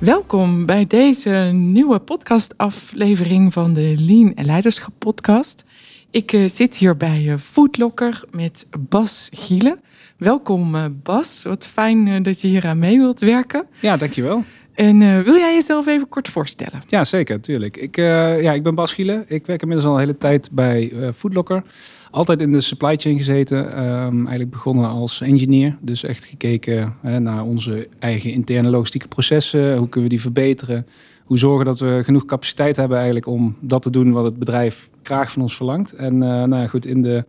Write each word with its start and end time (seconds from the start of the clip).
Welkom 0.00 0.66
bij 0.66 0.86
deze 0.86 1.50
nieuwe 1.54 1.98
podcastaflevering 1.98 3.52
van 3.52 3.74
de 3.74 3.94
Lean 3.98 4.34
en 4.34 4.44
Leiderschap 4.44 4.92
podcast. 4.98 5.64
Ik 6.10 6.32
uh, 6.32 6.48
zit 6.48 6.76
hier 6.76 6.96
bij 6.96 7.22
uh, 7.22 7.36
Foodlocker 7.36 8.24
met 8.30 8.66
Bas 8.78 9.28
Gielen. 9.32 9.80
Welkom 10.16 10.74
uh, 10.74 10.84
Bas, 11.02 11.42
wat 11.42 11.66
fijn 11.66 12.22
dat 12.22 12.40
je 12.40 12.48
hier 12.48 12.66
aan 12.66 12.78
mee 12.78 12.98
wilt 12.98 13.20
werken. 13.20 13.66
Ja, 13.80 13.96
dankjewel. 13.96 14.44
En 14.74 14.98
wil 15.24 15.36
jij 15.36 15.54
jezelf 15.54 15.86
even 15.86 16.08
kort 16.08 16.28
voorstellen? 16.28 16.82
Ja, 16.86 17.04
zeker, 17.04 17.40
tuurlijk. 17.40 17.76
Ik, 17.76 17.96
ja, 17.96 18.52
ik 18.52 18.62
ben 18.62 18.74
Bas 18.74 18.92
Gielen. 18.92 19.24
Ik 19.26 19.46
werk 19.46 19.62
inmiddels 19.62 19.88
al 19.88 19.94
een 19.94 20.00
hele 20.00 20.18
tijd 20.18 20.48
bij 20.52 20.92
Foodlocker 21.14 21.62
altijd 22.10 22.40
in 22.40 22.52
de 22.52 22.60
supply 22.60 22.96
chain 22.96 23.16
gezeten. 23.16 23.84
Um, 23.84 24.18
eigenlijk 24.18 24.50
begonnen 24.50 24.88
als 24.88 25.20
engineer. 25.20 25.76
Dus 25.80 26.04
echt 26.04 26.24
gekeken 26.24 26.96
naar 27.18 27.44
onze 27.44 27.88
eigen 27.98 28.32
interne 28.32 28.70
logistieke 28.70 29.08
processen. 29.08 29.76
Hoe 29.76 29.88
kunnen 29.88 30.10
we 30.10 30.16
die 30.16 30.24
verbeteren? 30.24 30.86
Hoe 31.24 31.38
zorgen 31.38 31.64
dat 31.64 31.78
we 31.78 32.00
genoeg 32.04 32.24
capaciteit 32.24 32.76
hebben 32.76 32.96
eigenlijk 32.96 33.26
om 33.26 33.56
dat 33.60 33.82
te 33.82 33.90
doen 33.90 34.12
wat 34.12 34.24
het 34.24 34.38
bedrijf 34.38 34.90
graag 35.02 35.32
van 35.32 35.42
ons 35.42 35.56
verlangt. 35.56 35.92
En 35.92 36.14
uh, 36.14 36.20
nou 36.20 36.54
ja, 36.54 36.66
goed, 36.66 36.86
in 36.86 37.02
de 37.02 37.24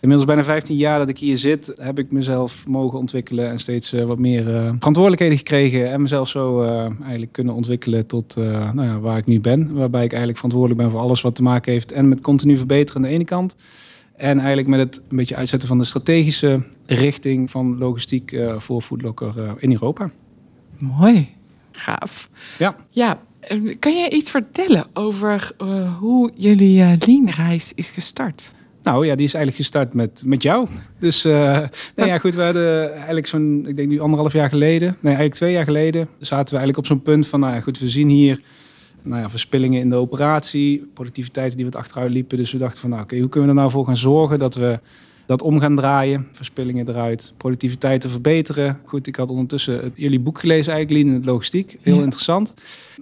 inmiddels 0.00 0.28
bijna 0.28 0.44
15 0.44 0.76
jaar 0.76 0.98
dat 0.98 1.08
ik 1.08 1.18
hier 1.18 1.38
zit, 1.38 1.72
heb 1.80 1.98
ik 1.98 2.12
mezelf 2.12 2.66
mogen 2.66 2.98
ontwikkelen 2.98 3.48
en 3.48 3.58
steeds 3.58 3.92
uh, 3.92 4.04
wat 4.04 4.18
meer 4.18 4.48
uh, 4.48 4.70
verantwoordelijkheden 4.78 5.36
gekregen. 5.36 5.90
En 5.90 6.02
mezelf 6.02 6.28
zo 6.28 6.62
eigenlijk 7.00 7.32
kunnen 7.32 7.54
ontwikkelen 7.54 8.06
tot 8.06 8.36
nou 8.36 8.82
ja, 8.82 8.98
waar 8.98 9.18
ik 9.18 9.26
nu 9.26 9.40
ben. 9.40 9.74
Waarbij 9.74 10.04
ik 10.04 10.10
eigenlijk 10.10 10.38
verantwoordelijk 10.38 10.80
ben 10.80 10.90
voor 10.90 11.00
alles 11.00 11.20
wat 11.20 11.34
te 11.34 11.42
maken 11.42 11.72
heeft 11.72 11.92
en 11.92 12.08
met 12.08 12.20
continu 12.20 12.56
verbeteren 12.56 13.02
aan 13.02 13.08
de 13.08 13.14
ene 13.14 13.24
kant. 13.24 13.56
En 14.16 14.38
eigenlijk 14.38 14.68
met 14.68 14.78
het 14.78 15.02
een 15.08 15.16
beetje 15.16 15.36
uitzetten 15.36 15.68
van 15.68 15.78
de 15.78 15.84
strategische 15.84 16.62
richting 16.86 17.50
van 17.50 17.78
logistiek 17.78 18.32
uh, 18.32 18.58
voor 18.58 18.80
Foodlocker 18.80 19.34
uh, 19.38 19.50
in 19.58 19.72
Europa. 19.72 20.10
Mooi, 20.78 21.28
gaaf. 21.72 22.30
Ja. 22.58 22.76
Ja, 22.90 23.20
eh, 23.40 23.76
kan 23.78 23.96
je 23.96 24.10
iets 24.10 24.30
vertellen 24.30 24.86
over 24.94 25.50
uh, 25.62 25.96
hoe 25.98 26.32
jullie 26.36 26.80
uh, 26.80 26.92
Lean-reis 26.98 27.72
is 27.74 27.90
gestart? 27.90 28.54
Nou 28.82 29.06
ja, 29.06 29.14
die 29.14 29.26
is 29.26 29.34
eigenlijk 29.34 29.64
gestart 29.64 29.94
met, 29.94 30.22
met 30.24 30.42
jou. 30.42 30.68
Dus 30.98 31.24
uh, 31.24 31.32
nou 31.94 32.08
ja, 32.08 32.18
goed, 32.18 32.34
we 32.34 32.42
hadden 32.42 32.92
eigenlijk 32.94 33.26
zo'n, 33.26 33.64
ik 33.68 33.76
denk 33.76 33.88
nu 33.88 34.00
anderhalf 34.00 34.32
jaar 34.32 34.48
geleden, 34.48 34.88
nee, 34.88 34.96
eigenlijk 35.02 35.34
twee 35.34 35.52
jaar 35.52 35.64
geleden, 35.64 36.08
zaten 36.18 36.54
we 36.54 36.58
eigenlijk 36.58 36.78
op 36.78 36.86
zo'n 36.86 37.02
punt 37.02 37.28
van, 37.28 37.40
nou 37.40 37.54
ja, 37.54 37.60
goed, 37.60 37.78
we 37.78 37.88
zien 37.88 38.08
hier 38.08 38.40
nou 39.06 39.20
ja, 39.20 39.30
verspillingen 39.30 39.80
in 39.80 39.90
de 39.90 39.96
operatie, 39.96 40.90
productiviteit 40.94 41.56
die 41.56 41.64
wat 41.64 41.76
achteruit 41.76 42.10
liepen. 42.10 42.36
Dus 42.36 42.52
we 42.52 42.58
dachten 42.58 42.80
van, 42.80 42.90
nou, 42.90 43.02
oké, 43.02 43.18
hoe 43.18 43.28
kunnen 43.28 43.48
we 43.48 43.54
er 43.54 43.60
nou 43.60 43.72
voor 43.72 43.86
gaan 43.86 43.96
zorgen 43.96 44.38
dat 44.38 44.54
we 44.54 44.80
dat 45.26 45.42
om 45.42 45.60
gaan 45.60 45.76
draaien, 45.76 46.28
verspillingen 46.32 46.88
eruit, 46.88 47.32
productiviteit 47.36 48.00
te 48.00 48.08
verbeteren. 48.08 48.80
Goed, 48.84 49.06
ik 49.06 49.16
had 49.16 49.30
ondertussen 49.30 49.92
jullie 49.94 50.20
boek 50.20 50.38
gelezen 50.38 50.72
eigenlijk, 50.72 51.02
Lean 51.02 51.14
in 51.14 51.20
het 51.20 51.30
Logistiek. 51.30 51.78
Heel 51.80 52.02
interessant. 52.02 52.54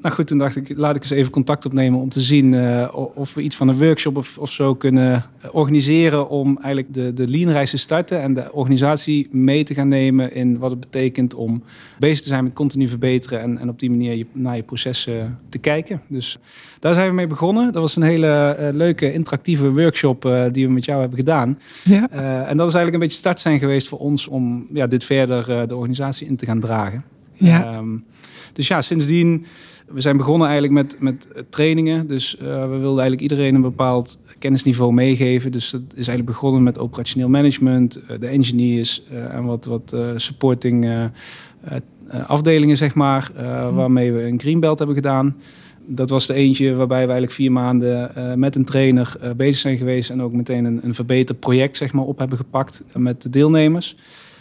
Nou 0.05 0.17
goed, 0.17 0.27
toen 0.27 0.39
dacht 0.39 0.57
ik, 0.57 0.77
laat 0.77 0.97
ik 0.97 1.03
eens 1.03 1.11
even 1.11 1.33
contact 1.33 1.67
opnemen 1.67 2.01
om 2.01 2.09
te 2.09 2.21
zien 2.21 2.53
uh, 2.53 2.89
of 3.15 3.35
we 3.35 3.43
iets 3.43 3.57
van 3.57 3.69
een 3.69 3.79
workshop 3.79 4.17
of, 4.17 4.39
of 4.39 4.53
zo 4.53 4.75
kunnen 4.75 5.25
organiseren 5.53 6.29
om 6.29 6.59
eigenlijk 6.63 6.95
de, 6.95 7.13
de 7.13 7.29
Lean-reis 7.29 7.71
te 7.71 7.77
starten 7.77 8.21
en 8.21 8.35
de 8.35 8.53
organisatie 8.53 9.29
mee 9.31 9.65
te 9.65 9.75
gaan 9.75 9.89
nemen 9.89 10.35
in 10.35 10.59
wat 10.59 10.71
het 10.71 10.81
betekent 10.81 11.35
om 11.35 11.63
bezig 11.99 12.21
te 12.21 12.29
zijn 12.29 12.45
met 12.45 12.53
continu 12.53 12.89
verbeteren 12.89 13.41
en, 13.41 13.59
en 13.59 13.69
op 13.69 13.79
die 13.79 13.91
manier 13.91 14.15
je, 14.15 14.27
naar 14.33 14.57
je 14.57 14.63
processen 14.63 15.39
te 15.49 15.59
kijken. 15.59 16.01
Dus 16.07 16.39
daar 16.81 16.95
zijn 16.95 17.09
we 17.09 17.15
mee 17.15 17.27
begonnen. 17.27 17.73
Dat 17.73 17.83
was 17.83 17.97
een 17.97 18.03
hele 18.03 18.57
uh, 18.61 18.69
leuke 18.73 19.13
interactieve 19.13 19.73
workshop 19.73 20.25
uh, 20.25 20.45
die 20.53 20.67
we 20.67 20.73
met 20.73 20.85
jou 20.85 21.01
hebben 21.01 21.19
gedaan. 21.19 21.59
Ja. 21.85 22.09
En 22.47 22.57
dat 22.57 22.69
is 22.69 22.75
eigenlijk 22.75 22.95
een 22.95 22.99
beetje 22.99 23.19
start 23.19 23.41
zijn 23.41 23.59
geweest 23.59 23.89
voor 23.89 23.99
ons 23.99 24.29
om 24.29 24.67
ja, 24.73 24.87
dit 24.87 25.05
verder 25.05 25.69
de 25.69 25.77
organisatie 25.77 26.27
in 26.27 26.37
te 26.37 26.47
gaan 26.47 26.61
dragen. 26.61 27.05
Ja. 27.33 27.77
Um, 27.77 28.05
dus 28.53 28.69
ja, 28.69 28.81
sindsdien, 28.81 29.47
we 29.87 30.01
zijn 30.01 30.17
begonnen 30.17 30.49
eigenlijk 30.49 30.75
met, 30.75 30.97
met 31.01 31.45
trainingen. 31.51 32.07
Dus 32.07 32.37
uh, 32.37 32.43
we 32.47 32.77
wilden 32.77 33.01
eigenlijk 33.03 33.21
iedereen 33.21 33.55
een 33.55 33.61
bepaald 33.61 34.19
kennisniveau 34.39 34.93
meegeven. 34.93 35.53
Dus 35.53 35.71
dat 35.71 35.81
is 35.81 36.09
eigenlijk 36.09 36.27
begonnen 36.27 36.63
met 36.63 36.79
operationeel 36.79 37.29
management, 37.29 38.01
de 38.21 38.27
engineers 38.27 39.03
en 39.09 39.45
wat, 39.45 39.65
wat 39.65 39.97
supporting 40.17 41.11
afdelingen, 42.27 42.77
zeg 42.77 42.95
maar. 42.95 43.33
Mm. 43.37 43.75
Waarmee 43.75 44.13
we 44.13 44.23
een 44.23 44.41
greenbelt 44.41 44.79
hebben 44.79 44.97
gedaan 44.97 45.37
dat 45.87 46.11
was 46.11 46.27
de 46.27 46.35
eentje 46.35 46.75
waarbij 46.75 47.01
we 47.07 47.13
eigenlijk 47.13 47.33
vier 47.33 47.53
maanden 47.53 48.11
met 48.39 48.57
een 48.57 48.65
trainer 48.65 49.17
bezig 49.37 49.61
zijn 49.61 49.77
geweest. 49.77 50.11
En 50.11 50.23
ook 50.23 50.33
meteen 50.33 50.65
een, 50.65 50.81
een 50.83 50.95
verbeterd 50.95 51.41
project 51.41 51.77
zeg 51.77 51.93
maar, 51.93 52.05
op 52.05 52.19
hebben 52.19 52.39
gepakt 52.39 52.85
met 52.97 53.23
de 53.23 53.31
deelnemers. 53.31 53.97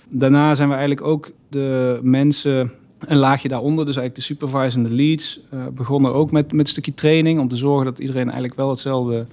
Daarna 0.10 0.56
zijn 0.56 0.68
we 0.68 0.76
eigenlijk 0.76 1.08
ook 1.08 1.32
de 1.50 2.00
mensen 2.04 2.72
een 3.08 3.18
laagje 3.18 3.48
daaronder, 3.48 3.86
dus 3.86 3.96
eigenlijk 3.96 4.16
de 4.16 4.34
supervisor 4.34 4.84
en 4.84 4.90
de 4.90 4.96
leads, 4.96 5.40
uh, 5.54 5.68
begonnen 5.68 6.14
ook 6.14 6.32
met, 6.32 6.52
met 6.52 6.66
een 6.66 6.72
stukje 6.72 6.94
training. 6.94 7.40
Om 7.40 7.48
te 7.48 7.56
zorgen 7.56 7.86
dat 7.86 8.00
iedereen 8.00 8.26
eigenlijk 8.26 8.56
wel 8.56 8.70
hetzelfde 8.70 9.26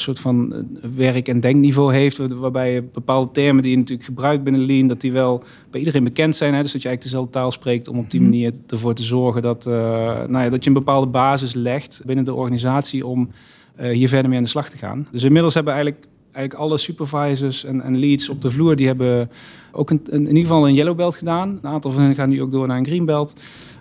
soort 0.00 0.18
van 0.18 0.52
eh, 0.52 0.60
werk- 0.96 1.28
en 1.28 1.40
denkniveau 1.40 1.94
heeft. 1.94 2.16
Waarbij 2.16 2.72
je 2.72 2.82
bepaalde 2.82 3.30
termen 3.30 3.62
die 3.62 3.72
je 3.72 3.78
natuurlijk 3.78 4.06
gebruikt 4.06 4.44
binnen 4.44 4.66
Lean, 4.66 4.88
dat 4.88 5.00
die 5.00 5.12
wel 5.12 5.42
bij 5.70 5.80
iedereen 5.80 6.04
bekend 6.04 6.36
zijn. 6.36 6.54
Hè? 6.54 6.62
Dus 6.62 6.72
dat 6.72 6.82
je 6.82 6.88
eigenlijk 6.88 7.02
dezelfde 7.02 7.40
taal 7.40 7.50
spreekt 7.50 7.88
om 7.88 7.98
op 7.98 8.10
die 8.10 8.20
mhm. 8.20 8.30
manier 8.30 8.52
ervoor 8.66 8.94
te 8.94 9.02
zorgen 9.02 9.42
dat, 9.42 9.66
uh, 9.66 9.72
nou 10.26 10.44
ja, 10.44 10.48
dat 10.48 10.64
je 10.64 10.70
een 10.70 10.76
bepaalde 10.76 11.06
basis 11.06 11.54
legt 11.54 12.02
binnen 12.06 12.24
de 12.24 12.34
organisatie 12.34 13.06
om 13.06 13.30
uh, 13.80 13.90
hier 13.90 14.08
verder 14.08 14.28
mee 14.28 14.38
aan 14.38 14.44
de 14.44 14.50
slag 14.50 14.68
te 14.68 14.76
gaan. 14.76 15.06
Dus 15.10 15.22
inmiddels 15.22 15.54
hebben 15.54 15.72
eigenlijk 15.72 16.06
eigenlijk 16.36 16.68
alle 16.68 16.78
supervisors 16.78 17.64
en, 17.64 17.80
en, 17.80 17.98
leads 17.98 18.28
op 18.28 18.40
de 18.40 18.50
vloer, 18.50 18.76
die 18.76 18.86
hebben 18.86 19.30
ook 19.72 19.90
een, 19.90 20.00
een, 20.04 20.20
in 20.20 20.26
ieder 20.26 20.42
geval 20.42 20.66
een 20.66 20.74
yellow 20.74 20.96
belt 20.96 21.14
gedaan. 21.14 21.48
Een 21.62 21.70
aantal 21.70 21.92
van 21.92 22.02
hen 22.02 22.14
gaan 22.14 22.28
nu 22.28 22.42
ook 22.42 22.50
door 22.50 22.66
naar 22.66 22.78
een 22.78 22.86
green 22.86 23.04
belt. 23.04 23.32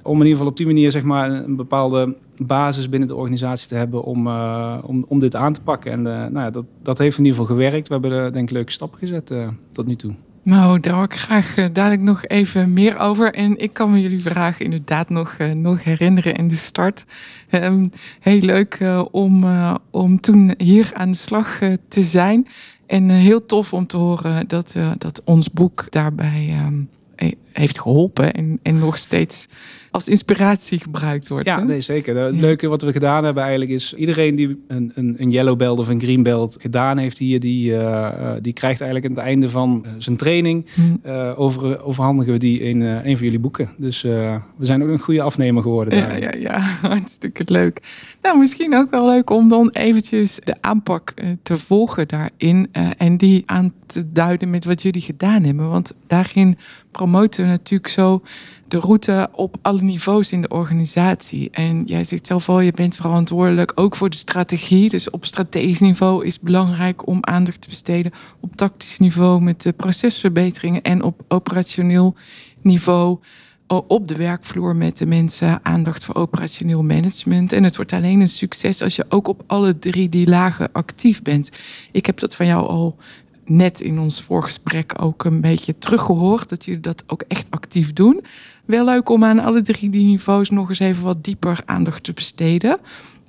Om 0.04 0.14
in 0.14 0.18
ieder 0.18 0.32
geval 0.32 0.48
op 0.48 0.58
die 0.58 0.66
manier 0.66 0.92
zeg 0.92 1.04
maar, 1.04 1.32
een 1.32 1.56
bepaalde 1.56 2.16
basis 2.38 2.90
binnen 2.90 3.08
de 3.08 3.16
organisatie 3.16 3.68
te 3.68 3.76
hebben 3.76 4.04
om, 4.04 4.28
uh, 4.28 4.78
om, 4.84 5.06
om 5.08 5.20
dit 5.20 5.36
aan 5.36 5.54
te 5.54 5.62
pakken. 5.62 5.92
En 5.92 6.00
uh, 6.00 6.06
nou 6.06 6.40
ja, 6.40 6.50
dat, 6.50 6.66
dat 6.82 6.98
heeft 6.98 7.18
in 7.18 7.26
ieder 7.26 7.40
geval 7.40 7.56
gewerkt. 7.56 7.88
We 7.88 7.94
hebben 7.94 8.34
denk 8.34 8.50
ik 8.50 8.56
leuke 8.56 8.72
stappen 8.72 9.00
gezet 9.00 9.32
uh, 9.32 9.48
tot 9.72 9.86
nu 9.86 9.96
toe. 9.96 10.14
Nou, 10.46 10.80
daar 10.80 10.94
hoor 10.94 11.04
ik 11.04 11.16
graag 11.16 11.58
uh, 11.58 11.66
dadelijk 11.74 12.02
nog 12.02 12.26
even 12.26 12.74
meer 12.74 12.98
over. 12.98 13.34
En 13.34 13.58
ik 13.58 13.74
kan 13.74 13.92
me 13.92 14.02
jullie 14.02 14.22
vragen 14.22 14.66
inderdaad 14.66 15.10
nog, 15.10 15.36
uh, 15.38 15.52
nog 15.52 15.84
herinneren 15.84 16.36
in 16.36 16.48
de 16.48 16.56
start. 16.56 17.06
Um, 17.52 17.92
heel 18.20 18.40
leuk 18.40 18.80
uh, 18.80 19.06
om, 19.12 19.46
om 19.92 20.20
toen 20.20 20.54
hier 20.58 20.92
aan 20.94 21.12
de 21.12 21.18
slag 21.18 21.60
te 21.88 22.04
zijn. 22.04 22.48
En 22.86 23.10
heel 23.10 23.46
tof 23.46 23.74
om 23.74 23.88
te 23.88 23.98
horen 23.98 24.48
dat, 24.48 24.76
dat 24.98 25.22
ons 25.24 25.52
boek 25.52 25.86
daarbij 25.90 26.58
um, 26.66 26.90
heeft 27.58 27.80
geholpen. 27.80 28.34
En, 28.34 28.60
en 28.64 28.80
nog 28.80 28.98
steeds 28.98 29.48
als 29.96 30.08
inspiratie 30.08 30.80
gebruikt 30.80 31.28
wordt. 31.28 31.46
Ja, 31.46 31.64
nee, 31.64 31.82
zeker. 31.82 32.18
Het 32.18 32.36
leuke 32.36 32.68
wat 32.68 32.82
we 32.82 32.92
gedaan 32.92 33.24
hebben 33.24 33.44
eigenlijk 33.44 33.72
is... 33.72 33.94
iedereen 33.94 34.36
die 34.36 34.64
een, 34.68 34.92
een, 34.96 35.16
een 35.18 35.32
yellow 35.32 35.58
belt 35.58 35.80
of 35.80 35.88
een 35.88 36.02
green 36.02 36.24
belt 36.24 36.58
gedaan 36.60 36.98
heeft 36.98 37.18
hier... 37.18 37.40
die, 37.40 37.72
uh, 37.72 38.32
die 38.42 38.54
krijgt 38.54 38.82
eigenlijk 38.82 39.12
aan 39.12 39.18
het 39.18 39.28
einde 39.28 39.50
van 39.50 39.84
uh, 39.86 39.92
zijn 39.98 40.18
training... 40.18 40.66
Uh, 41.06 41.40
over, 41.40 41.84
overhandigen 41.84 42.34
we 42.34 42.40
die 42.40 42.60
in 42.60 42.82
een 42.82 43.18
van 43.18 43.26
jullie 43.26 43.40
boeken. 43.40 43.70
Dus 43.78 44.02
we 44.02 44.42
zijn 44.60 44.84
ook 44.84 44.90
een 44.90 45.00
goede 45.00 45.22
afnemer 45.22 45.62
geworden. 45.62 45.98
Ja, 45.98 46.16
ja, 46.16 46.32
ja, 46.38 46.60
hartstikke 46.90 47.44
leuk. 47.46 47.82
Nou, 48.22 48.40
misschien 48.40 48.76
ook 48.76 48.92
wel 48.92 49.06
leuk 49.10 49.30
om 49.30 49.50
dan 49.50 49.70
eventjes 49.70 50.40
de 50.44 50.56
aanpak 50.62 51.14
te 51.44 51.58
volgen 51.58 52.08
daarin... 52.08 52.70
en 52.98 53.18
die 53.18 53.44
aan 53.46 53.74
te 53.86 54.12
duiden 54.12 54.50
met 54.50 54.66
wat 54.66 54.82
jullie 54.82 55.02
gedaan 55.02 55.44
hebben. 55.44 55.70
Want 55.70 55.94
daarin 56.08 56.58
promoten 56.92 57.45
natuurlijk 57.48 57.92
zo 57.92 58.22
de 58.68 58.80
route 58.80 59.30
op 59.32 59.58
alle 59.62 59.82
niveaus 59.82 60.32
in 60.32 60.42
de 60.42 60.50
organisatie. 60.50 61.50
En 61.52 61.84
jij 61.84 62.04
zegt 62.04 62.28
zelf 62.28 62.50
al, 62.50 62.60
je 62.60 62.72
bent 62.72 62.96
verantwoordelijk 62.96 63.72
ook 63.76 63.96
voor 63.96 64.10
de 64.10 64.16
strategie. 64.16 64.90
Dus 64.90 65.10
op 65.10 65.26
strategisch 65.26 65.80
niveau 65.80 66.26
is 66.26 66.34
het 66.34 66.42
belangrijk 66.42 67.08
om 67.08 67.18
aandacht 67.22 67.62
te 67.62 67.70
besteden. 67.70 68.12
Op 68.40 68.56
tactisch 68.56 69.00
niveau 69.00 69.42
met 69.42 69.62
de 69.62 69.74
procesverbeteringen. 69.74 70.82
En 70.82 71.04
op 71.04 71.24
operationeel 71.28 72.16
niveau 72.62 73.20
op 73.68 74.08
de 74.08 74.16
werkvloer 74.16 74.76
met 74.76 74.98
de 74.98 75.06
mensen 75.06 75.60
aandacht 75.64 76.04
voor 76.04 76.16
operationeel 76.16 76.84
management. 76.84 77.52
En 77.52 77.64
het 77.64 77.76
wordt 77.76 77.94
alleen 77.94 78.20
een 78.20 78.28
succes 78.28 78.82
als 78.82 78.96
je 78.96 79.06
ook 79.10 79.28
op 79.28 79.44
alle 79.48 79.80
drie 79.80 80.10
die 80.10 80.28
lagen 80.28 80.72
actief 80.72 81.22
bent. 81.22 81.52
Ik 81.92 82.06
heb 82.06 82.20
dat 82.20 82.36
van 82.36 82.46
jou 82.46 82.68
al 82.68 82.98
net 83.46 83.82
in 83.82 84.00
ons 84.00 84.22
voorgesprek 84.22 84.94
ook 85.02 85.24
een 85.24 85.42
beetje 85.42 85.78
teruggehoord. 85.78 86.50
Dat 86.50 86.66
jullie 86.66 86.80
dat 86.82 87.04
ook 87.08 87.24
echt 87.28 87.48
actief 87.50 87.94
doen. 87.94 88.24
Wel 88.66 88.86
leuk 88.86 89.10
om 89.10 89.24
aan 89.24 89.40
alle 89.40 89.62
drie 89.62 89.90
die 89.90 90.06
niveaus 90.06 90.50
nog 90.50 90.70
eens 90.70 90.80
even 90.80 91.04
wat 91.04 91.24
dieper 91.24 91.62
aandacht 91.66 92.04
te 92.04 92.14
besteden. 92.14 92.78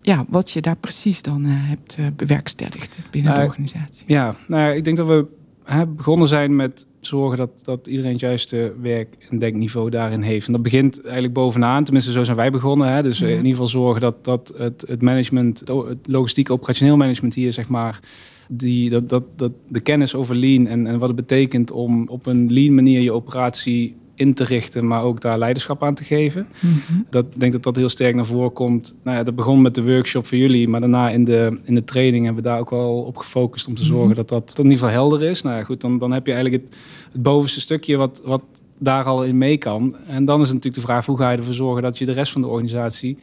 ja, 0.03 0.25
wat 0.29 0.51
je 0.51 0.61
daar 0.61 0.77
precies 0.77 1.23
dan 1.23 1.45
hebt 1.45 1.99
bewerkstelligd 2.17 3.01
binnen 3.11 3.39
de 3.41 3.47
organisatie. 3.47 4.05
Ja, 4.07 4.35
nou 4.49 4.63
ja, 4.63 4.69
ik 4.69 4.85
denk 4.85 4.97
dat 4.97 5.07
we 5.07 5.27
hè, 5.65 5.87
begonnen 5.87 6.29
zijn 6.29 6.57
met 6.57 6.87
zorgen 7.01 7.39
dat, 7.39 7.51
dat 7.65 7.87
iedereen 7.87 8.13
het 8.13 8.21
juiste 8.21 8.73
werk- 8.81 9.27
en 9.31 9.39
denkniveau 9.39 9.91
daarin 9.91 10.23
heeft. 10.23 10.47
En 10.47 10.53
dat 10.53 10.63
begint 10.63 11.03
eigenlijk 11.05 11.33
bovenaan, 11.35 11.85
tenminste 11.85 12.13
zo 12.13 12.23
zijn 12.23 12.37
wij 12.37 12.51
begonnen. 12.51 12.93
Hè. 12.93 13.03
Dus 13.03 13.21
in 13.21 13.37
ieder 13.37 13.51
geval 13.51 13.67
zorgen 13.67 14.01
dat, 14.01 14.25
dat 14.25 14.53
het, 14.57 14.85
het 14.89 15.03
management, 15.03 15.59
het 15.61 16.07
logistiek 16.07 16.51
operationeel 16.51 16.97
management 16.97 17.35
hier, 17.35 17.53
zeg 17.53 17.69
maar, 17.69 18.01
die, 18.49 18.91
dat, 18.91 19.09
dat, 19.09 19.25
dat 19.37 19.53
de 19.69 19.81
kennis 19.81 20.15
over 20.15 20.37
lean 20.37 20.67
en, 20.67 20.87
en 20.87 20.99
wat 20.99 21.09
het 21.09 21.17
betekent 21.17 21.71
om 21.71 22.09
op 22.09 22.27
een 22.27 22.53
lean 22.53 22.75
manier 22.75 23.01
je 23.01 23.13
operatie 23.13 23.95
in 24.17 24.35
te 24.35 24.45
richten, 24.45 24.87
maar 24.87 25.03
ook 25.03 25.21
daar 25.21 25.39
leiderschap 25.39 25.83
aan 25.83 25.95
te 25.95 26.05
geven. 26.05 26.47
Mm 26.61 27.05
Dat 27.11 27.27
denk 27.35 27.53
dat 27.53 27.63
dat 27.63 27.77
heel 27.77 27.89
sterk 27.89 28.15
naar 28.15 28.27
voren 28.27 28.53
komt. 28.53 28.97
Nou 29.03 29.17
ja, 29.17 29.23
dat 29.23 29.35
begon 29.35 29.63
met 29.63 29.75
de 29.75 29.85
workshop 29.85 30.27
voor 30.27 30.39
jullie, 30.39 30.69
maar 30.69 30.81
daarna 30.81 31.11
in 31.11 31.25
de, 31.25 31.59
in 31.63 31.75
de 31.75 31.85
training 31.85 32.25
hebben 32.25 32.43
we 32.43 32.49
daar 32.49 32.59
ook 32.59 32.71
wel 32.71 33.03
op 33.03 33.17
gefocust 33.17 33.67
om 33.67 33.75
te 33.75 33.83
mhm. 33.83 33.93
zorgen 33.93 34.17
dat, 34.17 34.29
dat 34.29 34.47
dat 34.49 34.59
in 34.59 34.71
ieder 34.71 34.79
geval 34.79 34.95
helder 34.95 35.23
is. 35.23 35.43
Nou 35.43 35.57
ja, 35.57 35.65
goed, 35.65 35.81
dan, 35.81 35.99
dan 35.99 36.13
heb 36.13 36.27
je 36.27 36.33
eigenlijk 36.33 36.65
het, 36.65 36.77
het 37.13 37.23
bovenste 37.23 37.61
stukje 37.61 37.97
wat, 37.97 38.23
wat 38.25 38.43
daar 38.79 39.05
al 39.05 39.25
in 39.25 39.39
mee 39.39 39.57
kan. 39.59 39.97
En 40.07 40.25
dan 40.25 40.41
is 40.41 40.47
het 40.47 40.55
natuurlijk 40.55 40.87
de 40.87 40.93
vraag, 40.93 41.07
hoe 41.07 41.19
ga 41.19 41.31
je 41.31 41.39
ervoor 41.39 41.55
zorgen 41.55 41.83
dat 41.83 41.99
je 41.99 42.05
de 42.05 42.13
rest 42.13 42.33
van 42.33 42.41
de 42.41 42.49
organisatie 42.49 43.19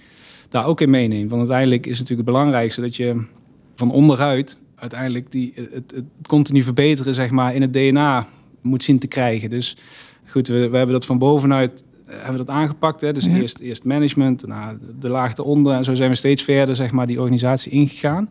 daar 0.49 0.65
ook 0.65 0.81
in 0.81 0.89
meeneemt? 0.89 1.29
Want 1.29 1.41
uiteindelijk 1.41 1.85
is 1.85 1.99
het 1.99 1.99
natuurlijk 1.99 2.27
het 2.27 2.37
belangrijkste 2.37 2.81
dat 2.81 2.95
je 2.95 3.25
van 3.75 3.91
onderuit 3.91 4.57
uiteindelijk 4.83 5.31
die, 5.31 5.53
het, 5.55 5.93
het 5.95 6.05
continu 6.27 6.61
verbeteren 6.61 7.13
zeg 7.13 7.29
maar, 7.29 7.55
in 7.55 7.61
het 7.61 7.73
DNA 7.73 8.27
moet 8.61 8.83
zien 8.83 8.99
te 8.99 9.07
krijgen. 9.07 9.49
Dus 9.49 9.77
goed, 10.25 10.47
we, 10.47 10.69
we 10.69 10.77
hebben 10.77 10.95
dat 10.95 11.05
van 11.05 11.17
bovenuit 11.17 11.83
eh, 12.05 12.13
hebben 12.15 12.31
we 12.31 12.45
dat 12.45 12.55
aangepakt. 12.55 13.01
Hè? 13.01 13.13
Dus 13.13 13.25
eerst, 13.25 13.59
eerst 13.59 13.83
management, 13.83 14.39
daarna 14.39 14.77
de 14.99 15.09
laag 15.09 15.37
eronder. 15.37 15.73
En 15.73 15.83
zo 15.83 15.95
zijn 15.95 16.09
we 16.09 16.15
steeds 16.15 16.43
verder 16.43 16.75
zeg 16.75 16.91
maar, 16.91 17.07
die 17.07 17.19
organisatie 17.19 17.71
ingegaan. 17.71 18.29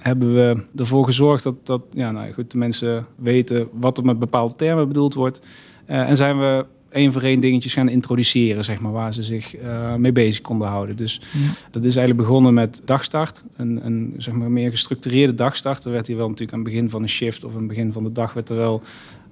Hebben 0.00 0.34
we 0.34 0.64
ervoor 0.76 1.04
gezorgd 1.04 1.42
dat, 1.42 1.66
dat 1.66 1.82
ja, 1.92 2.10
nou, 2.10 2.32
goed, 2.32 2.50
de 2.50 2.58
mensen 2.58 3.06
weten 3.16 3.68
wat 3.72 3.98
er 3.98 4.04
met 4.04 4.18
bepaalde 4.18 4.54
termen 4.54 4.88
bedoeld 4.88 5.14
wordt. 5.14 5.40
Uh, 5.86 6.08
en 6.08 6.16
zijn 6.16 6.38
we 6.38 6.66
één 6.92 7.12
voor 7.12 7.22
één 7.22 7.40
dingetjes 7.40 7.74
gaan 7.74 7.88
introduceren, 7.88 8.64
zeg 8.64 8.80
maar, 8.80 8.92
waar 8.92 9.12
ze 9.12 9.22
zich 9.22 9.58
uh, 9.58 9.94
mee 9.94 10.12
bezig 10.12 10.40
konden 10.40 10.68
houden. 10.68 10.96
Dus 10.96 11.20
dat 11.70 11.84
is 11.84 11.96
eigenlijk 11.96 12.28
begonnen 12.28 12.54
met 12.54 12.82
dagstart. 12.84 13.44
Een, 13.56 13.86
een 13.86 14.14
zeg 14.18 14.34
maar, 14.34 14.50
meer 14.50 14.70
gestructureerde 14.70 15.34
dagstart. 15.34 15.84
Er 15.84 15.92
werd 15.92 16.06
hier 16.06 16.16
wel 16.16 16.28
natuurlijk 16.28 16.58
aan 16.58 16.64
het 16.64 16.72
begin 16.72 16.90
van 16.90 17.02
een 17.02 17.08
shift 17.08 17.44
of 17.44 17.52
aan 17.52 17.58
het 17.58 17.68
begin 17.68 17.92
van 17.92 18.04
de 18.04 18.12
dag 18.12 18.32
werd 18.32 18.48
er 18.48 18.56
wel 18.56 18.82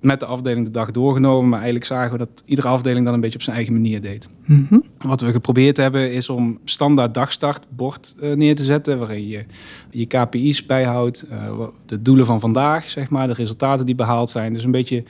met 0.01 0.21
de 0.21 0.27
afdeling 0.27 0.65
de 0.67 0.73
dag 0.73 0.91
doorgenomen. 0.91 1.49
Maar 1.49 1.59
eigenlijk 1.59 1.87
zagen 1.87 2.13
we 2.13 2.19
dat 2.19 2.43
iedere 2.45 2.69
afdeling 2.69 3.05
dat 3.05 3.15
een 3.15 3.21
beetje 3.21 3.39
op 3.39 3.43
zijn 3.43 3.57
eigen 3.57 3.75
manier 3.75 4.01
deed. 4.01 4.29
Mhm. 4.45 4.79
Wat 4.99 5.21
we 5.21 5.33
geprobeerd 5.33 5.77
hebben 5.77 6.13
is 6.13 6.29
om 6.29 6.59
standaard 6.65 7.15
dagstartbord 7.15 8.15
uh, 8.23 8.37
neer 8.37 8.55
te 8.55 8.65
zetten. 8.65 8.99
Waarin 8.99 9.29
je 9.29 9.45
je 9.91 10.07
KPI's 10.07 10.67
bijhoudt. 10.67 11.27
Uh, 11.33 11.67
de 11.87 12.03
doelen 12.03 12.27
van 12.27 12.41
vandaag, 12.41 12.91
zeg 12.91 13.11
maar. 13.11 13.27
De 13.27 13.35
resultaten 13.35 13.87
die 13.87 13.95
behaald 13.95 14.31
zijn. 14.31 14.53
Dus 14.53 14.65
een 14.65 14.71
beetje 14.71 15.05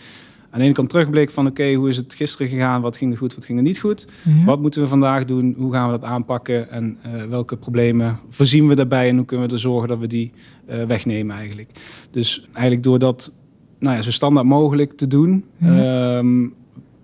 aan 0.51 0.59
de 0.59 0.65
ene 0.65 0.75
kant 0.75 0.89
terugblik 0.89 1.31
van 1.31 1.47
oké, 1.47 1.73
hoe 1.73 1.89
is 1.89 1.97
het 1.97 2.15
gisteren 2.15 2.49
gegaan? 2.49 2.81
Wat 2.81 2.97
ging 2.97 3.13
er 3.13 3.19
goed, 3.19 3.35
wat 3.35 3.45
ging 3.45 3.59
er 3.59 3.65
niet 3.65 3.79
goed? 3.79 4.07
Wat 4.45 4.61
moeten 4.61 4.83
we 4.83 4.89
vandaag 4.89 5.25
doen? 5.25 5.55
Hoe 5.59 5.73
gaan 5.73 5.91
we 5.91 5.99
dat 5.99 6.09
aanpakken? 6.09 6.71
En 6.71 6.99
uh, 7.07 7.23
welke 7.25 7.57
problemen 7.57 8.19
voorzien 8.29 8.69
we 8.69 8.75
daarbij? 8.75 9.09
En 9.09 9.17
hoe 9.17 9.25
kunnen 9.25 9.47
we 9.47 9.55
ervoor 9.55 9.71
zorgen 9.71 9.89
dat 9.89 9.99
we 9.99 10.07
die 10.07 10.33
uh, 10.71 10.85
wegnemen 10.85 11.37
eigenlijk? 11.37 11.71
Dus 12.11 12.47
eigenlijk 12.53 12.83
door 12.83 12.99
dat 12.99 13.33
nou 13.79 13.97
ja, 13.97 14.03
zo 14.03 14.11
standaard 14.11 14.47
mogelijk 14.47 14.93
te 14.93 15.07
doen... 15.07 15.45
Um, 15.65 16.55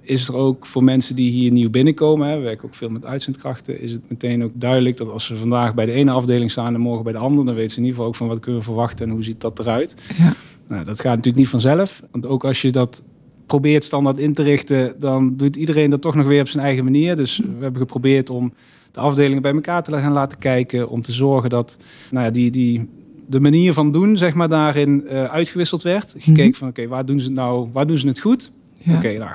is 0.09 0.29
er 0.29 0.37
ook 0.37 0.67
voor 0.67 0.85
mensen 0.85 1.17
die 1.17 1.31
hier 1.31 1.53
nieuw 1.53 1.71
binnenkomen, 1.71 2.29
hè, 2.29 2.37
we 2.37 2.43
werken 2.43 2.65
ook 2.65 2.75
veel 2.75 2.89
met 2.89 3.05
uitzendkrachten, 3.05 3.81
is 3.81 3.93
het 3.93 4.09
meteen 4.09 4.45
ook 4.45 4.51
duidelijk 4.55 4.97
dat 4.97 5.11
als 5.11 5.25
ze 5.25 5.37
vandaag 5.37 5.75
bij 5.75 5.87
de 5.87 5.93
ene 5.93 6.11
afdeling 6.11 6.51
staan 6.51 6.75
en 6.75 6.81
morgen 6.81 7.05
bij 7.05 7.13
de 7.13 7.19
andere, 7.19 7.47
dan 7.47 7.55
weten 7.55 7.71
ze 7.71 7.77
in 7.77 7.85
ieder 7.85 7.97
geval 7.97 8.13
ook 8.13 8.19
van 8.19 8.29
wat 8.29 8.39
kunnen 8.39 8.61
we 8.61 8.67
verwachten 8.67 9.07
en 9.07 9.13
hoe 9.13 9.25
ziet 9.25 9.41
dat 9.41 9.59
eruit. 9.59 9.95
Ja. 10.17 10.33
Nou, 10.69 10.85
dat 10.85 11.01
gaat 11.01 11.17
natuurlijk 11.17 11.37
niet 11.37 11.49
vanzelf, 11.49 12.03
want 12.11 12.27
ook 12.27 12.45
als 12.45 12.63
je 12.63 12.73
dat 12.73 13.03
probeert 13.47 13.85
standaard 13.85 14.19
in 14.19 14.35
te 14.35 14.43
richten, 14.43 14.95
dan 15.01 15.37
doet 15.37 15.57
iedereen 15.57 15.91
dat 15.91 16.01
toch 16.01 16.15
nog 16.15 16.27
weer 16.27 16.41
op 16.41 16.49
zijn 16.49 16.65
eigen 16.65 16.85
manier. 16.85 17.17
Dus 17.17 17.39
we 17.39 17.63
hebben 17.63 17.81
geprobeerd 17.81 18.31
om 18.31 18.53
de 18.93 19.01
afdelingen 19.01 19.43
bij 19.43 19.53
elkaar 19.53 19.83
te 19.83 19.99
gaan 19.99 20.13
laten 20.13 20.39
kijken, 20.39 20.89
om 20.89 21.03
te 21.03 21.13
zorgen 21.13 21.51
dat 21.51 21.79
nou 22.11 22.25
ja, 22.25 22.31
die, 22.31 22.51
die, 22.51 22.89
de 23.27 23.41
manier 23.41 23.73
van 23.73 23.93
doen, 23.93 24.17
zeg 24.17 24.35
maar, 24.35 24.49
daarin 24.49 25.05
uh, 25.05 25.25
uitgewisseld 25.25 25.83
werd. 25.83 26.15
Gekeken 26.19 26.45
mhm. 26.45 26.59
van, 26.59 26.69
oké, 26.69 26.87
waar 26.87 27.07
doen 27.07 27.19
ze 27.21 27.25
het 27.25 27.35
nou, 27.35 27.69
waar 27.73 27.87
doen 27.87 27.99
ze 27.99 28.07
het 28.07 28.21
goed? 28.21 28.51
Oké, 28.89 29.19
nou, 29.19 29.31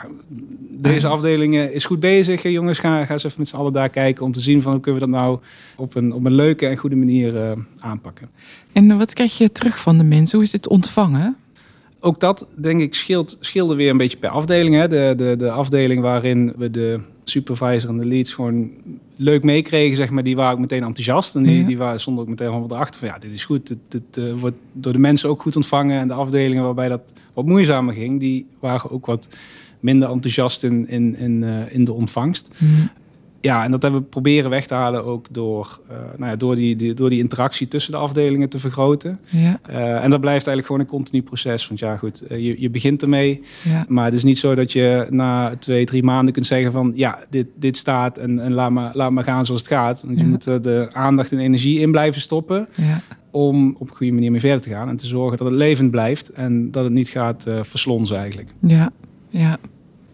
deze 0.69 1.07
afdeling 1.07 1.55
is 1.55 1.85
goed 1.85 1.99
bezig. 1.99 2.43
Jongens, 2.43 2.79
ga, 2.79 3.05
ga 3.05 3.11
eens 3.11 3.23
even 3.23 3.39
met 3.39 3.47
z'n 3.47 3.55
allen 3.55 3.73
daar 3.73 3.89
kijken 3.89 4.25
om 4.25 4.31
te 4.31 4.39
zien 4.39 4.61
van 4.61 4.71
hoe 4.71 4.81
kunnen 4.81 5.01
we 5.01 5.07
dat 5.07 5.21
nou 5.21 5.39
op 5.75 5.95
een, 5.95 6.13
op 6.13 6.25
een 6.25 6.33
leuke 6.33 6.67
en 6.67 6.77
goede 6.77 6.95
manier 6.95 7.33
uh, 7.33 7.51
aanpakken. 7.79 8.29
En 8.71 8.97
wat 8.97 9.13
krijg 9.13 9.37
je 9.37 9.51
terug 9.51 9.79
van 9.79 9.97
de 9.97 10.03
mensen? 10.03 10.37
Hoe 10.37 10.45
is 10.45 10.51
dit 10.51 10.67
ontvangen? 10.67 11.35
Ook 12.01 12.19
dat, 12.19 12.47
denk 12.55 12.81
ik, 12.81 12.95
scheelt, 12.95 13.37
scheelde 13.39 13.75
weer 13.75 13.89
een 13.89 13.97
beetje 13.97 14.17
per 14.17 14.29
afdeling. 14.29 14.75
Hè. 14.75 14.87
De, 14.87 15.13
de, 15.17 15.35
de 15.37 15.51
afdeling 15.51 16.01
waarin 16.01 16.53
we 16.57 16.69
de 16.69 16.99
supervisor 17.23 17.89
en 17.89 17.97
de 17.97 18.05
leads 18.05 18.33
gewoon 18.33 18.69
leuk 19.15 19.43
meekregen, 19.43 19.97
zeg 19.97 20.09
maar, 20.09 20.23
die 20.23 20.35
waren 20.35 20.53
ook 20.53 20.59
meteen 20.59 20.83
enthousiast. 20.83 21.35
En 21.35 21.43
die, 21.43 21.65
die 21.65 21.77
waren, 21.77 21.99
stonden 21.99 22.23
ook 22.23 22.29
meteen 22.29 22.47
helemaal 22.47 22.71
erachter 22.71 22.99
van, 22.99 23.09
ja, 23.09 23.17
dit 23.19 23.31
is 23.31 23.45
goed. 23.45 23.75
Dit, 23.87 24.17
uh, 24.17 24.33
wordt 24.33 24.57
door 24.73 24.93
de 24.93 24.99
mensen 24.99 25.29
ook 25.29 25.41
goed 25.41 25.55
ontvangen. 25.55 25.99
En 25.99 26.07
de 26.07 26.13
afdelingen 26.13 26.63
waarbij 26.63 26.89
dat 26.89 27.13
wat 27.33 27.45
moeizamer 27.45 27.93
ging, 27.93 28.19
die 28.19 28.45
waren 28.59 28.91
ook 28.91 29.05
wat 29.05 29.27
minder 29.79 30.09
enthousiast 30.09 30.63
in, 30.63 30.87
in, 30.87 31.15
in, 31.15 31.41
uh, 31.41 31.73
in 31.73 31.85
de 31.85 31.93
ontvangst. 31.93 32.49
Mm 32.57 32.89
ja, 33.41 33.63
en 33.63 33.71
dat 33.71 33.81
hebben 33.81 34.01
we 34.01 34.07
proberen 34.07 34.49
weg 34.49 34.65
te 34.65 34.73
halen 34.73 35.05
ook 35.05 35.27
door, 35.31 35.79
uh, 35.91 35.97
nou 36.17 36.31
ja, 36.31 36.35
door, 36.35 36.55
die, 36.55 36.75
die, 36.75 36.93
door 36.93 37.09
die 37.09 37.19
interactie 37.19 37.67
tussen 37.67 37.91
de 37.91 37.97
afdelingen 37.97 38.49
te 38.49 38.59
vergroten. 38.59 39.19
Ja. 39.25 39.59
Uh, 39.69 40.03
en 40.03 40.09
dat 40.09 40.19
blijft 40.19 40.47
eigenlijk 40.47 40.65
gewoon 40.65 40.81
een 40.81 40.87
continu 40.87 41.21
proces. 41.21 41.67
Want 41.67 41.79
ja, 41.79 41.97
goed, 41.97 42.23
uh, 42.31 42.39
je, 42.39 42.61
je 42.61 42.69
begint 42.69 43.01
ermee. 43.01 43.43
Ja. 43.63 43.85
Maar 43.87 44.05
het 44.05 44.13
is 44.13 44.23
niet 44.23 44.37
zo 44.37 44.55
dat 44.55 44.71
je 44.71 45.07
na 45.09 45.55
twee, 45.55 45.85
drie 45.85 46.03
maanden 46.03 46.33
kunt 46.33 46.45
zeggen 46.45 46.71
van 46.71 46.91
ja, 46.95 47.19
dit, 47.29 47.47
dit 47.55 47.77
staat 47.77 48.17
en, 48.17 48.39
en 48.39 48.53
laat, 48.53 48.71
maar, 48.71 48.91
laat 48.93 49.11
maar 49.11 49.23
gaan 49.23 49.45
zoals 49.45 49.61
het 49.61 49.69
gaat. 49.69 50.03
Want 50.05 50.19
je 50.19 50.25
moet 50.25 50.43
de 50.43 50.87
aandacht 50.91 51.31
en 51.31 51.39
energie 51.39 51.79
in 51.79 51.91
blijven 51.91 52.21
stoppen. 52.21 52.67
Om 53.31 53.75
op 53.79 53.89
een 53.89 53.95
goede 53.95 54.13
manier 54.13 54.31
mee 54.31 54.39
verder 54.39 54.61
te 54.61 54.69
gaan 54.69 54.89
en 54.89 54.97
te 54.97 55.07
zorgen 55.07 55.37
dat 55.37 55.47
het 55.47 55.55
levend 55.55 55.91
blijft 55.91 56.29
en 56.29 56.71
dat 56.71 56.83
het 56.83 56.93
niet 56.93 57.09
gaat 57.09 57.45
verslonzen 57.61 58.17
eigenlijk. 58.17 58.53
Ja, 58.59 58.91
ja. 59.29 59.57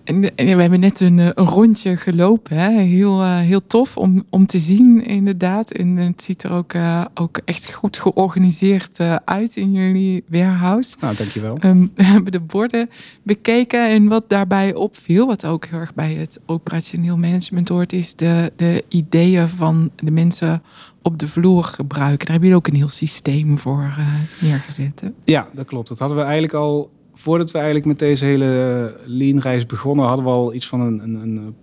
En, 0.07 0.21
we 0.35 0.61
hebben 0.61 0.79
net 0.79 0.99
een, 0.99 1.19
eh, 1.19 1.29
een 1.33 1.45
rondje 1.45 1.97
gelopen. 1.97 2.57
Hè? 2.57 2.69
Heel, 2.81 3.23
uh, 3.23 3.39
heel 3.39 3.67
tof 3.67 3.97
om, 3.97 4.23
om 4.29 4.45
te 4.45 4.57
zien, 4.57 5.05
inderdaad. 5.05 5.71
En 5.71 5.97
het 5.97 6.23
ziet 6.23 6.43
er 6.43 6.51
ook, 6.51 6.73
uh, 6.73 7.05
ook 7.13 7.39
echt 7.45 7.73
goed 7.73 7.97
georganiseerd 7.97 8.99
uh, 8.99 9.15
uit 9.25 9.55
in 9.55 9.71
jullie 9.71 10.23
warehouse. 10.27 10.95
Nou, 10.99 11.15
dankjewel. 11.15 11.57
Um, 11.63 11.91
we 11.95 12.03
hebben 12.03 12.31
de 12.31 12.39
borden 12.39 12.89
bekeken. 13.23 13.89
En 13.89 14.07
wat 14.07 14.29
daarbij 14.29 14.73
opviel, 14.73 15.27
wat 15.27 15.45
ook 15.45 15.65
heel 15.65 15.79
erg 15.79 15.93
bij 15.93 16.13
het 16.13 16.39
operationeel 16.45 17.17
management 17.17 17.69
hoort, 17.69 17.93
is 17.93 18.15
de, 18.15 18.51
de 18.55 18.83
ideeën 18.87 19.49
van 19.49 19.89
de 19.95 20.11
mensen 20.11 20.63
op 21.01 21.19
de 21.19 21.27
vloer 21.27 21.63
gebruiken. 21.63 22.25
Daar 22.25 22.35
hebben 22.35 22.49
jullie 22.49 22.55
ook 22.55 22.67
een 22.67 22.79
heel 22.79 22.87
systeem 22.87 23.57
voor 23.57 23.95
neergezet. 24.39 25.01
Hè? 25.01 25.07
Ja, 25.23 25.47
dat 25.53 25.65
klopt. 25.65 25.87
Dat 25.87 25.99
hadden 25.99 26.17
we 26.17 26.23
eigenlijk 26.23 26.53
al 26.53 26.89
voordat 27.17 27.51
we 27.51 27.57
eigenlijk 27.57 27.87
met 27.87 27.99
deze 27.99 28.25
hele 28.25 28.95
lean-reis 29.05 29.65
begonnen, 29.65 30.05
hadden 30.05 30.25
we 30.25 30.31
al 30.31 30.53
iets 30.53 30.67
van 30.67 30.81
een, 30.81 30.99
een, 30.99 31.15
een 31.15 31.55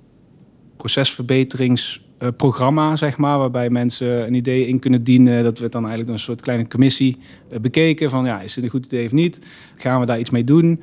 procesverbeteringsprogramma, 0.76 2.96
zeg 2.96 3.16
maar, 3.16 3.38
waarbij 3.38 3.70
mensen 3.70 4.26
een 4.26 4.34
idee 4.34 4.66
in 4.66 4.78
kunnen 4.78 5.04
dienen. 5.04 5.42
Dat 5.42 5.58
werd 5.58 5.72
dan 5.72 5.82
eigenlijk 5.82 6.12
een 6.12 6.18
soort 6.18 6.40
kleine 6.40 6.68
commissie 6.68 7.18
eh, 7.50 7.60
bekeken 7.60 8.10
van, 8.10 8.24
ja, 8.24 8.40
is 8.40 8.54
dit 8.54 8.64
een 8.64 8.70
goed 8.70 8.84
idee 8.84 9.06
of 9.06 9.12
niet? 9.12 9.46
Gaan 9.76 10.00
we 10.00 10.06
daar 10.06 10.18
iets 10.18 10.30
mee 10.30 10.44
doen? 10.44 10.82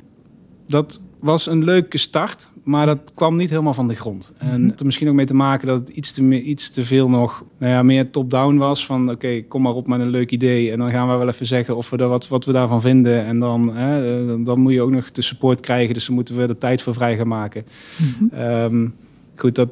Dat 0.66 1.00
was 1.22 1.46
een 1.46 1.64
leuke 1.64 1.98
start, 1.98 2.48
maar 2.62 2.86
dat 2.86 3.12
kwam 3.14 3.36
niet 3.36 3.50
helemaal 3.50 3.74
van 3.74 3.88
de 3.88 3.94
grond. 3.94 4.32
En 4.38 4.60
mhm. 4.60 4.68
het 4.68 4.78
had 4.78 4.84
misschien 4.84 5.08
ook 5.08 5.14
mee 5.14 5.26
te 5.26 5.34
maken 5.34 5.66
dat 5.66 5.78
het 5.78 5.88
iets 5.88 6.12
te, 6.12 6.42
iets 6.42 6.70
te 6.70 6.84
veel 6.84 7.08
nog 7.08 7.44
nou 7.58 7.72
ja, 7.72 7.82
meer 7.82 8.10
top-down 8.10 8.56
was. 8.56 8.86
Van 8.86 9.10
oké, 9.10 9.42
kom 9.42 9.62
maar 9.62 9.74
op 9.74 9.86
met 9.86 10.00
een 10.00 10.08
leuk 10.08 10.30
idee. 10.30 10.70
En 10.70 10.78
dan 10.78 10.90
gaan 10.90 11.10
we 11.10 11.16
wel 11.16 11.28
even 11.28 11.46
zeggen 11.46 11.76
of 11.76 11.90
we 11.90 11.96
daar 11.96 12.08
wat, 12.08 12.28
wat 12.28 12.44
we 12.44 12.52
daarvan 12.52 12.80
vinden. 12.80 13.24
En 13.24 13.38
dan, 13.38 13.76
hè, 13.76 14.42
dan 14.42 14.60
moet 14.60 14.72
je 14.72 14.82
ook 14.82 14.90
nog 14.90 15.10
de 15.10 15.22
support 15.22 15.60
krijgen. 15.60 15.94
Dus 15.94 16.06
dan 16.06 16.14
moeten 16.14 16.36
we 16.36 16.46
er 16.46 16.58
tijd 16.58 16.82
voor 16.82 16.94
vrij 16.94 17.16
gaan 17.16 17.28
maken. 17.28 17.64
Mhm. 17.98 18.34
Ehm, 18.34 18.88
goed, 19.36 19.54
dat, 19.54 19.68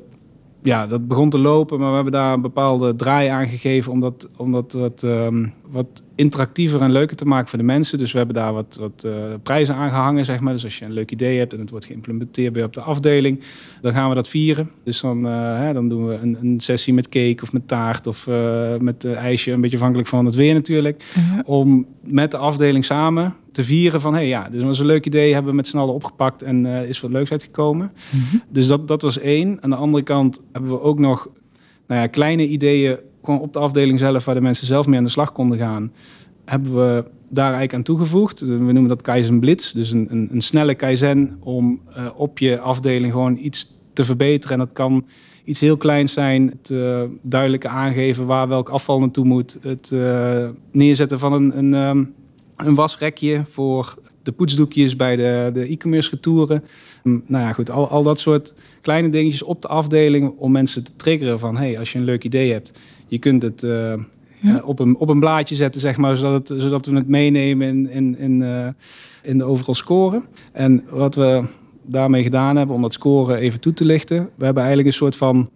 ja, 0.63 0.87
dat 0.87 1.09
begon 1.09 1.31
te 1.31 1.39
lopen, 1.39 1.79
maar 1.79 1.89
we 1.89 1.95
hebben 1.95 2.13
daar 2.13 2.33
een 2.33 2.41
bepaalde 2.41 2.97
draai 2.97 3.29
aan 3.29 3.49
gegeven 3.49 3.93
om 3.93 4.01
dat, 4.01 4.29
om 4.37 4.53
dat 4.53 4.73
wat, 4.73 5.03
ehm, 5.03 5.47
wat 5.71 6.03
interactiever 6.21 6.81
en 6.81 6.93
leuker 6.93 7.17
te 7.17 7.25
maken 7.25 7.49
voor 7.49 7.59
de 7.59 7.65
mensen. 7.65 7.99
Dus 7.99 8.13
we 8.13 8.19
hebben 8.19 8.37
daar 8.37 8.53
wat, 8.53 8.77
wat 8.81 9.05
uh, 9.07 9.13
prijzen 9.43 9.75
aan 9.75 9.91
gehangen, 9.91 10.25
zeg 10.25 10.41
maar. 10.41 10.53
Dus 10.53 10.65
als 10.65 10.79
je 10.79 10.85
een 10.85 10.93
leuk 10.93 11.11
idee 11.11 11.39
hebt 11.39 11.53
en 11.53 11.61
het 11.61 11.71
wordt 11.71 11.85
geïmplementeerd 11.85 12.53
bij 12.53 12.63
op 12.63 12.75
de 12.75 12.81
afdeling, 12.81 13.41
dan 13.81 13.93
gaan 13.93 14.09
we 14.09 14.15
dat 14.15 14.29
vieren. 14.29 14.71
Dus 14.85 15.01
dan, 15.01 15.27
uh, 15.27 15.59
hè, 15.59 15.73
dan 15.73 15.89
doen 15.89 16.07
we 16.07 16.15
een, 16.15 16.37
een, 16.41 16.61
sessie 16.61 16.95
met 16.95 17.09
cake 17.09 17.43
of 17.43 17.53
met 17.53 17.69
taart 17.69 18.07
of 18.07 18.27
uh, 18.27 18.77
met 18.77 19.05
ijsje, 19.05 19.53
een 19.53 19.61
beetje 19.61 19.77
afhankelijk 19.77 20.09
van 20.09 20.25
het 20.25 20.35
weer 20.35 20.55
natuurlijk. 20.55 21.05
Om 21.45 21.87
met 22.01 22.31
de 22.31 22.37
afdeling 22.37 22.85
samen 22.85 23.35
te 23.53 23.65
vieren 23.65 24.01
van, 24.01 24.13
hé 24.13 24.19
hey, 24.19 24.29
ja, 24.29 24.49
dit 24.49 24.63
was 24.63 24.79
een 24.79 24.87
leuk 24.87 25.07
idee, 25.07 25.33
hebben 25.33 25.51
we 25.51 25.57
met 25.57 25.69
z'n 25.69 25.79
allen 25.79 25.95
opgepakt 25.95 26.43
en 26.43 26.67
is 26.67 27.01
wat 27.01 27.11
leuks 27.11 27.31
uitgekomen. 27.31 27.93
Mhm. 28.11 28.37
Dus 28.49 28.67
dat, 28.67 28.89
dat 28.89 29.03
was 29.03 29.19
één. 29.19 29.63
Aan 29.63 29.71
de 29.71 29.77
andere 29.77 30.03
kant 30.03 30.43
hebben 30.53 30.71
we 30.71 30.81
ook 30.81 30.99
nog 30.99 31.29
nou 31.87 32.01
ja, 32.01 32.07
kleine 32.07 32.49
ideeën 32.49 32.99
gewoon 33.25 33.41
op 33.41 33.53
de 33.53 33.59
afdeling 33.59 33.99
zelf, 33.99 34.25
waar 34.25 34.35
de 34.35 34.41
mensen 34.41 34.67
zelf 34.67 34.87
mee 34.87 34.99
aan 34.99 35.05
de 35.05 35.11
slag 35.11 35.33
konden 35.33 35.59
gaan, 35.59 35.93
hebben 36.45 36.75
we 36.75 37.05
daar 37.29 37.45
eigenlijk 37.45 37.75
aan 37.75 37.83
toegevoegd. 37.83 38.41
We 38.41 38.55
noemen 38.55 38.89
dat 38.89 39.03
Kaizen 39.03 39.41
Blitz. 39.41 39.73
Dus 39.73 39.93
een, 39.93 40.07
een, 40.11 40.29
een 40.33 40.41
snelle 40.41 40.75
Kaizen 40.75 41.37
om 41.41 41.81
uh, 41.89 42.07
op 42.15 42.39
je 42.39 42.59
afdeling 42.59 43.13
gewoon 43.13 43.37
iets 43.37 43.79
te 43.93 44.05
verbeteren. 44.05 44.59
En 44.59 44.65
dat 44.65 44.75
kan 44.75 45.07
iets 45.45 45.61
heel 45.61 45.77
kleins 45.77 46.13
zijn. 46.13 46.49
Het 46.49 46.71
uh, 46.71 47.03
duidelijke 47.23 47.69
aangeven 47.69 48.27
waar 48.27 48.49
welk 48.49 48.69
afval 48.69 49.01
naartoe 49.01 49.25
moet. 49.25 49.59
Het 49.63 49.91
uh, 49.95 50.49
neerzetten 50.73 51.19
van 51.19 51.33
een, 51.33 51.59
een, 51.59 51.75
um, 51.75 52.15
een 52.57 52.75
wasrekje 52.75 53.43
voor 53.49 53.95
de 54.23 54.33
poetsdoekjes 54.33 54.97
bij 54.97 55.17
de, 55.17 55.67
e-commerce 55.69 56.11
retouren. 56.11 56.65
Um, 57.05 57.23
nou 57.27 57.45
ja, 57.45 57.53
goed, 57.53 57.71
al, 57.71 57.89
al 57.89 58.03
dat 58.03 58.19
soort 58.19 58.55
kleine 58.81 59.09
dingetjes 59.09 59.43
op 59.43 59.63
de 59.63 59.69
afdeling 59.69 60.33
om 60.37 60.53
mensen 60.53 60.85
te 60.85 60.97
triggeren 60.97 61.39
van... 61.39 61.57
hey, 61.57 61.79
als 61.79 61.93
je 61.93 61.99
een 61.99 62.05
leuk 62.05 62.25
idee 62.25 62.53
hebt, 62.53 62.73
je 63.11 63.19
kunt 63.19 63.43
het... 63.43 63.63
Uh, 63.63 63.95
ja. 64.43 64.57
uh, 64.57 64.69
op, 64.69 64.79
een, 64.79 64.97
op 64.97 65.09
een 65.09 65.21
blaadje 65.21 65.55
zetten, 65.55 65.81
zeg 65.81 65.97
maar, 65.97 66.17
zodat, 66.17 66.49
het, 66.49 66.63
zodat 66.63 66.87
we 66.87 66.97
het 66.97 67.09
meenemen 67.09 67.69
in, 67.69 67.91
in, 67.91 68.19
in, 68.19 68.41
uh, 68.41 68.67
in 69.23 69.39
de 69.39 69.45
overal 69.45 69.75
scoren. 69.75 70.25
En 70.53 70.85
wat 70.91 71.15
we 71.15 71.43
daarmee 71.83 72.23
gedaan 72.23 72.57
hebben, 72.57 72.77
om 72.77 72.83
dat 72.83 72.93
scoren 72.93 73.37
even 73.37 73.61
toe 73.61 73.73
te 73.73 73.85
lichten. 73.85 74.31
We 74.35 74.45
hebben 74.45 74.63
eigenlijk 74.63 74.93
een 74.93 74.99
soort 74.99 75.17
van 75.17 75.51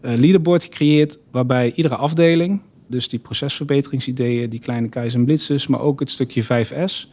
leaderboard 0.00 0.62
gecreëerd, 0.62 1.18
waarbij 1.30 1.72
iedere 1.74 1.96
afdeling, 1.96 2.60
dus 2.86 3.08
die 3.08 3.18
procesverbeteringsideeën, 3.18 4.50
die 4.50 4.60
kleine 4.60 4.88
K's 4.88 5.14
en 5.14 5.24
blitzes, 5.24 5.66
maar 5.66 5.80
ook 5.80 6.00
het 6.00 6.10
stukje 6.10 6.44
5S, 6.44 7.08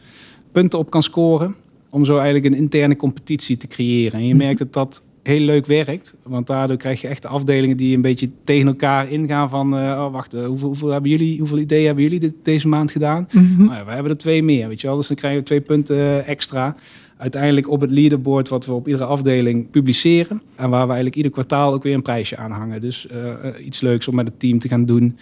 punten 0.52 0.78
op 0.78 0.90
kan 0.90 1.02
scoren. 1.02 1.54
Om 1.90 2.04
zo 2.04 2.16
eigenlijk 2.16 2.44
een 2.44 2.60
interne 2.60 2.96
competitie 2.96 3.56
te 3.56 3.66
creëren. 3.66 4.20
En 4.20 4.26
je 4.26 4.34
merkt 4.34 4.58
dat 4.58 4.72
dat 4.72 5.02
heel 5.28 5.40
leuk 5.40 5.66
werkt. 5.66 6.16
Want 6.22 6.46
daardoor 6.46 6.76
krijg 6.76 7.00
je 7.00 7.08
echt 7.08 7.22
de 7.22 7.28
afdelingen 7.28 7.76
die 7.76 7.96
een 7.96 8.02
beetje 8.02 8.30
tegen 8.44 8.66
elkaar 8.66 9.10
ingaan 9.10 9.48
van... 9.48 9.74
Uh, 9.74 9.80
oh, 9.80 10.12
wacht, 10.12 10.34
uh, 10.34 10.46
hoeveel, 10.46 10.68
hoeveel, 10.68 10.88
hebben 10.88 11.10
jullie, 11.10 11.38
hoeveel 11.38 11.58
ideeën 11.58 11.86
hebben 11.86 12.04
jullie 12.04 12.20
dit, 12.20 12.34
deze 12.42 12.68
maand 12.68 12.90
gedaan? 12.90 13.28
Mm 13.32 13.54
-hmm. 13.56 13.64
nou 13.64 13.78
ja, 13.78 13.84
we 13.84 13.90
hebben 13.90 14.12
er 14.12 14.18
twee 14.18 14.42
meer, 14.42 14.68
weet 14.68 14.80
je 14.80 14.86
wel. 14.86 14.96
Dus 14.96 15.06
dan 15.06 15.16
krijgen 15.16 15.40
we 15.40 15.46
twee 15.46 15.60
punten 15.60 16.26
extra. 16.26 16.76
Uiteindelijk 17.16 17.70
op 17.70 17.80
het 17.80 17.90
leaderboard 17.90 18.48
wat 18.48 18.66
we 18.66 18.72
op 18.72 18.86
iedere 18.86 19.04
afdeling 19.04 19.70
publiceren. 19.70 20.42
En 20.56 20.70
waar 20.70 20.82
we 20.82 20.86
eigenlijk 20.86 21.16
ieder 21.16 21.32
kwartaal 21.32 21.72
ook 21.72 21.82
weer 21.82 21.94
een 21.94 22.02
prijsje 22.02 22.36
aan 22.36 22.50
hangen. 22.50 22.80
Dus 22.80 23.06
uh, 23.12 23.66
iets 23.66 23.80
leuks 23.80 24.08
om 24.08 24.14
met 24.14 24.28
het 24.28 24.40
team 24.40 24.58
te 24.58 24.68
gaan 24.68 24.84
doen. 24.84 25.18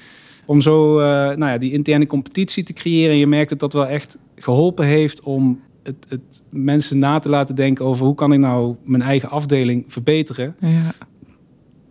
Om 0.46 0.60
zo 0.60 0.98
nou 1.00 1.46
ja, 1.46 1.58
die 1.58 1.72
interne 1.72 2.06
competitie 2.06 2.64
te 2.64 2.72
creëren. 2.72 3.12
En 3.12 3.18
je 3.18 3.26
merkt 3.26 3.50
dat 3.50 3.58
dat 3.58 3.72
wel 3.72 3.86
echt 3.86 4.18
geholpen 4.36 4.86
heeft 4.86 5.20
om 5.20 5.60
het, 5.86 6.06
het, 6.08 6.42
mensen 6.50 6.98
na 6.98 7.18
te 7.18 7.28
laten 7.28 7.54
denken 7.54 7.84
over 7.84 8.06
hoe 8.06 8.14
kan 8.14 8.32
ik 8.32 8.38
nou 8.38 8.76
mijn 8.84 9.02
eigen 9.02 9.30
afdeling 9.30 9.84
verbeteren. 9.88 10.56
Ja. 10.60 10.92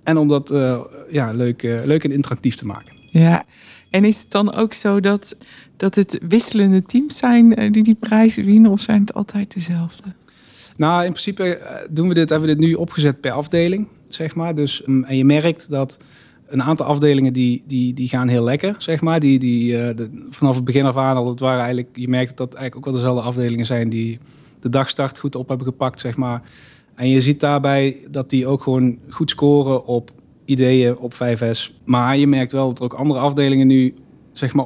En 0.03 0.17
om 0.17 0.27
dat 0.27 0.51
uh, 0.51 0.79
ja, 1.09 1.31
leuk, 1.31 1.63
uh, 1.63 1.79
leuk 1.83 2.03
en 2.03 2.11
interactief 2.11 2.55
te 2.55 2.65
maken. 2.65 2.93
Ja, 3.09 3.43
en 3.89 4.05
is 4.05 4.19
het 4.19 4.31
dan 4.31 4.53
ook 4.53 4.73
zo 4.73 4.99
dat, 4.99 5.37
dat 5.77 5.95
het 5.95 6.19
wisselende 6.27 6.83
teams 6.83 7.17
zijn 7.17 7.59
uh, 7.59 7.71
die 7.71 7.83
die 7.83 7.95
prijzen 7.99 8.45
winnen 8.45 8.71
of 8.71 8.81
zijn 8.81 9.01
het 9.01 9.13
altijd 9.13 9.53
dezelfde? 9.53 10.03
Nou, 10.77 11.05
in 11.05 11.11
principe 11.11 11.61
doen 11.89 12.07
we 12.07 12.13
dit, 12.13 12.29
hebben 12.29 12.49
we 12.49 12.55
dit 12.55 12.65
nu 12.65 12.73
opgezet 12.73 13.21
per 13.21 13.31
afdeling, 13.31 13.87
zeg 14.07 14.35
maar. 14.35 14.55
Dus, 14.55 14.87
um, 14.87 15.03
en 15.03 15.17
je 15.17 15.25
merkt 15.25 15.69
dat 15.69 15.97
een 16.55 16.63
aantal 16.63 16.85
afdelingen 16.85 17.33
die, 17.33 17.63
die, 17.67 17.93
die 17.93 18.07
gaan 18.07 18.27
heel 18.27 18.43
lekker, 18.43 18.75
zeg 18.77 19.01
maar. 19.01 19.19
Die, 19.19 19.39
die, 19.39 19.93
de, 19.93 20.25
vanaf 20.29 20.55
het 20.55 20.65
begin 20.65 20.85
af 20.85 20.97
aan 20.97 21.15
al, 21.15 21.29
het 21.29 21.39
waren 21.39 21.59
eigenlijk, 21.59 21.89
je 21.93 22.07
merkt 22.07 22.27
dat 22.27 22.37
dat 22.37 22.59
eigenlijk 22.59 22.75
ook 22.75 22.93
wel 22.93 23.01
dezelfde 23.01 23.27
afdelingen 23.27 23.65
zijn 23.65 23.89
die 23.89 24.19
de 24.59 24.69
dagstart 24.69 25.19
goed 25.19 25.35
op 25.35 25.47
hebben 25.47 25.67
gepakt, 25.67 25.99
zeg 25.99 26.17
maar. 26.17 26.41
En 26.95 27.09
je 27.09 27.21
ziet 27.21 27.39
daarbij 27.39 27.97
dat 28.11 28.29
die 28.29 28.47
ook 28.47 28.63
gewoon 28.63 28.97
goed 29.09 29.29
scoren 29.29 29.85
op 29.85 30.11
ideeën, 30.45 30.97
op 30.97 31.13
5S. 31.13 31.83
Maar 31.85 32.17
je 32.17 32.27
merkt 32.27 32.51
wel 32.51 32.67
dat 32.67 32.77
er 32.77 32.83
ook 32.83 32.93
andere 32.93 33.19
afdelingen 33.19 33.67
nu, 33.67 33.95
zeg 34.33 34.53
maar, 34.53 34.65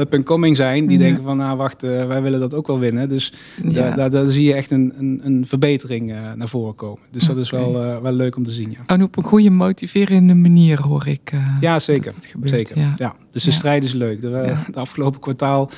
up 0.00 0.14
and 0.14 0.24
coming 0.24 0.56
zijn. 0.56 0.86
Die 0.86 0.98
ja. 0.98 1.04
denken 1.04 1.22
van, 1.22 1.36
nou 1.36 1.56
wacht, 1.56 1.84
uh, 1.84 2.06
wij 2.06 2.22
willen 2.22 2.40
dat 2.40 2.54
ook 2.54 2.66
wel 2.66 2.78
winnen. 2.78 3.08
Dus 3.08 3.32
ja. 3.62 3.72
daar, 3.72 3.96
daar, 3.96 4.10
daar, 4.10 4.26
zie 4.26 4.44
je 4.44 4.54
echt 4.54 4.70
een, 4.70 4.92
een, 4.98 5.20
een 5.24 5.46
verbetering 5.46 6.10
uh, 6.10 6.32
naar 6.32 6.48
voren 6.48 6.74
komen. 6.74 7.02
Dus 7.10 7.24
dat 7.24 7.36
is 7.36 7.50
wel, 7.50 7.86
uh, 7.86 7.98
wel 7.98 8.12
leuk 8.12 8.36
om 8.36 8.44
te 8.44 8.50
zien. 8.50 8.70
Ja. 8.70 8.78
En 8.86 9.02
op 9.02 9.16
een 9.16 9.24
goede 9.24 9.50
motiverende 9.50 10.34
manier 10.34 10.82
hoor 10.82 11.06
ik. 11.06 11.32
ja, 11.60 11.78
zeker. 11.78 12.14
zeker. 12.42 12.78
Ja. 12.78 12.94
ja. 12.96 13.16
Dus 13.32 13.44
de 13.44 13.50
strijd 13.50 13.84
is 13.84 13.92
leuk. 13.92 14.20
De, 14.20 14.54
de 14.72 14.80
afgelopen 14.80 15.20
kwartaal 15.20 15.70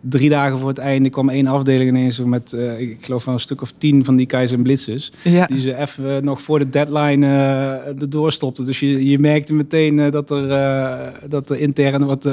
drie 0.00 0.28
dagen 0.28 0.58
voor 0.58 0.68
het 0.68 0.78
einde 0.78 1.10
kwam 1.10 1.28
één 1.28 1.46
afdeling 1.46 1.90
ineens 1.90 2.18
met, 2.18 2.52
uh, 2.52 2.80
ik 2.80 2.98
geloof 3.00 3.24
wel 3.24 3.34
een 3.34 3.40
stuk 3.40 3.62
of 3.62 3.72
tien 3.78 4.04
van 4.04 4.16
die 4.16 4.26
Keizer 4.26 4.58
Blitzers. 4.58 5.12
Ja. 5.22 5.46
Die 5.46 5.60
ze 5.60 5.76
even 5.76 6.04
uh, 6.04 6.16
nog 6.16 6.40
voor 6.40 6.58
de 6.58 6.68
deadline 6.68 7.26
uh, 7.26 8.02
erdoor 8.02 8.32
stopten. 8.32 8.66
Dus 8.66 8.80
je, 8.80 9.08
je 9.08 9.18
merkte 9.18 9.54
meteen 9.54 10.10
dat, 10.10 10.30
er, 10.30 11.12
dat 11.28 11.50
er 11.50 11.60
intern 11.60 12.04
wat, 12.04 12.24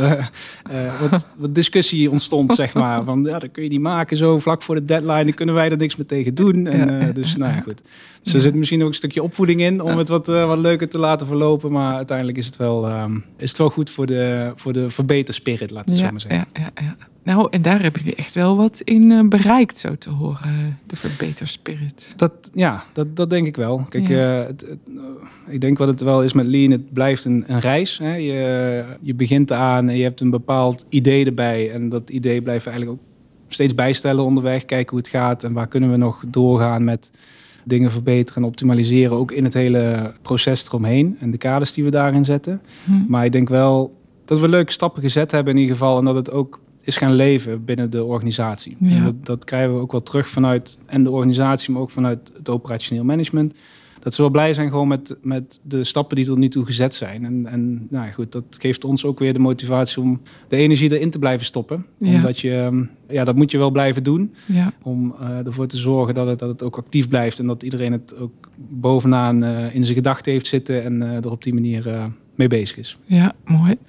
wat, 0.99 1.27
wat, 1.37 1.55
discussie 1.55 2.11
ontstond, 2.11 2.55
zeg 2.55 2.73
maar. 2.73 3.03
Van 3.03 3.23
ja, 3.23 3.39
dat 3.39 3.51
kun 3.51 3.63
je 3.63 3.69
niet 3.69 3.81
maken 3.81 4.17
zo 4.17 4.39
vlak 4.39 4.61
voor 4.61 4.75
de 4.75 4.85
deadline. 4.85 5.23
Dan 5.23 5.33
kunnen 5.33 5.55
wij 5.55 5.69
er 5.69 5.77
niks 5.77 5.95
meer 5.95 6.07
tegen 6.07 6.35
doen. 6.35 6.67
En, 6.67 6.99
ja. 6.99 7.11
dus 7.11 7.35
nou 7.35 7.53
ja, 7.53 7.59
goed. 7.59 7.81
Dus 8.23 8.33
er 8.33 8.41
zit 8.41 8.55
misschien 8.55 8.81
ook 8.81 8.87
een 8.87 8.93
stukje 8.93 9.23
opvoeding 9.23 9.61
in 9.61 9.81
om 9.81 9.97
het 9.97 10.09
wat, 10.09 10.27
wat 10.27 10.57
leuker 10.57 10.89
te 10.89 10.99
laten 10.99 11.27
verlopen. 11.27 11.71
Maar 11.71 11.95
uiteindelijk 11.95 12.37
is 12.37 12.45
het 12.45 12.57
wel, 12.57 12.91
um, 12.91 13.23
is 13.37 13.49
het 13.49 13.57
wel 13.57 13.69
goed 13.69 13.89
voor 13.89 14.05
de, 14.05 14.51
voor 14.55 14.73
de 14.73 14.89
verbeterspirit, 14.89 15.71
laat 15.71 15.89
ik 15.89 15.95
ja, 15.95 16.05
zo 16.05 16.11
maar 16.11 16.21
zeggen. 16.21 16.47
Ja, 16.53 16.61
ja, 16.75 16.83
ja. 16.83 16.95
Nou, 17.25 17.47
en 17.49 17.61
daar 17.61 17.81
hebben 17.81 18.01
jullie 18.01 18.17
echt 18.17 18.33
wel 18.33 18.57
wat 18.57 18.81
in 18.83 19.09
uh, 19.09 19.27
bereikt, 19.27 19.77
zo 19.77 19.95
te 19.97 20.09
horen, 20.09 20.79
de 20.85 20.95
verbeterspirit. 20.95 22.13
Dat, 22.15 22.31
ja, 22.53 22.83
dat, 22.93 23.15
dat 23.15 23.29
denk 23.29 23.47
ik 23.47 23.55
wel. 23.55 23.85
Kijk, 23.89 24.07
ja. 24.07 24.39
uh, 24.39 24.47
het, 24.47 24.61
het, 24.61 24.79
uh, 24.89 25.03
ik 25.47 25.61
denk 25.61 25.77
wat 25.77 25.87
het 25.87 26.01
wel 26.01 26.23
is 26.23 26.33
met 26.33 26.45
Lean, 26.45 26.71
het 26.71 26.93
blijft 26.93 27.25
een, 27.25 27.43
een 27.47 27.59
reis. 27.59 27.97
Hè? 27.97 28.15
Je, 28.15 28.83
je 29.01 29.13
begint 29.13 29.51
aan 29.51 29.89
en 29.89 29.97
je 29.97 30.03
hebt 30.03 30.21
een 30.21 30.29
bepaald 30.29 30.85
idee 30.89 31.25
erbij. 31.25 31.71
En 31.71 31.89
dat 31.89 32.09
idee 32.09 32.41
blijft 32.41 32.67
eigenlijk 32.67 32.99
ook 32.99 33.07
steeds 33.47 33.75
bijstellen 33.75 34.23
onderweg. 34.23 34.65
Kijken 34.65 34.89
hoe 34.89 34.99
het 34.99 35.07
gaat 35.07 35.43
en 35.43 35.53
waar 35.53 35.67
kunnen 35.67 35.91
we 35.91 35.97
nog 35.97 36.23
doorgaan 36.27 36.83
met 36.83 37.11
dingen 37.63 37.91
verbeteren 37.91 38.41
en 38.41 38.47
optimaliseren. 38.47 39.17
Ook 39.17 39.31
in 39.31 39.43
het 39.43 39.53
hele 39.53 40.13
proces 40.21 40.65
eromheen 40.65 41.17
en 41.19 41.31
de 41.31 41.37
kaders 41.37 41.73
die 41.73 41.83
we 41.83 41.89
daarin 41.89 42.25
zetten. 42.25 42.61
Hm. 42.83 42.91
Maar 43.07 43.25
ik 43.25 43.31
denk 43.31 43.49
wel 43.49 43.97
dat 44.25 44.39
we 44.39 44.47
leuke 44.47 44.71
stappen 44.71 45.01
gezet 45.01 45.31
hebben 45.31 45.53
in 45.53 45.59
ieder 45.59 45.75
geval. 45.75 45.97
En 45.97 46.05
dat 46.05 46.15
het 46.15 46.31
ook 46.31 46.63
is 46.85 46.97
gaan 46.97 47.13
leven 47.13 47.65
binnen 47.65 47.89
de 47.89 48.03
organisatie. 48.03 48.77
Ja. 48.79 48.95
En 48.95 49.03
dat, 49.03 49.25
dat, 49.25 49.43
krijgen 49.43 49.73
we 49.73 49.79
ook 49.79 49.91
wel 49.91 50.03
terug 50.03 50.29
vanuit 50.29 50.79
en 50.85 51.03
de 51.03 51.11
organisatie, 51.11 51.73
maar 51.73 51.81
ook 51.81 51.91
vanuit 51.91 52.31
het 52.37 52.49
operationeel 52.49 53.03
management. 53.03 53.53
Dat 53.99 54.13
ze 54.13 54.21
wel 54.21 54.31
blij 54.31 54.53
zijn 54.53 54.69
gewoon 54.69 54.87
met, 54.87 55.15
met 55.21 55.59
de 55.63 55.83
stappen 55.83 56.15
die 56.15 56.25
tot 56.25 56.37
nu 56.37 56.49
toe 56.49 56.65
gezet 56.65 56.95
zijn. 56.95 57.25
En, 57.25 57.45
en 57.45 57.87
nou 57.89 58.11
goed, 58.11 58.31
dat 58.31 58.43
geeft 58.49 58.83
ons 58.83 59.05
ook 59.05 59.19
weer 59.19 59.33
de 59.33 59.39
motivatie 59.39 60.01
om 60.01 60.21
de 60.47 60.55
energie 60.55 60.93
erin 60.93 61.09
te 61.09 61.19
blijven 61.19 61.45
stoppen. 61.45 61.85
Ja. 61.97 62.15
Omdat 62.15 62.39
je, 62.39 62.87
ja, 63.07 63.23
dat 63.23 63.35
moet 63.35 63.51
je 63.51 63.57
wel 63.57 63.71
blijven 63.71 64.03
doen. 64.03 64.33
Ja. 64.45 64.73
Om 64.81 65.15
uh, 65.21 65.45
ervoor 65.45 65.67
te 65.67 65.77
zorgen 65.77 66.15
dat 66.15 66.27
het, 66.27 66.39
dat 66.39 66.49
het 66.49 66.63
ook 66.63 66.77
actief 66.77 67.07
blijft. 67.07 67.39
En 67.39 67.47
dat 67.47 67.63
iedereen 67.63 67.91
het 67.91 68.19
ook 68.19 68.49
bovenaan 68.57 69.43
uh, 69.43 69.75
in 69.75 69.83
zijn 69.83 69.95
gedachten 69.95 70.31
heeft 70.31 70.47
zitten 70.47 70.83
en 70.83 71.01
uh, 71.01 71.15
er 71.15 71.31
op 71.31 71.43
die 71.43 71.53
manier 71.53 72.11
mee 72.35 72.47
bezig 72.47 72.77
is. 72.77 72.97
Ja, 73.03 73.33
mooi. 73.45 73.71
Oké, 73.71 73.79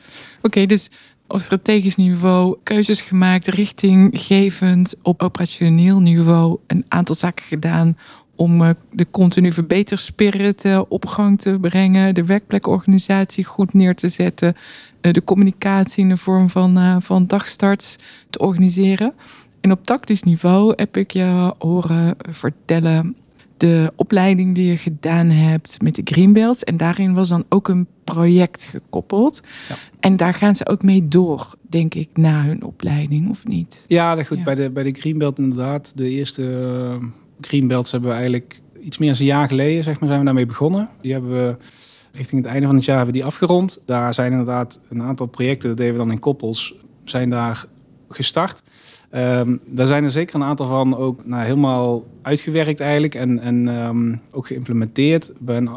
okay, 0.43 0.67
dus 0.67 0.91
op 1.29 1.41
strategisch 1.41 1.97
niveau 1.97 2.57
keuzes 2.63 3.01
gemaakt, 3.01 3.47
richtinggevend 3.47 4.95
op 5.03 5.23
operationeel 5.23 6.01
niveau 6.01 6.59
een 6.67 6.85
aantal 6.89 7.15
zaken 7.15 7.45
gedaan 7.45 7.97
om 8.35 8.63
uh, 8.63 8.71
de 8.93 9.07
continu 9.11 9.53
verbeterspirit 9.53 10.65
op 10.89 11.07
gang 11.07 11.41
te 11.41 11.59
brengen, 11.61 12.15
de 12.15 12.25
werkplekorganisatie 12.25 13.45
goed 13.45 13.75
neer 13.75 13.95
te 13.95 14.09
zetten, 14.09 14.55
uh, 15.01 15.13
de 15.13 15.25
communicatie 15.25 16.03
in 16.03 16.09
de 16.09 16.17
vorm 16.17 16.51
van, 16.51 17.03
van 17.03 17.27
dagstarts 17.27 17.97
te 18.31 18.39
organiseren. 18.39 19.15
En 19.61 19.73
op 19.73 19.85
tactisch 19.85 20.23
niveau 20.23 20.73
heb 20.77 20.97
ik 20.97 21.11
je 21.11 21.55
horen 21.59 22.17
vertellen 22.31 23.17
de 23.57 23.93
opleiding 23.97 24.55
die 24.55 24.67
je 24.67 24.77
gedaan 24.77 25.27
hebt 25.27 25.83
met 25.83 25.95
de 25.95 26.03
Greenbelt. 26.05 26.65
En 26.65 26.77
daarin 26.77 27.15
was 27.15 27.29
dan 27.29 27.45
ook 27.49 27.69
een 27.69 27.87
project 28.05 28.65
gekoppeld. 28.65 29.43
Ja. 29.69 29.77
En 30.01 30.17
daar 30.17 30.35
gaan 30.35 30.55
ze 30.55 30.69
ook 30.69 30.83
mee 30.83 31.09
door, 31.09 31.55
denk 31.63 31.95
ik, 31.95 32.09
na 32.15 32.43
hun 32.43 32.65
opleiding, 32.65 33.31
of 33.31 33.47
niet? 33.47 33.85
Ja, 33.89 34.15
dat 34.15 34.27
goed. 34.27 34.39
Ja. 34.39 34.45
Bij, 34.45 34.55
de, 34.55 34.71
bij 34.71 34.83
de 34.83 34.93
Greenbelt 34.93 35.39
inderdaad. 35.39 35.93
De 35.97 36.09
eerste 36.09 36.43
uh, 36.43 37.09
Greenbelts 37.41 37.91
hebben 37.91 38.09
we 38.11 38.17
eigenlijk 38.17 38.61
iets 38.81 38.99
meer 38.99 39.11
dan 39.11 39.19
een 39.19 39.27
jaar 39.27 39.49
geleden, 39.49 39.83
zeg 39.83 40.01
maar, 40.01 40.09
zijn 40.09 40.21
we 40.21 40.27
daarmee 40.27 40.47
begonnen. 40.47 40.89
Die 41.01 41.13
hebben 41.13 41.31
we 41.31 41.57
richting 42.13 42.43
het 42.43 42.51
einde 42.51 42.67
van 42.67 42.77
het 42.77 42.85
jaar 42.85 42.97
hebben 42.97 43.15
we 43.15 43.21
die 43.21 43.29
afgerond. 43.29 43.83
Daar 43.87 44.15
zijn 44.15 44.31
inderdaad 44.31 44.81
een 44.89 45.03
aantal 45.03 45.27
projecten, 45.27 45.69
dat 45.69 45.79
deden 45.79 45.93
we 45.93 45.99
dan 45.99 46.11
in 46.11 46.19
koppels, 46.19 46.75
zijn 47.05 47.31
daar 47.31 47.65
gestart. 48.09 48.63
Um, 49.17 49.61
daar 49.67 49.87
zijn 49.87 50.05
er 50.05 50.11
zeker 50.11 50.35
een 50.35 50.43
aantal 50.43 50.67
van 50.67 50.97
ook 50.97 51.27
nou, 51.27 51.45
helemaal 51.45 52.05
uitgewerkt 52.23 52.81
eigenlijk 52.81 53.15
en, 53.15 53.39
en 53.39 53.69
um, 53.87 54.21
ook 54.31 54.47
geïmplementeerd. 54.47 55.33
Bij 55.39 55.57
een 55.57 55.71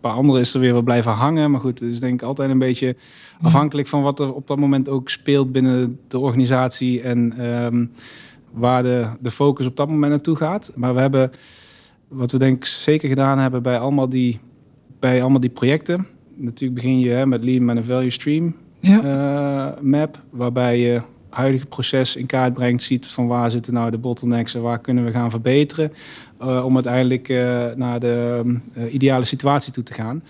paar 0.00 0.12
andere 0.12 0.40
is 0.40 0.54
er 0.54 0.60
weer 0.60 0.72
wat 0.72 0.84
blijven 0.84 1.12
hangen. 1.12 1.50
Maar 1.50 1.60
goed, 1.60 1.80
het 1.80 1.88
is 1.88 2.00
denk 2.00 2.12
ik 2.12 2.26
altijd 2.26 2.50
een 2.50 2.58
beetje 2.58 2.96
afhankelijk 3.42 3.88
van 3.88 4.02
wat 4.02 4.20
er 4.20 4.34
op 4.34 4.46
dat 4.46 4.58
moment 4.58 4.88
ook 4.88 5.08
speelt 5.08 5.52
binnen 5.52 5.98
de 6.08 6.18
organisatie 6.18 7.02
en 7.02 7.46
um, 7.64 7.90
waar 8.50 8.82
de, 8.82 9.06
de 9.20 9.30
focus 9.30 9.66
op 9.66 9.76
dat 9.76 9.88
moment 9.88 10.12
naartoe 10.12 10.36
gaat. 10.36 10.72
Maar 10.74 10.94
we 10.94 11.00
hebben, 11.00 11.30
wat 12.08 12.32
we 12.32 12.38
denk 12.38 12.56
ik 12.56 12.64
zeker 12.64 13.08
gedaan 13.08 13.38
hebben 13.38 13.62
bij 13.62 13.78
allemaal 13.78 14.08
die, 14.08 14.40
bij 14.98 15.20
allemaal 15.20 15.40
die 15.40 15.50
projecten. 15.50 16.06
Natuurlijk 16.36 16.80
begin 16.80 17.00
je 17.00 17.10
hè, 17.10 17.26
met 17.26 17.44
Lean 17.44 17.64
met 17.64 17.76
een 17.76 17.84
value 17.84 18.10
stream. 18.10 18.54
ja. 18.80 19.78
map, 19.82 20.22
waarbij 20.30 20.78
je 20.78 21.02
huidige 21.34 21.66
proces 21.66 22.16
in 22.16 22.26
kaart 22.26 22.52
brengt, 22.52 22.82
ziet 22.82 23.06
van 23.06 23.26
waar 23.26 23.50
zitten 23.50 23.72
nou 23.72 23.90
de 23.90 23.98
bottlenecks 23.98 24.54
en 24.54 24.62
waar 24.62 24.78
kunnen 24.78 25.04
we 25.04 25.10
gaan 25.10 25.30
verbeteren, 25.30 25.92
om 26.38 26.74
uiteindelijk 26.74 27.28
naar 27.76 28.00
de 28.00 28.42
ideale 28.90 29.24
situatie 29.24 29.72
toe 29.72 29.82
te 29.82 29.94
gaan. 29.94 30.22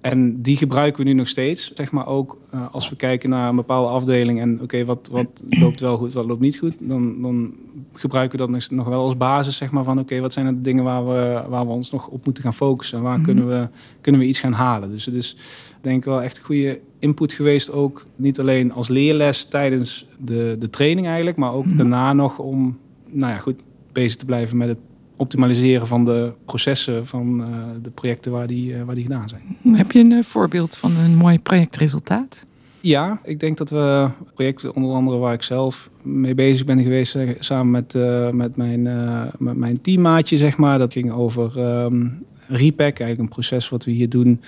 En 0.00 0.42
die 0.42 0.56
gebruiken 0.56 1.02
we 1.02 1.08
nu 1.08 1.14
nog 1.14 1.28
steeds, 1.28 1.72
zeg 1.74 1.92
maar 1.92 2.06
ook 2.06 2.38
als 2.70 2.88
we 2.88 2.96
kijken 2.96 3.30
naar 3.30 3.48
een 3.48 3.56
bepaalde 3.56 3.88
afdeling 3.88 4.40
en 4.40 4.62
oké, 4.62 4.84
wat, 4.84 5.08
wat 5.12 5.44
loopt 5.48 5.80
wel 5.80 5.96
goed, 5.96 6.12
wat 6.12 6.26
loopt 6.26 6.40
niet 6.40 6.58
goed, 6.58 6.74
dan, 6.78 7.22
dan 7.22 7.54
gebruiken 7.98 8.38
we 8.38 8.46
dat 8.46 8.70
nog 8.70 8.88
wel 8.88 9.02
als 9.02 9.16
basis, 9.16 9.56
zeg 9.56 9.70
maar, 9.70 9.84
van 9.84 9.98
oké, 9.98 10.20
wat 10.20 10.32
zijn 10.32 10.46
de 10.46 10.60
dingen 10.60 10.84
waar 10.84 11.06
we, 11.06 11.42
waar 11.48 11.66
we 11.66 11.72
ons 11.72 11.90
nog 11.90 12.06
op 12.06 12.24
moeten 12.24 12.42
gaan 12.42 12.54
focussen? 12.54 13.02
Waar 13.02 13.16
mhm. 13.16 13.24
kunnen, 13.24 13.48
we, 13.48 13.68
kunnen 14.00 14.20
we 14.20 14.26
iets 14.26 14.40
gaan 14.40 14.52
halen? 14.52 14.90
Dus 14.90 15.04
het 15.04 15.14
is 15.14 15.36
denk 15.80 15.98
ik 15.98 16.04
wel 16.04 16.22
echt 16.22 16.38
een 16.38 16.44
goede 16.44 16.80
input 16.98 17.32
geweest, 17.32 17.72
ook 17.72 18.06
niet 18.16 18.40
alleen 18.40 18.72
als 18.72 18.88
leerles 18.88 19.44
tijdens 19.44 20.06
de, 20.18 20.56
de 20.58 20.70
training 20.70 21.06
eigenlijk, 21.06 21.36
maar 21.36 21.52
ook 21.52 21.66
mhm. 21.66 21.76
daarna 21.76 22.12
nog 22.12 22.38
om, 22.38 22.78
nou 23.10 23.32
ja, 23.32 23.38
goed 23.38 23.60
bezig 23.92 24.16
te 24.16 24.24
blijven 24.24 24.56
met 24.56 24.68
het 24.68 24.78
optimaliseren 25.16 25.86
van 25.86 26.04
de 26.04 26.32
processen 26.44 27.06
van 27.06 27.40
uh, 27.40 27.46
de 27.82 27.90
projecten 27.90 28.32
waar 28.32 28.46
die, 28.46 28.72
uh, 28.72 28.82
waar 28.82 28.94
die 28.94 29.04
gedaan 29.04 29.28
zijn. 29.28 29.76
Heb 29.76 29.92
je 29.92 29.98
een 29.98 30.10
uh, 30.10 30.22
voorbeeld 30.22 30.76
van 30.76 30.96
een 30.96 31.16
mooi 31.16 31.38
projectresultaat? 31.38 32.45
Ja, 32.86 33.20
ik 33.24 33.40
denk 33.40 33.58
dat 33.58 33.70
we 33.70 34.08
projecten, 34.34 34.74
onder 34.74 34.94
andere 34.94 35.18
waar 35.18 35.32
ik 35.32 35.42
zelf 35.42 35.90
mee 36.02 36.34
bezig 36.34 36.64
ben 36.64 36.82
geweest, 36.82 37.14
eh, 37.14 37.28
samen 37.38 37.70
met, 37.70 37.94
uh, 37.94 38.30
met, 38.30 38.56
mijn, 38.56 38.84
uh, 38.84 39.22
met 39.38 39.56
mijn 39.56 39.80
teammaatje, 39.80 40.36
zeg 40.36 40.56
maar. 40.56 40.78
Dat 40.78 40.92
ging 40.92 41.12
over 41.12 41.58
um, 41.84 42.24
repack, 42.46 42.98
eigenlijk 42.98 43.18
een 43.18 43.28
proces 43.28 43.68
wat 43.68 43.84
we 43.84 43.90
hier 43.90 44.08
doen 44.08 44.40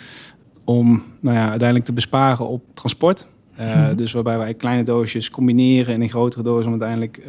om 0.65 1.03
nou 1.21 1.37
ja, 1.37 1.49
uiteindelijk 1.49 1.85
te 1.85 1.93
besparen 1.93 2.49
op 2.49 2.63
transport. 2.75 3.27
Uh, 3.61 3.89
Dus 3.97 4.13
waarbij 4.13 4.39
wij 4.39 4.55
kleine 4.55 4.83
doosjes 4.83 5.31
combineren 5.31 5.95
in 5.95 6.03
een 6.03 6.09
grotere 6.09 6.43
doos 6.43 6.65
om 6.65 6.71
uiteindelijk 6.71 7.23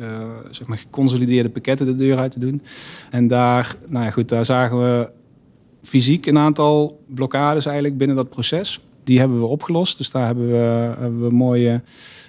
zeg 0.51 0.68
maar 0.68 0.78
geconsolideerde 0.78 1.50
pakketten 1.50 1.86
de 1.86 1.96
deur 1.96 2.18
uit 2.18 2.32
te 2.32 2.39
doen. 2.39 2.62
En 3.10 3.28
daar, 3.28 3.75
nou 3.88 4.06
ja, 4.06 4.12
goed, 4.12 4.30
daar 4.30 4.46
zagen 4.46 4.80
we 4.80 5.10
fysiek 5.84 6.25
een 6.25 6.38
aantal 6.38 7.04
blokkades 7.08 7.66
eigenlijk 7.66 7.98
binnen 7.98 8.16
dat 8.16 8.30
proces 8.30 8.82
die 9.10 9.20
hebben 9.20 9.39
we 9.39 9.46
opgelost. 9.46 9.98
Dus 9.98 10.10
daar 10.10 10.25
hebben 10.25 10.48
we, 10.48 10.94
hebben 11.00 11.28
we 11.28 11.36
mooie 11.36 11.82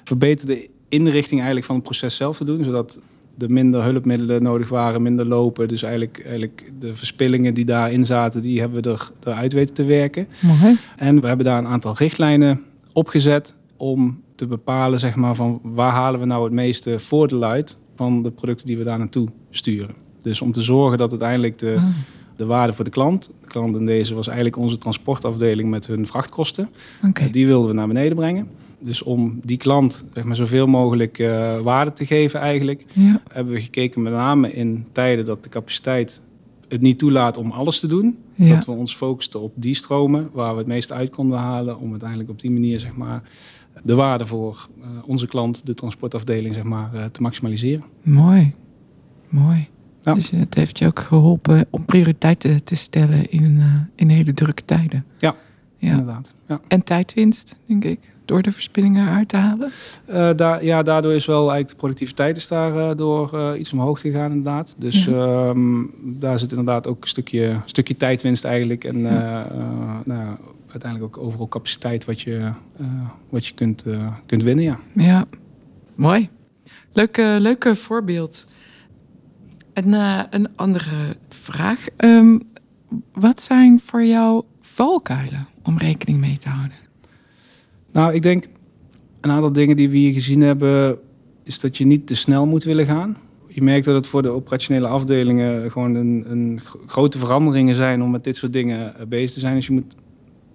verbeterde 0.05 0.69
inrichting 0.89 1.37
eigenlijk 1.37 1.67
van 1.67 1.75
het 1.75 1.85
proces 1.85 2.17
zelf 2.17 2.37
te 2.37 2.45
doen. 2.45 2.65
Zodat 2.65 3.03
er 3.39 3.51
minder 3.51 3.83
hulpmiddelen 3.83 4.43
nodig 4.43 4.69
waren, 4.69 5.03
minder 5.03 5.27
lopen. 5.27 5.69
Dus 5.69 5.83
eigenlijk, 5.83 6.23
eigenlijk 6.25 6.73
de 6.79 6.95
verspillingen 6.95 7.55
die 7.55 7.65
daarin 7.65 8.07
zaten, 8.07 8.43
die 8.43 8.61
hebben 8.61 8.83
we 8.83 8.91
er, 8.91 9.11
eruit 9.25 9.53
weten 9.53 9.75
te 9.75 9.85
werken. 9.85 10.29
Mooi. 10.41 10.77
En 10.97 11.21
we 11.21 11.27
hebben 11.27 11.47
daar 11.47 11.59
een 11.59 11.67
aantal 11.67 11.95
richtlijnen 11.97 12.63
opgezet 12.93 13.55
om 13.77 14.23
te 14.35 14.47
bepalen 14.47 14.99
zeg 14.99 15.17
maar, 15.17 15.35
van 15.35 15.61
waar 15.63 15.93
halen 15.93 16.21
we 16.21 16.27
nou 16.27 16.45
het 16.45 16.53
meeste 16.53 16.99
voordeel 16.99 17.45
uit 17.45 17.79
van 17.97 18.23
de 18.23 18.31
producten 18.31 18.67
die 18.67 18.79
we 18.79 18.85
daar 18.85 18.99
naartoe 18.99 19.29
sturen. 19.51 19.95
Dus 20.23 20.41
om 20.41 20.53
te 20.53 20.63
zorgen 20.63 20.99
dat 20.99 21.11
uiteindelijk 21.11 21.59
de, 21.59 21.75
ah 21.79 21.85
de 22.41 22.47
waarde 22.47 22.73
voor 22.73 22.85
de 22.85 22.91
klant. 22.91 23.31
De 23.41 23.49
klant 23.49 23.77
in 23.77 23.87
deze 23.87 24.15
was 24.15 24.27
eigenlijk 24.27 24.57
onze 24.57 24.79
transportafdeling 24.79 25.71
met 25.71 25.87
hun 25.87 26.07
vrachtkosten. 26.07 26.69
Okay. 27.07 27.27
Eh, 27.27 27.33
die 27.33 27.47
wilden 27.47 27.69
we 27.69 27.75
naar 27.75 27.87
beneden 27.87 28.17
brengen. 28.17 28.49
Dus 28.79 29.03
om 29.03 29.41
die 29.45 29.57
klant 29.57 30.05
zeg 30.15 30.25
maar, 30.25 30.37
zoveel 30.37 30.67
mogelijk 30.67 31.19
uh, 31.19 31.61
waarde 31.61 31.93
te 31.93 32.07
geven 32.07 32.41
eigenlijk, 32.41 32.85
ja. 32.93 33.23
hebben 33.33 33.55
we 33.55 33.61
gekeken 33.61 34.03
met 34.03 34.13
name 34.13 34.53
in 34.53 34.87
tijden 34.93 35.25
dat 35.25 35.43
de 35.43 35.49
capaciteit 35.49 36.21
het 36.69 36.81
niet 36.81 36.99
toelaat 36.99 37.37
om 37.37 37.51
alles 37.51 37.81
te 37.81 37.87
doen. 37.87 38.19
Ja. 38.35 38.55
Dat 38.55 38.65
we 38.67 38.73
ons 38.73 38.95
focusten 38.95 39.41
op 39.41 39.53
die 39.55 39.75
stromen 39.75 40.29
waar 40.33 40.53
we 40.53 40.59
het 40.59 40.67
meest 40.67 40.93
uit 40.93 41.11
konden 41.11 41.39
halen. 41.39 41.79
Om 41.79 41.91
uiteindelijk 41.91 42.31
op 42.31 42.41
die 42.41 42.51
manier 42.51 42.81
zeg 42.81 42.95
maar, 42.95 43.23
de 43.83 43.95
waarde 43.95 44.27
voor 44.27 44.69
uh, 44.79 44.87
onze 45.07 45.27
klant, 45.27 45.67
de 45.67 45.75
transportafdeling, 45.75 46.55
zeg 46.55 46.65
maar, 46.65 46.91
uh, 46.95 47.05
te 47.05 47.23
maximaliseren. 47.23 47.85
Mooi, 48.03 48.55
mooi. 49.29 49.69
Ja. 50.03 50.15
Dus 50.15 50.31
het 50.31 50.55
heeft 50.55 50.79
je 50.79 50.87
ook 50.87 50.99
geholpen 50.99 51.67
om 51.71 51.85
prioriteiten 51.85 52.65
te 52.65 52.77
stellen 52.77 53.31
in, 53.31 53.57
uh, 53.59 53.75
in 53.95 54.09
hele 54.09 54.35
drukke 54.35 54.65
tijden. 54.65 55.05
Ja, 55.19 55.35
ja. 55.79 55.91
inderdaad. 55.91 56.35
Ja. 56.49 56.61
En 56.69 56.83
tijdwinst, 56.83 57.57
denk 57.67 57.85
ik, 57.85 58.01
door 58.25 58.43
de 58.43 58.53
verspillingen 58.53 59.09
uit 59.09 59.29
te 59.29 59.37
halen? 59.37 59.71
Uh, 60.11 60.31
daar, 60.37 60.65
ja, 60.65 60.83
daardoor 60.83 61.13
is 61.13 61.27
wel 61.27 61.39
eigenlijk 61.39 61.69
de 61.71 61.77
productiviteit 61.77 62.37
is 62.37 62.49
daardoor 62.49 63.31
uh, 63.35 63.51
iets 63.59 63.73
omhoog 63.73 64.01
gegaan, 64.01 64.31
inderdaad. 64.31 64.75
Dus 64.79 65.05
ja. 65.05 65.49
um, 65.49 65.91
daar 66.03 66.39
zit 66.39 66.51
inderdaad 66.51 66.87
ook 66.87 67.03
een 67.03 67.09
stukje, 67.09 67.61
stukje 67.65 67.97
tijdwinst 67.97 68.45
eigenlijk. 68.45 68.85
En 68.85 69.03
nou, 70.05 70.37
uiteindelijk 70.71 71.17
ook 71.17 71.25
overal 71.25 71.49
capaciteit 71.49 72.05
wat 72.05 72.21
je, 72.21 72.53
wat 73.29 73.47
je 73.47 73.55
kunt, 73.55 73.85
kunt 74.27 74.43
winnen, 74.43 74.65
ja. 74.65 74.79
Ja, 74.93 75.25
mooi. 75.95 76.29
Leuk, 76.93 77.17
leuk 77.17 77.73
voorbeeld. 77.77 78.47
Een, 79.75 79.89
uh, 79.89 80.23
een 80.31 80.57
andere 80.57 81.17
vraag. 81.29 81.87
Um, 81.97 82.43
wat 83.13 83.43
zijn 83.43 83.81
voor 83.85 84.05
jou 84.05 84.45
valkuilen 84.61 85.47
om 85.63 85.79
rekening 85.79 86.21
mee 86.21 86.39
te 86.39 86.49
houden? 86.49 86.77
Nou, 87.93 88.15
ik 88.15 88.23
denk 88.23 88.45
een 89.21 89.31
aantal 89.31 89.53
dingen 89.53 89.77
die 89.77 89.91
we 89.91 89.97
hier 89.97 90.13
gezien 90.13 90.41
hebben, 90.41 90.99
is 91.43 91.61
dat 91.61 91.77
je 91.77 91.85
niet 91.85 92.07
te 92.07 92.15
snel 92.15 92.47
moet 92.47 92.65
willen 92.65 92.87
gaan. 92.87 93.17
Je 93.49 93.63
merkt 93.63 93.85
dat 93.85 93.95
het 93.95 94.07
voor 94.07 94.23
de 94.23 94.29
operationele 94.29 94.87
afdelingen 94.87 95.71
gewoon 95.71 95.95
een, 95.95 96.25
een 96.29 96.61
grote 96.87 97.19
veranderingen 97.19 97.75
zijn 97.75 98.03
om 98.03 98.11
met 98.11 98.25
dit 98.25 98.37
soort 98.37 98.53
dingen 98.53 98.99
eh, 98.99 99.07
bezig 99.07 99.31
te 99.31 99.41
zijn. 99.41 99.55
Dus 99.55 99.67
je 99.67 99.73
moet 99.73 99.95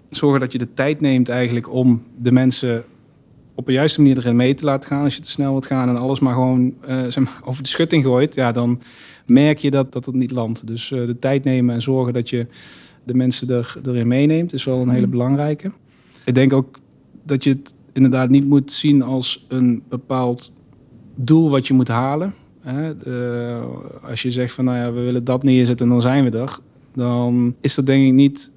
zorgen 0.09 0.39
dat 0.39 0.51
je 0.51 0.57
de 0.57 0.73
tijd 0.73 1.01
neemt 1.01 1.29
eigenlijk 1.29 1.73
om 1.73 2.03
de 2.17 2.31
mensen 2.31 2.83
op 3.55 3.67
een 3.67 3.73
juiste 3.73 4.01
manier 4.01 4.17
erin 4.17 4.35
mee 4.35 4.53
te 4.53 4.65
laten 4.65 4.89
gaan. 4.89 5.03
Als 5.03 5.15
je 5.15 5.21
te 5.21 5.29
snel 5.29 5.51
wilt 5.51 5.65
gaan 5.65 5.89
en 5.89 5.97
alles 5.97 6.19
maar 6.19 6.33
gewoon 6.33 6.73
uh, 6.89 7.03
zeg 7.03 7.19
maar, 7.19 7.39
over 7.43 7.63
de 7.63 7.69
schutting 7.69 8.03
gooit, 8.03 8.35
ja, 8.35 8.51
dan 8.51 8.81
merk 9.25 9.57
je 9.57 9.71
dat, 9.71 9.93
dat 9.93 10.05
het 10.05 10.15
niet 10.15 10.31
landt. 10.31 10.67
Dus 10.67 10.91
uh, 10.91 11.05
de 11.05 11.19
tijd 11.19 11.43
nemen 11.43 11.75
en 11.75 11.81
zorgen 11.81 12.13
dat 12.13 12.29
je 12.29 12.47
de 13.03 13.13
mensen 13.13 13.49
er, 13.49 13.75
erin 13.85 14.07
meeneemt, 14.07 14.53
is 14.53 14.63
wel 14.63 14.81
een 14.81 14.89
hele 14.89 15.01
mhm. 15.01 15.11
belangrijke. 15.11 15.71
Ik 16.25 16.35
denk 16.35 16.53
ook 16.53 16.79
dat 17.23 17.43
je 17.43 17.49
het 17.49 17.73
inderdaad 17.93 18.29
niet 18.29 18.47
moet 18.47 18.71
zien 18.71 19.01
als 19.01 19.45
een 19.47 19.83
bepaald 19.89 20.51
doel 21.15 21.49
wat 21.49 21.67
je 21.67 21.73
moet 21.73 21.87
halen. 21.87 22.33
Hè? 22.61 22.93
als 24.03 24.21
je 24.21 24.31
zegt 24.31 24.53
van 24.53 24.65
nou 24.65 24.77
ja, 24.77 24.93
we 24.93 25.01
willen 25.01 25.23
dat 25.23 25.43
neerzetten 25.43 25.85
en 25.85 25.91
dan 25.91 26.01
zijn 26.01 26.23
we 26.23 26.37
er. 26.37 26.57
Dan 26.93 27.55
is 27.61 27.75
dat 27.75 27.85
denk 27.85 28.07
ik 28.07 28.13
niet 28.13 28.51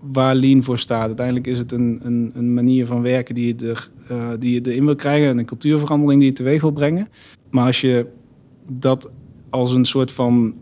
waar 0.00 0.34
Lean 0.34 0.62
voor 0.62 0.78
staat. 0.78 1.06
Uiteindelijk 1.06 1.46
is 1.46 1.58
het 1.58 1.72
een, 1.72 2.00
een, 2.02 2.30
een 2.34 2.54
manier 2.54 2.86
van 2.86 3.02
werken 3.02 3.34
die 3.34 3.46
je, 3.46 3.66
er, 3.66 3.90
uh, 4.10 4.28
die 4.38 4.66
erin 4.66 4.84
wil 4.84 4.94
krijgen. 4.94 5.28
En 5.28 5.38
een 5.38 5.44
cultuurverandering 5.44 6.20
die 6.20 6.28
je 6.28 6.36
teweeg 6.36 6.60
wil 6.60 6.70
brengen. 6.70 7.08
Maar 7.50 7.66
als 7.66 7.80
je 7.80 8.06
dat 8.68 9.10
als 9.50 9.72
een 9.72 9.84
soort 9.84 10.12
van 10.12 10.54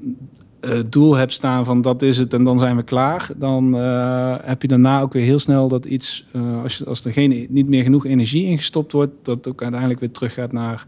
uh, 0.60 0.70
doel 0.88 1.14
hebt 1.14 1.32
staan 1.32 1.64
van 1.64 1.80
dat 1.80 2.02
is 2.02 2.18
het 2.18 2.34
en 2.34 2.44
dan 2.44 2.58
zijn 2.58 2.76
we 2.76 2.82
klaar, 2.82 3.28
dan 3.36 3.74
uh, 3.74 4.34
heb 4.42 4.62
je 4.62 4.68
daarna 4.68 5.00
ook 5.00 5.12
weer 5.12 5.24
heel 5.24 5.38
snel 5.38 5.68
dat 5.68 5.84
iets, 5.84 6.26
als, 6.62 6.86
als 6.86 7.04
er 7.04 7.12
geen, 7.12 7.46
niet 7.50 7.68
meer 7.68 7.82
genoeg 7.82 8.06
energie 8.06 8.44
ingestopt 8.44 8.92
wordt, 8.92 9.12
dat 9.22 9.48
ook 9.48 9.62
uiteindelijk 9.62 10.00
weer 10.00 10.10
terug 10.10 10.34
gaat 10.34 10.52
naar 10.52 10.86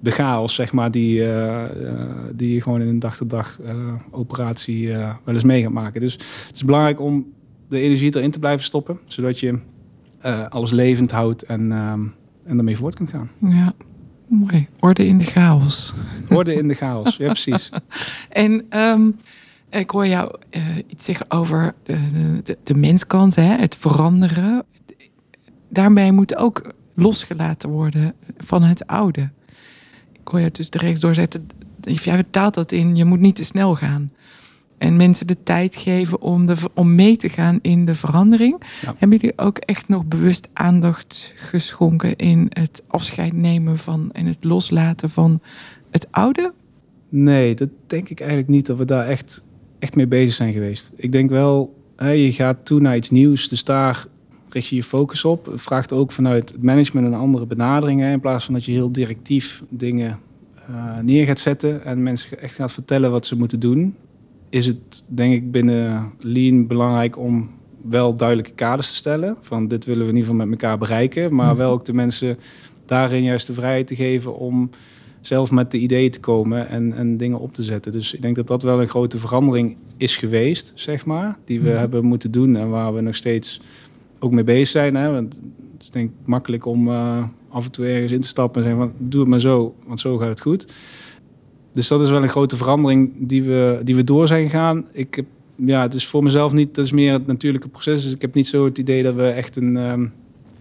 de 0.00 0.10
chaos, 0.10 0.54
zeg 0.54 0.72
maar, 0.72 0.90
die, 0.90 1.24
die 2.34 2.54
je 2.54 2.60
gewoon 2.60 2.80
in 2.80 2.88
een 2.88 2.98
dag-to-dag 2.98 3.58
operatie 4.10 4.88
wel 5.24 5.34
eens 5.34 5.44
mee 5.44 5.62
gaat 5.62 5.72
maken. 5.72 6.00
Dus 6.00 6.12
het 6.46 6.54
is 6.54 6.64
belangrijk 6.64 7.00
om 7.00 7.26
de 7.72 7.80
energie 7.80 8.16
erin 8.16 8.30
te 8.30 8.38
blijven 8.38 8.64
stoppen, 8.64 8.98
zodat 9.06 9.40
je 9.40 9.58
alles 10.48 10.70
levend 10.70 11.10
houdt 11.10 11.42
en, 11.42 11.72
en 12.44 12.58
ermee 12.58 12.76
voort 12.76 12.94
kunt 12.94 13.10
gaan. 13.10 13.30
Ja. 13.38 13.74
Mooi. 14.32 14.68
Orde 14.80 15.06
in 15.06 15.18
de 15.18 15.24
chaos. 15.24 15.94
Orde 16.28 16.54
in 16.54 16.68
de 16.68 16.74
chaos, 16.74 17.16
ja 17.16 17.26
precies. 17.26 17.70
en 18.28 18.66
ehm, 18.68 19.10
ik 19.70 19.90
hoor 19.90 20.06
jou 20.06 20.36
uh, 20.50 20.76
iets 20.86 21.04
zeggen 21.04 21.30
over 21.30 21.74
de, 21.82 22.58
de, 22.62 22.74
menskant, 22.74 23.34
hè, 23.34 23.42
het 23.42 23.76
veranderen. 23.76 24.64
Daarmee 25.68 26.12
moet 26.12 26.36
ook 26.36 26.72
losgelaten 26.94 27.68
worden 27.68 28.14
van 28.38 28.62
het 28.62 28.86
oude. 28.86 29.30
Ik 30.12 30.28
hoor 30.28 30.40
je 30.40 30.50
dus 30.50 30.70
de 30.70 30.96
doorzetten. 30.98 31.46
Jij 31.80 31.96
vertaalt 31.96 32.54
dat 32.54 32.72
in, 32.72 32.96
je 32.96 33.04
moet 33.04 33.20
niet 33.20 33.36
te 33.36 33.44
snel 33.44 33.74
gaan 33.74 34.12
en 34.82 34.96
mensen 34.96 35.26
de 35.26 35.42
tijd 35.42 35.76
geven 35.76 36.20
om, 36.20 36.46
de, 36.46 36.56
om 36.74 36.94
mee 36.94 37.16
te 37.16 37.28
gaan 37.28 37.58
in 37.62 37.84
de 37.84 37.94
verandering. 37.94 38.62
Hebben 38.96 39.18
jullie 39.18 39.38
ook 39.38 39.58
echt 39.58 39.88
nog 39.88 40.04
bewust 40.04 40.48
aandacht 40.52 41.32
geschonken 41.36 42.16
in 42.16 42.46
het 42.48 42.82
afscheid 42.86 43.32
nemen 43.32 43.78
van 43.78 44.10
en 44.12 44.26
het 44.26 44.44
loslaten 44.44 45.10
van 45.10 45.40
het 45.90 46.06
oude? 46.10 46.52
Nee, 47.08 47.54
dat 47.54 47.68
denk 47.86 48.08
ik 48.08 48.20
eigenlijk 48.20 48.50
niet 48.50 48.66
dat 48.66 48.76
we 48.76 48.84
daar 48.84 49.06
echt, 49.06 49.44
echt 49.78 49.94
mee 49.94 50.06
bezig 50.06 50.34
zijn 50.34 50.52
geweest. 50.52 50.90
Ik 50.96 51.12
denk 51.12 51.30
wel, 51.30 51.76
hè, 51.96 52.10
je 52.10 52.32
gaat 52.32 52.64
toe 52.64 52.80
naar 52.80 52.96
iets 52.96 53.10
nieuws, 53.10 53.48
dus 53.48 53.64
daar 53.64 54.04
richt 54.48 54.66
je 54.66 54.76
je 54.76 54.82
focus 54.82 55.24
op. 55.24 55.46
Het 55.46 55.62
vraagt 55.62 55.92
ook 55.92 56.12
vanuit 56.12 56.52
het 56.52 56.62
management 56.62 57.06
een 57.06 57.14
andere 57.14 57.46
benadering. 57.46 58.04
in 58.04 58.20
plaats 58.20 58.44
van 58.44 58.54
dat 58.54 58.64
je 58.64 58.72
heel 58.72 58.92
directief 58.92 59.62
dingen 59.68 60.18
uh, 60.70 60.98
neer 60.98 61.26
gaat 61.26 61.40
zetten 61.40 61.84
en 61.84 62.02
mensen 62.02 62.40
echt 62.40 62.54
gaat 62.54 62.72
vertellen 62.72 63.10
wat 63.10 63.26
ze 63.26 63.36
moeten 63.36 63.60
doen 63.60 63.96
is 64.52 64.66
het 64.66 65.04
denk 65.06 65.34
ik 65.34 65.50
binnen 65.50 66.12
Lean 66.18 66.66
belangrijk 66.66 67.18
om 67.18 67.50
wel 67.82 68.16
duidelijke 68.16 68.52
kaders 68.52 68.88
te 68.88 68.94
stellen. 68.94 69.36
Van 69.40 69.68
dit 69.68 69.84
willen 69.84 70.02
we 70.02 70.08
in 70.08 70.16
ieder 70.16 70.30
geval 70.30 70.46
met 70.46 70.60
elkaar 70.60 70.78
bereiken. 70.78 71.34
Maar 71.34 71.56
wel 71.56 71.72
ook 71.72 71.84
de 71.84 71.92
mensen 71.92 72.38
daarin 72.86 73.22
juist 73.22 73.46
de 73.46 73.52
vrijheid 73.52 73.86
te 73.86 73.94
geven 73.94 74.36
om 74.36 74.70
zelf 75.20 75.50
met 75.50 75.70
de 75.70 75.78
ideeën 75.78 76.10
te 76.10 76.20
komen 76.20 76.68
en, 76.68 76.92
en 76.92 77.16
dingen 77.16 77.38
op 77.38 77.54
te 77.54 77.62
zetten. 77.62 77.92
Dus 77.92 78.14
ik 78.14 78.22
denk 78.22 78.36
dat 78.36 78.46
dat 78.46 78.62
wel 78.62 78.80
een 78.80 78.88
grote 78.88 79.18
verandering 79.18 79.76
is 79.96 80.16
geweest, 80.16 80.72
zeg 80.74 81.06
maar. 81.06 81.38
Die 81.44 81.60
we 81.60 81.70
hebben 81.70 82.04
moeten 82.04 82.30
doen 82.30 82.56
en 82.56 82.68
waar 82.68 82.94
we 82.94 83.00
nog 83.00 83.16
steeds 83.16 83.60
ook 84.18 84.32
mee 84.32 84.44
bezig 84.44 84.68
zijn. 84.68 84.94
Hè? 84.94 85.10
Want 85.10 85.34
het 85.72 85.82
is 85.82 85.90
denk 85.90 86.10
ik 86.10 86.26
makkelijk 86.26 86.66
om 86.66 86.88
uh, 86.88 87.24
af 87.48 87.64
en 87.64 87.70
toe 87.70 87.86
ergens 87.86 88.12
in 88.12 88.20
te 88.20 88.28
stappen 88.28 88.62
en 88.62 88.68
zeggen 88.68 88.86
van 88.88 89.08
doe 89.08 89.20
het 89.20 89.30
maar 89.30 89.40
zo, 89.40 89.74
want 89.86 90.00
zo 90.00 90.18
gaat 90.18 90.28
het 90.28 90.40
goed. 90.40 90.66
Dus 91.72 91.88
dat 91.88 92.00
is 92.00 92.10
wel 92.10 92.22
een 92.22 92.28
grote 92.28 92.56
verandering 92.56 93.10
die 93.16 93.42
we, 93.42 93.80
die 93.84 93.96
we 93.96 94.04
door 94.04 94.26
zijn 94.26 94.42
gegaan. 94.48 94.84
Ik 94.92 95.14
heb, 95.14 95.26
ja, 95.54 95.82
het 95.82 95.94
is 95.94 96.06
voor 96.06 96.22
mezelf 96.22 96.52
niet, 96.52 96.74
dat 96.74 96.84
is 96.84 96.92
meer 96.92 97.12
het 97.12 97.26
natuurlijke 97.26 97.68
proces. 97.68 98.02
Dus 98.02 98.12
ik 98.12 98.20
heb 98.20 98.34
niet 98.34 98.46
zo 98.46 98.64
het 98.64 98.78
idee 98.78 99.02
dat 99.02 99.14
we 99.14 99.26
echt 99.26 99.56
een, 99.56 99.76
um, 99.76 100.12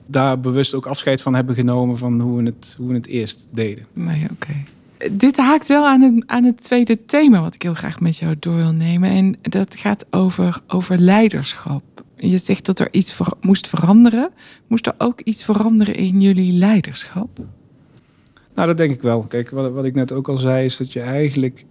daar 0.05 0.39
bewust 0.39 0.73
ook 0.73 0.85
afscheid 0.85 1.21
van 1.21 1.35
hebben 1.35 1.55
genomen 1.55 1.97
van 1.97 2.19
hoe 2.19 2.37
we 2.37 2.43
het, 2.43 2.75
hoe 2.77 2.87
we 2.87 2.93
het 2.93 3.07
eerst 3.07 3.47
deden. 3.51 3.85
Nee, 3.93 4.27
oké. 4.31 4.53
Dit 5.11 5.37
haakt 5.37 5.67
wel 5.67 5.87
aan 5.87 6.01
het, 6.01 6.23
aan 6.25 6.43
het 6.43 6.63
tweede 6.63 7.05
thema 7.05 7.41
wat 7.41 7.55
ik 7.55 7.61
heel 7.61 7.73
graag 7.73 7.99
met 7.99 8.17
jou 8.17 8.35
door 8.39 8.55
wil 8.55 8.71
nemen. 8.71 9.09
En 9.09 9.35
dat 9.41 9.75
gaat 9.75 10.05
over, 10.09 10.61
over 10.67 10.97
leiderschap. 10.97 11.83
Je 12.15 12.37
zegt 12.37 12.65
dat 12.65 12.79
er 12.79 12.87
iets 12.91 13.17
moest 13.41 13.67
veranderen. 13.67 14.29
Moest 14.67 14.87
er 14.87 14.93
ook 14.97 15.21
iets 15.21 15.43
veranderen 15.43 15.95
in 15.95 16.21
jullie 16.21 16.51
leiderschap? 16.51 17.39
Nou, 18.55 18.67
dat 18.67 18.77
denk 18.77 18.91
ik 18.91 19.01
wel. 19.01 19.21
Kijk, 19.21 19.49
wat, 19.49 19.71
wat 19.71 19.85
ik 19.85 19.95
net 19.95 20.11
ook 20.11 20.29
al 20.29 20.37
zei, 20.37 20.65
is 20.65 20.77
dat 20.77 20.93
je 20.93 20.99
eigenlijk 20.99 21.65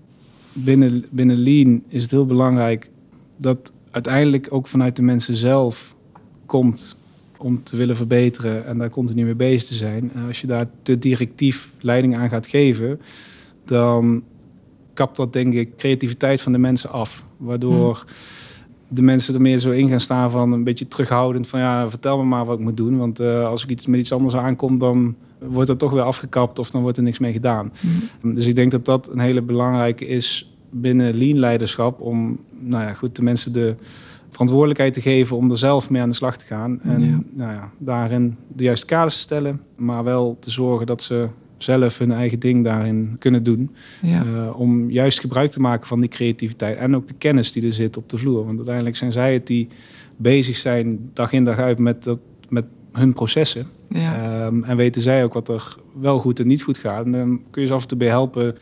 binnen, 0.53 1.05
binnen 1.11 1.37
Lean 1.37 1.83
is 1.89 2.03
het 2.03 2.11
heel 2.11 2.27
belangrijk 2.27 2.91
dat 3.37 3.73
uiteindelijk 3.91 4.47
ook 4.51 4.67
vanuit 4.67 4.97
de 4.97 5.03
mensen 5.03 5.37
zelf 5.37 5.95
komt 6.47 6.97
om 7.37 7.63
te 7.63 7.77
willen 7.77 7.97
verbeteren 7.97 8.67
en 8.67 8.79
daar 8.79 8.91
continu 8.91 9.25
mee 9.25 9.35
bezig 9.35 9.69
te 9.69 9.75
zijn. 9.75 10.11
En 10.15 10.27
als 10.27 10.41
je 10.41 10.47
daar 10.47 10.67
te 10.83 10.99
directief 10.99 11.71
leiding 11.81 12.17
aan 12.17 12.29
gaat 12.29 12.47
geven, 12.47 13.01
dan 13.65 14.23
kapt 14.93 15.17
dat 15.17 15.33
denk 15.33 15.55
ik 15.55 15.77
creativiteit 15.77 16.41
van 16.41 16.53
de 16.53 16.59
mensen 16.59 16.91
af. 16.91 17.25
Waardoor 17.37 17.95
hmm. 17.97 18.15
de 18.89 19.03
mensen 19.03 19.35
er 19.35 19.41
meer 19.41 19.59
zo 19.59 19.71
in 19.71 19.89
gaan 19.89 20.01
staan 20.01 20.31
van 20.31 20.53
een 20.53 20.65
beetje 20.65 20.89
terughoudend 20.89 21.49
van 21.49 21.61
ja, 21.61 21.91
vertel 21.91 22.19
me 22.19 22.25
maar 22.25 22.45
wat 22.45 22.59
ik 22.59 22.65
moet 22.65 22.77
doen. 22.77 22.99
Want 22.99 23.21
uh, 23.21 23.47
als 23.47 23.63
ik 23.63 23.71
iets 23.71 23.87
met 23.87 24.01
iets 24.01 24.13
anders 24.13 24.35
aankom, 24.35 24.79
dan 24.79 25.15
wordt 25.49 25.69
dat 25.69 25.79
toch 25.79 25.93
weer 25.93 26.03
afgekapt 26.03 26.59
of 26.59 26.71
dan 26.71 26.83
wordt 26.83 26.97
er 26.97 27.03
niks 27.03 27.19
mee 27.19 27.33
gedaan. 27.33 27.73
Hmm. 28.21 28.35
Dus 28.35 28.47
ik 28.47 28.55
denk 28.55 28.71
dat 28.71 28.85
dat 28.85 29.11
een 29.13 29.19
hele 29.19 29.43
belangrijke 29.43 30.07
is 30.07 30.55
binnen 30.71 31.17
lean 31.17 31.39
leiderschap 31.39 32.01
om 32.01 32.39
nou 32.59 32.85
ja, 32.85 32.93
goed 32.93 33.17
de 33.17 33.23
mensen 33.23 33.53
de 33.53 33.75
verantwoordelijkheid 34.31 34.95
te 34.95 35.01
geven 35.01 35.37
om 35.37 35.51
er 35.51 35.59
zelf 35.59 35.91
mee 35.91 36.03
aan 36.03 36.09
de 36.09 36.15
slag 36.15 36.37
te 36.37 36.45
gaan. 36.45 36.83
En 36.83 37.27
Nou 37.33 37.53
ja, 37.53 37.71
daarin 37.79 38.37
de 38.49 38.65
juiste 38.65 38.87
kaders 38.87 39.15
te 39.15 39.21
stellen, 39.21 39.61
maar 39.77 40.05
wel 40.05 40.37
te 40.41 40.51
zorgen 40.51 40.87
dat 40.87 41.03
ze 41.03 41.29
zelf 41.63 41.99
hun 41.99 42.13
eigen 42.13 42.39
ding 42.39 42.65
daarin 42.65 43.17
kunnen 43.19 43.43
doen. 43.43 43.71
Ja. 44.03 44.25
Uh, 44.25 44.61
om 44.61 44.91
juist 44.91 45.21
gebruik 45.21 45.51
te 45.51 45.61
maken 45.61 45.87
van 45.87 46.01
die 46.01 46.09
creativiteit 46.09 46.79
en 46.79 46.97
ook 46.97 47.09
de 47.09 47.15
kennis 47.19 47.53
die 47.53 47.67
er 47.67 47.73
zit 47.73 47.97
op 47.97 48.09
de 48.09 48.19
vloer. 48.19 48.45
Want 48.45 48.57
uiteindelijk 48.57 48.97
zijn 48.97 49.13
zij 49.13 49.33
het 49.33 49.47
die 49.47 49.69
bezig 50.17 50.57
zijn 50.57 51.11
dag 51.13 51.33
in 51.33 51.45
dag 51.45 51.59
uit 51.59 51.79
met, 51.79 52.03
dat, 52.03 52.19
met 52.49 52.65
hun 52.93 53.13
processen. 53.13 53.67
Ja. 53.91 54.47
Um, 54.47 54.65
en 54.65 54.77
weten 54.77 55.03
zij 55.03 55.25
ook 55.25 55.33
wat 55.33 55.49
er 55.49 55.77
wel 56.01 56.19
goed 56.19 56.41
en 56.41 56.47
niet 56.47 56.63
goed 56.63 56.79
gaat. 56.79 57.05
En 57.05 57.13
dan 57.13 57.41
kun 57.51 57.63
je 57.63 57.69
ze 57.69 57.75
af 57.75 57.83
en 57.83 57.89
toe 57.89 57.99
bij 57.99 58.09
helpen 58.09 58.57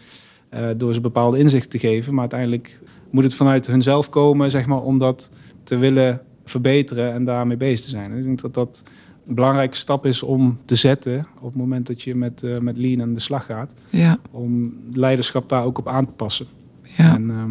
uh, 0.55 0.69
door 0.77 0.95
ze 0.95 1.01
bepaalde 1.01 1.38
inzichten 1.38 1.71
te 1.71 1.79
geven. 1.79 2.12
Maar 2.12 2.21
uiteindelijk 2.21 2.81
moet 3.11 3.25
het 3.25 3.35
vanuit 3.35 3.67
hunzelf 3.67 4.09
komen, 4.09 4.51
zeg 4.51 4.67
maar, 4.67 4.83
om 4.83 4.99
dat 4.99 5.31
te 5.62 5.77
willen 5.77 6.21
verbeteren 6.45 7.12
en 7.12 7.25
daarmee 7.25 7.57
bezig 7.57 7.85
te 7.85 7.91
zijn. 7.91 8.12
Ik 8.12 8.25
denk 8.25 8.41
dat 8.41 8.55
dat 8.55 8.83
een 9.27 9.35
belangrijke 9.35 9.77
stap 9.77 10.07
is 10.07 10.23
om 10.23 10.59
te 10.64 10.75
zetten 10.75 11.27
op 11.38 11.47
het 11.47 11.57
moment 11.57 11.87
dat 11.87 12.03
je 12.03 12.14
met, 12.14 12.43
uh, 12.43 12.59
met 12.59 12.77
Lean 12.77 13.03
aan 13.03 13.14
de 13.14 13.21
slag 13.21 13.47
gaat. 13.47 13.75
Ja. 13.91 14.19
Om 14.31 14.75
leiderschap 14.93 15.49
daar 15.49 15.64
ook 15.64 15.79
op 15.79 15.88
aan 15.88 16.07
te 16.07 16.12
passen. 16.12 16.47
Ja. 16.83 17.14
En, 17.14 17.23
uh, 17.23 17.45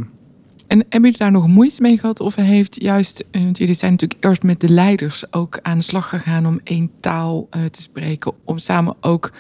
en 0.68 0.80
hebben 0.80 1.02
jullie 1.02 1.18
daar 1.18 1.32
nog 1.32 1.48
moeite 1.48 1.82
mee 1.82 1.98
gehad? 1.98 2.20
Of 2.20 2.36
heeft 2.36 2.82
juist, 2.82 3.26
eh, 3.32 3.44
want 3.44 3.58
jullie 3.58 3.74
zijn 3.74 3.92
natuurlijk 3.92 4.26
eerst 4.26 4.44
met 4.44 4.60
de 4.60 4.70
leiders 4.70 5.34
ook 5.34 5.60
aan 5.62 5.78
de 5.78 5.84
slag 5.84 6.10
gegaan 6.10 6.46
om 6.46 6.60
één 6.64 6.92
taal 7.00 7.48
uh, 7.58 7.66
te 7.66 7.82
spreken. 7.82 8.34
Om 8.44 8.58
samen 8.58 8.96
ook 9.02 9.32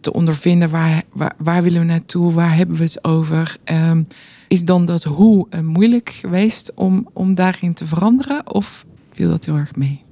te 0.00 0.12
ondervinden 0.12 0.70
waar, 0.70 1.02
waar, 1.38 1.62
willen 1.62 1.80
we 1.80 1.86
naartoe, 1.86 2.32
waar 2.32 2.56
hebben 2.56 2.76
we 2.76 2.82
het 2.82 3.04
over. 3.04 3.56
Um, 3.64 4.06
is 4.48 4.64
dan 4.64 4.86
dat 4.86 5.04
hoe 5.04 5.46
uh, 5.50 5.60
moeilijk 5.60 6.10
geweest 6.10 6.72
om, 6.74 7.08
om 7.12 7.34
daarin 7.34 7.74
te 7.74 7.86
veranderen? 7.86 8.52
Of 8.52 8.86
viel 9.10 9.28
dat 9.28 9.44
heel 9.44 9.56
erg 9.56 9.76
mee? 9.76 10.02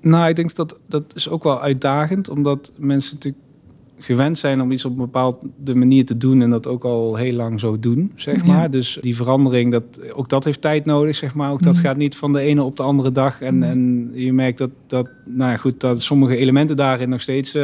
Nou, 0.00 0.28
ik 0.28 0.36
denk 0.36 0.54
dat 0.54 0.78
dat 0.88 1.14
is 1.14 1.28
ook 1.28 1.42
wel 1.42 1.60
uitdagend, 1.60 2.28
omdat 2.28 2.72
mensen 2.76 3.14
natuurlijk 3.14 3.44
gewend 3.98 4.38
zijn 4.38 4.60
om 4.60 4.72
iets 4.72 4.84
op 4.84 4.90
een 4.90 4.96
bepaalde 4.96 5.74
manier 5.74 6.04
te 6.04 6.16
doen 6.16 6.42
en 6.42 6.50
dat 6.50 6.66
ook 6.66 6.84
al 6.84 7.16
heel 7.16 7.32
lang 7.32 7.60
zo 7.60 7.78
doen, 7.78 8.12
zeg 8.14 8.44
maar. 8.44 8.70
Dus 8.70 8.98
die 9.00 9.16
verandering, 9.16 9.72
dat, 9.72 10.12
ook 10.12 10.28
dat 10.28 10.44
heeft 10.44 10.60
tijd 10.60 10.84
nodig, 10.84 11.16
zeg 11.16 11.34
maar. 11.34 11.50
Ook 11.50 11.62
dat 11.62 11.74
mhm. 11.74 11.82
gaat 11.82 11.96
niet 11.96 12.16
van 12.16 12.32
de 12.32 12.40
ene 12.40 12.62
op 12.62 12.76
de 12.76 12.82
andere 12.82 13.12
dag. 13.12 13.40
En, 13.40 13.62
en 13.62 14.10
je 14.14 14.32
merkt 14.32 14.58
dat, 14.58 14.70
dat, 14.86 15.08
nou 15.24 15.50
ja, 15.50 15.56
goed, 15.56 15.80
dat 15.80 16.02
sommige 16.02 16.36
elementen 16.36 16.76
daarin 16.76 17.08
nog 17.08 17.20
steeds 17.20 17.54
uh, 17.54 17.62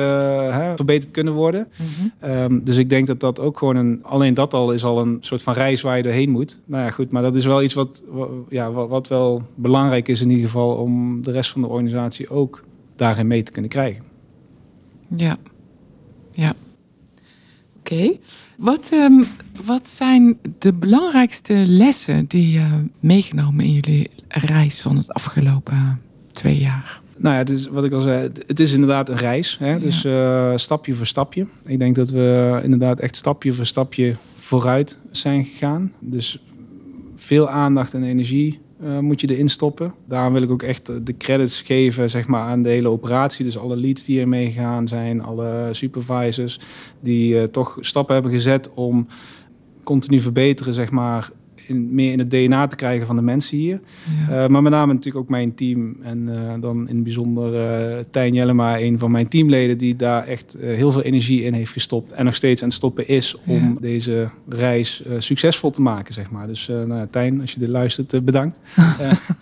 hè, 0.51 0.77
verbeterd 0.77 1.11
kunnen 1.11 1.33
worden. 1.33 1.69
Mhm. 1.77 2.31
Ehm, 2.31 2.61
dus 2.65 2.77
ik 2.77 2.89
denk 2.89 3.07
dat 3.07 3.21
dat 3.21 3.41
ook 3.41 3.59
gewoon 3.59 3.77
een, 3.77 3.99
alleen 4.03 4.35
dat 4.35 4.55
al 4.55 4.73
is 4.73 4.85
al 4.85 5.01
een 5.01 5.17
soort 5.21 5.43
van 5.43 5.55
reis 5.55 5.81
waar 5.81 5.97
je 5.97 6.03
doorheen 6.03 6.31
moet. 6.31 6.61
Nou 6.65 6.85
ja, 6.85 6.91
goed, 6.91 7.11
maar 7.11 7.23
dat 7.23 7.35
is 7.35 7.45
wel 7.45 7.63
iets 7.63 7.75
wat, 7.75 8.03
ja, 8.49 8.71
wat, 8.73 8.89
wat 8.89 9.09
wel 9.09 9.43
belangrijk 9.55 10.09
is 10.09 10.21
in 10.21 10.31
ieder 10.31 10.45
geval 10.45 10.75
om 10.77 11.23
de 11.23 11.33
rest 11.33 11.51
van 11.51 11.61
de 11.61 11.69
organisatie 11.69 12.29
ook 12.29 12.65
daarin 12.97 13.27
mee 13.27 13.43
te 13.43 13.53
kunnen 13.53 13.71
krijgen. 13.71 14.03
Ja, 15.17 15.37
ja. 16.33 16.55
Oké. 17.79 18.13
Wat, 18.57 18.91
um, 18.93 19.27
wat 19.65 19.89
zijn 19.89 20.39
de 20.59 20.73
belangrijkste 20.73 21.55
lessen 21.55 22.27
die 22.27 22.51
je 22.51 22.67
meegenomen 23.01 23.65
in 23.65 23.73
jullie 23.73 24.11
reis 24.29 24.81
van 24.81 24.97
het 24.97 25.13
afgelopen 25.13 26.01
twee 26.33 26.59
jaar? 26.59 27.01
Nou 27.17 27.35
ja, 27.35 27.41
het 27.41 27.51
is 27.51 27.67
wat 27.67 27.85
ik 27.85 27.93
al 27.93 28.01
zei, 28.01 28.31
het 28.47 28.61
is 28.61 28.73
inderdaad 28.73 29.09
een 29.09 29.17
reis. 29.17 29.57
Hè? 29.59 29.79
Dus 29.79 30.05
uh, 30.05 30.53
stapje 30.57 30.95
voor 30.95 31.07
stapje. 31.07 31.47
Ik 31.65 31.79
denk 31.79 31.97
dat 31.97 32.11
we 32.11 32.61
inderdaad 32.63 33.01
echt 33.01 33.17
stapje 33.17 33.53
voor 33.53 33.67
stapje 33.67 34.17
vooruit 34.37 34.99
zijn 35.11 35.45
gegaan. 35.45 35.93
Dus 35.99 36.43
veel 37.17 37.49
aandacht 37.49 37.95
en 37.95 38.03
energie 38.03 38.61
uh, 38.85 38.99
moet 38.99 39.21
je 39.21 39.27
erin 39.27 39.49
stoppen. 39.49 39.95
Daarom 40.09 40.33
wil 40.33 40.43
ik 40.43 40.51
ook 40.51 40.63
echt 40.63 41.07
de 41.07 41.17
credits 41.17 41.61
geven 41.61 42.11
zeg 42.11 42.27
maar, 42.27 42.43
aan 42.43 42.63
de 42.63 42.69
hele 42.69 42.89
operatie. 42.89 43.45
Dus 43.45 43.59
alle 43.59 43.77
leads 43.77 44.05
die 44.05 44.21
er 44.21 44.29
meegegaan 44.29 44.89
zijn, 44.89 45.23
alle 45.23 45.69
supervisors 45.73 46.61
die 47.01 47.35
uh, 47.35 47.43
toch 47.43 47.77
stappen 47.81 48.15
hebben 48.15 48.33
gezet 48.33 48.71
om 48.75 49.07
continu 49.83 50.21
verbeteren 50.21 50.75
zeg 50.75 50.91
maar, 50.91 51.31
in, 51.75 51.95
meer 51.95 52.13
in 52.13 52.19
het 52.19 52.31
DNA 52.31 52.67
te 52.67 52.77
krijgen 52.77 53.07
van 53.07 53.17
de 53.17 53.23
mensen 53.23 53.57
hier. 53.57 53.81
Ja. 54.29 54.45
Uh, 54.45 54.49
maar 54.49 54.63
met 54.63 54.73
name 54.73 54.93
natuurlijk 54.93 55.25
ook 55.25 55.31
mijn 55.31 55.55
team. 55.55 55.97
En 56.03 56.29
uh, 56.29 56.53
dan 56.61 56.89
in 56.89 56.95
het 56.95 57.05
bijzonder 57.05 57.55
uh, 57.55 57.99
Tijn 58.11 58.35
Jellema, 58.35 58.81
een 58.81 58.99
van 58.99 59.11
mijn 59.11 59.29
teamleden... 59.29 59.79
die 59.79 59.97
daar 59.97 60.27
echt 60.27 60.57
heel 60.59 60.93
veel 60.93 61.03
energie 61.03 61.43
in 61.43 61.53
heeft 61.53 61.73
gestopt. 61.73 62.13
En 62.13 62.25
nog 62.25 62.35
steeds 62.35 62.63
aan 62.63 62.69
het 62.69 62.77
stoppen 62.77 63.09
is 63.09 63.37
om 63.47 63.69
ja. 63.69 63.75
deze 63.81 64.29
reis 64.49 65.03
succesvol 65.19 65.71
te 65.71 65.83
maken, 65.83 66.15
zeg 66.15 66.31
maar. 66.31 66.47
Dus 66.47 66.67
nou 66.67 66.95
ja, 66.95 67.07
Tijn, 67.07 67.41
als 67.41 67.53
je 67.53 67.59
dit 67.59 67.69
luistert, 67.69 68.25
bedankt. 68.25 68.61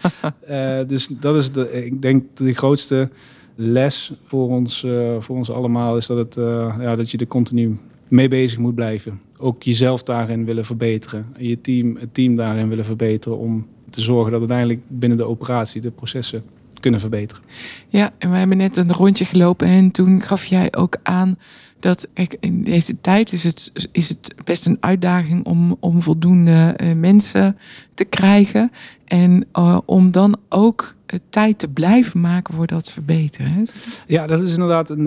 dus 0.87 1.07
dat 1.07 1.37
is, 1.37 1.53
de, 1.53 1.85
ik 1.85 2.03
denk, 2.03 2.25
de 2.37 2.53
grootste 2.53 3.11
les 3.55 4.13
voor 4.25 4.49
ons, 4.49 4.87
voor 5.19 5.37
ons 5.37 5.51
allemaal... 5.51 5.97
is 5.97 6.07
dat, 6.07 6.17
het, 6.17 6.35
ja, 6.81 6.97
dat 6.97 7.11
je 7.11 7.19
er 7.19 7.27
continu 7.27 7.79
mee 8.09 8.29
bezig 8.29 8.59
moet 8.59 8.75
blijven. 8.75 9.21
Ook 9.41 9.63
jezelf 9.63 10.03
daarin 10.03 10.45
willen 10.45 10.65
verbeteren. 10.65 11.27
En 11.37 11.49
je 11.49 11.61
team, 11.61 11.97
het 11.97 12.15
team 12.15 12.37
daarin 12.37 12.69
willen 12.69 12.85
verbeteren 12.85 13.39
om 13.39 13.67
te 13.91 14.01
zorgen 14.01 14.31
dat 14.31 14.41
uiteindelijk 14.41 14.81
binnen 14.89 15.19
de 15.19 15.25
operatie 15.27 15.81
de 15.81 15.91
processen 15.91 16.43
kunnen 16.81 17.01
verbeteren. 17.01 17.43
Ja, 17.89 18.11
en 18.19 18.31
we 18.31 18.37
hebben 18.37 18.57
net 18.57 18.77
een 18.77 18.93
rondje 18.93 19.25
gelopen 19.25 19.67
en 19.67 19.91
toen 19.91 20.23
gaf 20.23 20.45
jij 20.45 20.75
ook 20.75 20.97
aan 21.03 21.39
dat 21.81 22.09
in 22.41 22.65
deze 22.65 23.01
tijd 23.01 23.33
is 23.33 23.45
het, 23.45 23.73
is 23.93 24.09
het 24.09 24.35
best 24.45 24.67
een 24.67 24.77
uitdaging 24.81 25.47
om, 25.47 25.77
om 25.81 26.03
voldoende 26.03 26.79
uh, 26.83 26.93
mensen 26.93 27.57
te 27.95 28.05
krijgen. 28.05 28.73
En 29.05 29.47
uh, 29.59 29.79
om 29.85 30.11
dan 30.11 30.37
ook 30.49 30.95
uh, 31.07 31.21
tijd 31.31 31.59
te 31.59 31.69
blijven 31.69 32.21
maken 32.21 32.55
voor 32.55 32.67
dat 32.67 32.91
verbeteren. 32.91 33.67
Ja, 34.07 34.27
dat 34.27 34.41
is 34.41 34.53
inderdaad 34.53 34.91
een, 34.91 35.07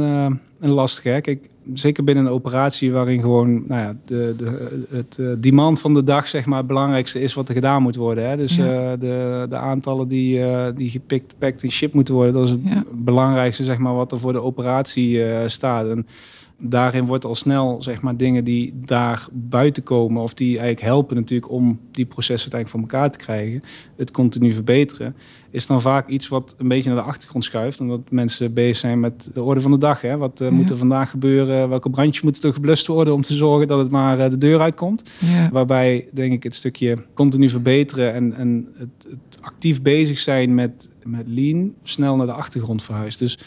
een 0.59 0.69
lastige. 0.69 1.19
Kijk, 1.21 1.49
zeker 1.73 2.03
binnen 2.03 2.25
een 2.25 2.31
operatie 2.31 2.91
waarin 2.91 3.19
gewoon 3.19 3.63
nou 3.67 3.81
ja, 3.81 3.95
de, 4.05 4.33
de, 4.37 4.83
het 4.89 5.17
uh, 5.19 5.29
demand 5.37 5.81
van 5.81 5.93
de 5.93 6.03
dag 6.03 6.27
zeg 6.27 6.45
maar, 6.45 6.57
het 6.57 6.67
belangrijkste 6.67 7.21
is 7.21 7.33
wat 7.33 7.47
er 7.47 7.53
gedaan 7.53 7.81
moet 7.81 7.95
worden. 7.95 8.29
Hè? 8.29 8.37
Dus 8.37 8.55
ja. 8.55 8.65
uh, 8.65 8.99
de, 8.99 9.45
de 9.49 9.57
aantallen 9.57 10.07
die, 10.07 10.39
uh, 10.39 10.67
die 10.75 10.89
gepikt, 10.89 11.35
packed 11.39 11.63
en 11.63 11.71
ship 11.71 11.93
moeten 11.93 12.13
worden, 12.13 12.33
dat 12.33 12.43
is 12.43 12.49
het 12.49 12.59
ja. 12.63 12.83
belangrijkste 12.91 13.63
zeg 13.63 13.77
maar, 13.77 13.95
wat 13.95 14.11
er 14.11 14.19
voor 14.19 14.33
de 14.33 14.41
operatie 14.41 15.21
staat. 15.47 15.87
En 15.87 16.05
daarin 16.65 17.05
wordt 17.05 17.25
al 17.25 17.35
snel, 17.35 17.81
zeg 17.81 18.01
maar, 18.01 18.17
dingen 18.17 18.43
die 18.43 18.73
daar 18.85 19.27
buiten 19.31 19.83
komen 19.83 20.21
of 20.21 20.33
die 20.33 20.57
eigenlijk 20.57 20.81
helpen 20.81 21.15
natuurlijk 21.15 21.51
om 21.51 21.79
die 21.91 22.05
processen 22.05 22.51
uiteindelijk 22.51 22.69
voor 22.69 22.97
elkaar 22.99 23.11
te 23.11 23.25
krijgen, 23.25 23.63
het 23.95 24.11
continu 24.11 24.53
verbeteren, 24.53 25.15
is 25.49 25.67
dan 25.67 25.81
vaak 25.81 26.07
iets 26.07 26.27
wat 26.27 26.55
een 26.57 26.67
beetje 26.67 26.89
naar 26.89 27.03
de 27.03 27.09
achtergrond 27.09 27.43
schuift, 27.43 27.79
omdat 27.79 28.11
mensen 28.11 28.53
bezig 28.53 28.77
zijn 28.77 28.99
met 28.99 29.29
de 29.33 29.41
orde 29.41 29.61
van 29.61 29.71
de 29.71 29.77
dag. 29.77 30.01
Hè? 30.01 30.17
Wat 30.17 30.41
uh, 30.41 30.49
moet 30.49 30.69
er 30.69 30.77
vandaag 30.77 31.09
gebeuren? 31.09 31.69
Welke 31.69 31.89
brandjes 31.89 32.23
moeten 32.23 32.43
er 32.43 32.53
geblust 32.53 32.87
worden 32.87 33.13
om 33.13 33.21
te 33.21 33.33
zorgen 33.33 33.67
dat 33.67 33.79
het 33.79 33.91
maar 33.91 34.19
uh, 34.19 34.29
de 34.29 34.37
deur 34.37 34.61
uitkomt? 34.61 35.11
Ja. 35.19 35.49
Waarbij, 35.51 36.07
denk 36.13 36.33
ik, 36.33 36.43
het 36.43 36.55
stukje 36.55 36.97
continu 37.13 37.49
verbeteren 37.49 38.13
en, 38.13 38.33
en 38.33 38.67
het, 38.77 39.07
het 39.09 39.41
actief 39.41 39.81
bezig 39.81 40.19
zijn 40.19 40.55
met, 40.55 40.89
met 41.03 41.27
lean 41.27 41.73
snel 41.83 42.15
naar 42.15 42.25
de 42.25 42.33
achtergrond 42.33 42.83
verhuist. 42.83 43.19
Dus 43.19 43.37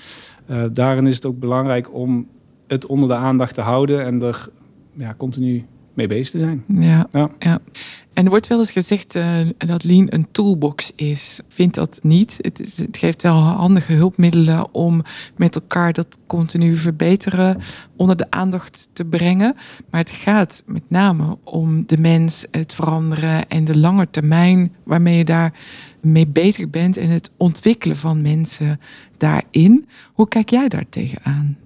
uh, 0.51 0.65
daarin 0.73 1.07
is 1.07 1.15
het 1.15 1.27
ook 1.27 1.39
belangrijk 1.39 1.95
om 1.95 2.27
het 2.67 2.87
onder 2.87 3.09
de 3.09 3.15
aandacht 3.15 3.55
te 3.55 3.61
houden 3.61 4.05
en 4.05 4.23
er 4.23 4.49
ja, 4.93 5.15
continu 5.17 5.65
mee 5.95 6.07
bezig 6.07 6.31
te 6.31 6.39
zijn. 6.39 6.65
Ja, 6.69 7.07
ja. 7.11 7.31
ja. 7.39 7.59
En 8.13 8.25
er 8.25 8.31
wordt 8.31 8.47
wel 8.47 8.59
eens 8.59 8.71
gezegd 8.71 9.15
uh, 9.15 9.41
dat 9.57 9.85
Lean 9.85 10.07
een 10.11 10.27
toolbox 10.31 10.93
is. 10.95 11.41
Vind 11.49 11.75
dat 11.75 11.99
niet. 12.03 12.39
Het, 12.41 12.61
is, 12.61 12.79
het, 12.79 12.97
geeft 12.97 13.23
wel 13.23 13.35
handige 13.35 13.93
hulpmiddelen 13.93 14.75
om 14.75 15.03
met 15.37 15.55
elkaar 15.55 15.93
dat 15.93 16.19
continu 16.27 16.77
verbeteren 16.77 17.61
onder 17.97 18.17
de 18.17 18.31
aandacht 18.31 18.89
te 18.93 19.05
brengen. 19.05 19.55
Maar 19.91 20.01
het 20.01 20.11
gaat 20.11 20.63
met 20.67 20.83
name 20.89 21.39
om 21.45 21.87
de 21.87 21.99
mens, 21.99 22.47
het 22.51 22.75
veranderen 22.75 23.49
en 23.49 23.65
de 23.65 23.77
lange 23.77 24.11
termijn 24.11 24.73
waarmee 24.85 25.17
je 25.17 25.25
daar 25.25 25.53
mee 26.01 26.27
bezig 26.27 26.71
bent 26.71 26.97
en 26.97 27.09
het 27.09 27.31
ontwikkelen 27.37 27.97
van 27.97 28.23
mensen 28.23 28.81
daarin. 29.17 29.87
Hoe 30.13 30.29
kijk 30.29 30.51
jij 30.51 30.69
daar 30.69 30.87
tegenaan? 30.89 31.57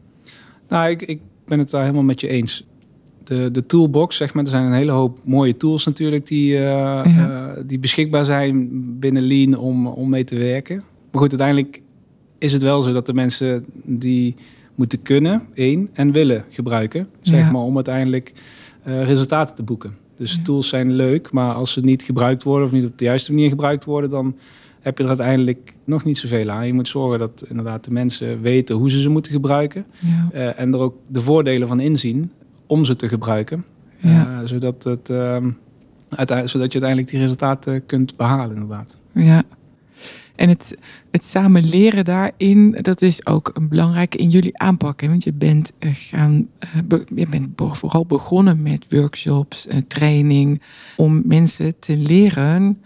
Nou, 0.71 0.91
ik, 0.91 1.03
ik 1.03 1.21
ben 1.45 1.59
het 1.59 1.71
daar 1.71 1.83
helemaal 1.83 2.03
met 2.03 2.21
je 2.21 2.29
eens. 2.29 2.67
De, 3.25 3.51
de 3.51 3.67
toolbox, 3.67 4.17
zeg 4.17 4.35
maar, 4.35 4.45
er 4.45 4.51
zijn 4.51 4.65
een 4.65 4.73
hele 4.73 4.91
hoop 4.91 5.19
mooie 5.25 5.57
tools 5.57 5.85
natuurlijk 5.85 6.27
die, 6.27 6.53
uh, 6.53 6.61
ja. 6.61 7.05
uh, 7.07 7.63
die 7.67 7.79
beschikbaar 7.79 8.25
zijn 8.25 8.69
binnen 8.99 9.23
Lean 9.23 9.59
om, 9.59 9.87
om 9.87 10.09
mee 10.09 10.25
te 10.25 10.37
werken. 10.37 10.77
Maar 11.11 11.21
goed, 11.21 11.31
uiteindelijk 11.31 11.83
is 12.39 12.53
het 12.53 12.63
wel 12.63 12.83
zo 12.83 12.93
dat 12.93 13.07
de 13.07 13.15
mensen 13.15 13.65
die 13.83 14.35
moeten 14.75 15.03
kunnen, 15.03 15.43
één, 15.55 15.89
en 15.93 16.13
willen 16.13 16.45
gebruiken, 16.49 17.09
zeg 17.21 17.41
ja. 17.41 17.51
maar, 17.51 17.63
om 17.63 17.75
uiteindelijk 17.75 18.33
uh, 18.87 19.05
resultaten 19.05 19.55
te 19.55 19.63
boeken. 19.63 19.97
Dus 20.17 20.35
ja. 20.35 20.43
tools 20.43 20.69
zijn 20.69 20.93
leuk, 20.93 21.33
maar 21.33 21.55
als 21.55 21.73
ze 21.73 21.81
niet 21.81 22.03
gebruikt 22.03 22.43
worden 22.43 22.67
of 22.67 22.73
niet 22.73 22.85
op 22.85 22.99
de 22.99 23.05
juiste 23.05 23.33
manier 23.33 23.49
gebruikt 23.49 23.85
worden, 23.85 24.11
dan 24.11 24.37
heb 24.81 24.97
je 24.97 25.03
er 25.03 25.09
uiteindelijk 25.09 25.75
nog 25.85 26.05
niet 26.05 26.19
zoveel 26.19 26.51
aan. 26.51 26.67
Je 26.67 26.73
moet 26.73 26.89
zorgen 26.89 27.19
dat 27.19 27.45
inderdaad 27.49 27.85
de 27.85 27.91
mensen 27.91 28.41
weten 28.41 28.77
hoe 28.77 28.91
ze 28.91 29.01
ze 29.01 29.09
moeten 29.09 29.33
gebruiken. 29.33 29.85
Ja. 29.99 30.29
Uh, 30.35 30.61
en 30.61 30.73
er 30.73 30.79
ook 30.79 30.97
de 31.07 31.21
voordelen 31.21 31.69
van 31.69 31.81
inzien 31.81 32.31
om 32.67 32.85
ze 32.85 32.97
te 32.97 33.09
gebruiken. 33.09 33.65
Ja. 33.97 34.41
Uh, 34.41 34.49
zodat, 34.49 34.85
het, 34.85 35.09
uh, 35.09 35.37
zodat 36.19 36.51
je 36.53 36.59
uiteindelijk 36.59 37.09
die 37.09 37.21
resultaten 37.21 37.87
kunt 37.87 38.17
behalen 38.17 38.55
inderdaad. 38.57 38.97
Ja. 39.13 39.43
En 40.37 40.49
het, 40.49 40.77
het 41.11 41.25
samen 41.25 41.65
leren 41.65 42.05
daarin, 42.05 42.79
dat 42.81 43.03
is 43.03 43.27
ook 43.27 43.51
een 43.55 43.69
belangrijke 43.69 44.17
in 44.17 44.31
jullie 44.31 44.59
aanpak. 44.59 45.01
Hè? 45.01 45.09
Want 45.09 45.25
je 45.25 45.33
bent, 45.33 45.73
gaan, 45.81 46.49
be, 46.85 47.05
je 47.15 47.27
bent 47.31 47.49
vooral 47.57 48.07
begonnen 48.07 48.63
met 48.63 48.87
workshops, 48.91 49.69
training, 49.87 50.63
om 50.97 51.23
mensen 51.25 51.79
te 51.79 51.97
leren 51.97 52.79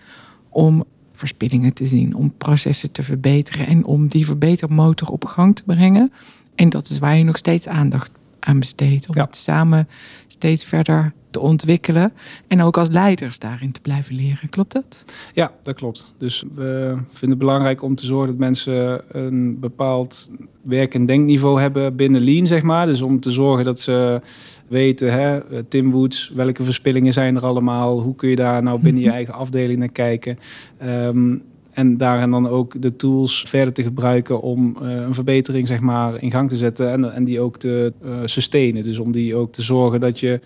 om 0.49 0.85
verspillingen 1.15 1.73
te 1.75 1.87
zien, 1.87 2.15
om 2.15 2.33
processen 2.39 2.93
te 2.93 3.03
verbeteren 3.03 3.67
en 3.67 3.85
om 3.85 4.09
die 4.09 4.25
verbetermotor 4.27 5.09
op 5.09 5.25
gang 5.25 5.57
te 5.57 5.63
brengen. 5.67 6.13
En 6.55 6.69
dat 6.69 6.89
is 6.89 6.99
waar 6.99 7.17
je 7.17 7.25
nog 7.25 7.37
steeds 7.37 7.69
aandacht 7.69 8.11
aan 8.41 8.59
besteedt. 8.59 9.09
Om 9.09 9.15
Ja. 9.15 9.25
het 9.25 9.37
samen 9.37 9.89
steeds 10.27 10.65
verder 10.65 11.13
te 11.31 11.41
ontwikkelen. 11.41 12.13
En 12.49 12.63
ook 12.63 12.77
als 12.79 12.89
leiders 12.89 13.39
daarin 13.39 13.73
te 13.73 13.81
blijven 13.81 14.15
leren. 14.15 14.49
Klopt 14.49 14.73
dat? 14.73 15.05
Ja, 15.33 15.53
dat 15.63 15.75
klopt. 15.75 16.15
Dus 16.19 16.45
we 16.55 16.97
vinden 17.11 17.29
het 17.31 17.39
belangrijk 17.39 17.83
om 17.83 17.95
te 17.95 18.07
zorgen 18.07 18.29
dat 18.29 18.39
mensen 18.39 19.03
een 19.09 19.61
bepaald 19.61 20.31
werk- 20.63 20.95
en 20.95 21.07
denkniveau 21.07 21.61
hebben 21.61 21.97
binnen 21.97 22.21
Lean, 22.25 22.47
zeg 22.47 22.63
maar. 22.63 22.87
Dus 22.87 23.03
om 23.03 23.21
te 23.21 23.31
zorgen 23.31 23.65
dat 23.65 23.81
ze 23.81 24.21
weten, 24.69 25.13
hè, 25.13 25.63
Tim 25.63 25.91
Woods, 25.91 26.33
welke 26.35 26.65
verspillingen 26.65 27.13
zijn 27.13 27.37
er 27.37 27.45
allemaal? 27.45 28.01
Hoe 28.01 28.15
kun 28.15 28.29
je 28.29 28.37
daar 28.37 28.63
nou 28.63 28.81
binnen 28.81 29.03
je 29.03 29.11
eigen 29.11 29.35
afdeling 29.35 29.79
naar 29.79 29.93
kijken? 29.93 30.39
Um, 30.87 31.43
en 31.75 31.97
daarin 31.97 32.31
dan 32.31 32.49
ook 32.49 32.83
de 32.83 32.97
tools 32.97 33.45
verder 33.49 33.75
te 33.75 33.83
gebruiken 33.83 34.41
om 34.41 34.77
uh, 34.83 34.95
een 34.95 35.15
verbetering 35.15 35.67
zeg 35.67 35.81
maar, 35.81 36.23
in 36.23 36.31
gang 36.31 36.51
te 36.51 36.57
zetten 36.57 36.91
en, 36.91 37.15
en 37.15 37.25
die 37.25 37.41
ook 37.41 37.59
te 37.59 37.93
uh, 38.05 38.13
sustainen. 38.25 38.83
Dus 38.83 38.99
om 38.99 39.13
die 39.13 39.35
ook 39.35 39.53
te 39.53 39.63
zorgen 39.63 40.01
dat 40.01 40.21
je 40.21 40.41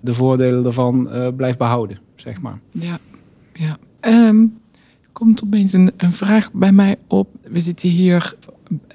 de 0.00 0.14
voordelen 0.14 0.64
ervan 0.64 1.08
uh, 1.08 1.28
blijft 1.36 1.58
behouden, 1.58 1.98
zeg 2.14 2.40
maar. 2.40 2.58
Ja, 2.70 2.98
ja. 3.52 3.78
Um, 4.28 4.58
komt 5.12 5.44
opeens 5.44 5.72
een, 5.72 5.90
een 5.96 6.12
vraag 6.12 6.52
bij 6.52 6.72
mij 6.72 6.96
op. 7.06 7.28
We 7.42 7.60
zitten 7.60 7.88
hier 7.88 8.34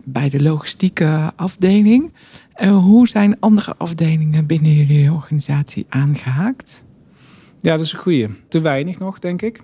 bij 0.04 0.30
de 0.30 0.42
logistieke 0.42 1.32
afdeling. 1.36 2.12
Uh, 2.62 2.78
hoe 2.78 3.08
zijn 3.08 3.39
andere 3.39 3.76
afdelingen 3.78 4.46
binnen 4.46 4.72
jullie 4.72 5.12
organisatie 5.12 5.86
aangehaakt? 5.89 6.86
Ja, 7.60 7.76
dat 7.76 7.86
is 7.86 7.93
een 7.93 8.00
goede. 8.00 8.30
Te 8.48 8.62
weinig 8.62 9.00
nog, 9.00 9.20
denk 9.20 9.41
ik. 9.41 9.63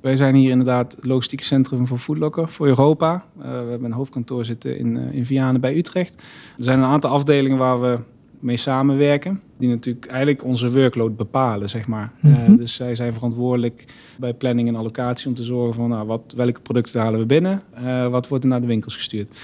Wij 0.00 0.16
zijn 0.16 0.34
hier 0.34 0.50
inderdaad 0.50 0.94
het 0.96 1.06
logistiek 1.06 1.40
centrum 1.40 1.86
voor 1.86 1.98
Foodlocker 1.98 2.48
voor 2.48 2.66
Europa. 2.66 3.24
Uh, 3.38 3.44
we 3.44 3.48
hebben 3.48 3.84
een 3.84 3.92
hoofdkantoor 3.92 4.44
zitten 4.44 4.78
in, 4.78 4.96
uh, 4.96 5.12
in 5.12 5.26
Vianen 5.26 5.60
bij 5.60 5.76
Utrecht. 5.76 6.14
Er 6.58 6.64
zijn 6.64 6.78
een 6.78 6.84
aantal 6.84 7.10
afdelingen 7.10 7.58
waar 7.58 7.80
we 7.80 7.98
mee 8.40 8.56
samenwerken. 8.56 9.40
Die 9.58 9.68
natuurlijk 9.68 10.06
eigenlijk 10.06 10.44
onze 10.44 10.72
workload 10.72 11.16
bepalen, 11.16 11.68
zeg 11.68 11.86
maar. 11.86 12.12
Mm 12.20 12.34
-hmm. 12.34 12.52
uh, 12.52 12.58
dus 12.58 12.74
zij 12.74 12.94
zijn 12.94 13.12
verantwoordelijk 13.12 13.84
bij 14.18 14.34
planning 14.34 14.68
en 14.68 14.76
allocatie 14.76 15.28
om 15.28 15.34
te 15.34 15.42
zorgen 15.42 15.74
van 15.74 15.88
nou, 15.88 16.06
wat, 16.06 16.32
welke 16.36 16.60
producten 16.60 17.00
halen 17.00 17.20
we 17.20 17.26
binnen, 17.26 17.62
wat 18.10 18.28
wordt 18.28 18.44
er 18.44 18.50
naar 18.50 18.60
de 18.60 18.66
winkels 18.66 18.94
gestuurd. 18.94 19.36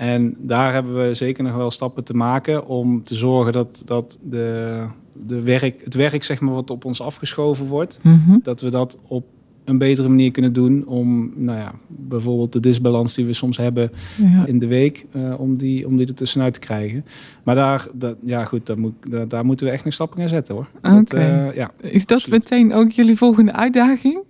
En 0.00 0.36
daar 0.38 0.72
hebben 0.72 1.06
we 1.06 1.14
zeker 1.14 1.44
nog 1.44 1.54
wel 1.54 1.70
stappen 1.70 2.04
te 2.04 2.14
maken 2.14 2.66
om 2.66 3.04
te 3.04 3.14
zorgen 3.14 3.52
dat, 3.52 3.82
dat 3.84 4.18
de, 4.22 4.84
de 5.26 5.40
werk, 5.40 5.84
het 5.84 5.94
werk 5.94 6.24
zeg 6.24 6.40
maar, 6.40 6.54
wat 6.54 6.70
op 6.70 6.84
ons 6.84 7.00
afgeschoven 7.00 7.66
wordt, 7.66 8.00
mm 8.02 8.22
-hmm. 8.26 8.40
dat 8.42 8.60
we 8.60 8.70
dat 8.70 8.98
op 9.06 9.24
een 9.64 9.78
betere 9.78 10.08
manier 10.08 10.30
kunnen 10.30 10.52
doen 10.52 10.86
om, 10.86 11.32
nou 11.36 11.58
ja, 11.58 11.72
bijvoorbeeld 11.86 12.52
de 12.52 12.60
disbalans 12.60 13.14
die 13.14 13.24
we 13.24 13.32
soms 13.32 13.56
hebben 13.56 13.90
ja. 14.16 14.46
in 14.46 14.58
de 14.58 14.66
week, 14.66 15.06
uh, 15.16 15.40
om, 15.40 15.56
die, 15.56 15.86
om 15.86 15.96
die 15.96 16.06
er 16.06 16.14
tussenuit 16.14 16.54
te 16.54 16.60
krijgen. 16.60 17.04
Maar 17.42 17.54
daar, 17.54 17.86
dat, 17.92 18.16
ja 18.24 18.44
goed, 18.44 18.66
daar, 18.66 18.78
moet, 18.78 18.94
daar, 19.10 19.28
daar, 19.28 19.44
moeten 19.44 19.66
we 19.66 19.72
echt 19.72 19.84
nog 19.84 19.94
stappen 19.94 20.18
gaan 20.18 20.28
zetten 20.28 20.54
hoor. 20.54 20.68
Okay. 20.82 21.48
Uh, 21.48 21.54
ja, 21.54 21.70
is 21.80 22.06
dat 22.06 22.18
absoluut. 22.18 22.50
meteen 22.50 22.72
ook 22.72 22.90
jullie 22.90 23.16
volgende 23.16 23.52
uitdaging? 23.52 24.22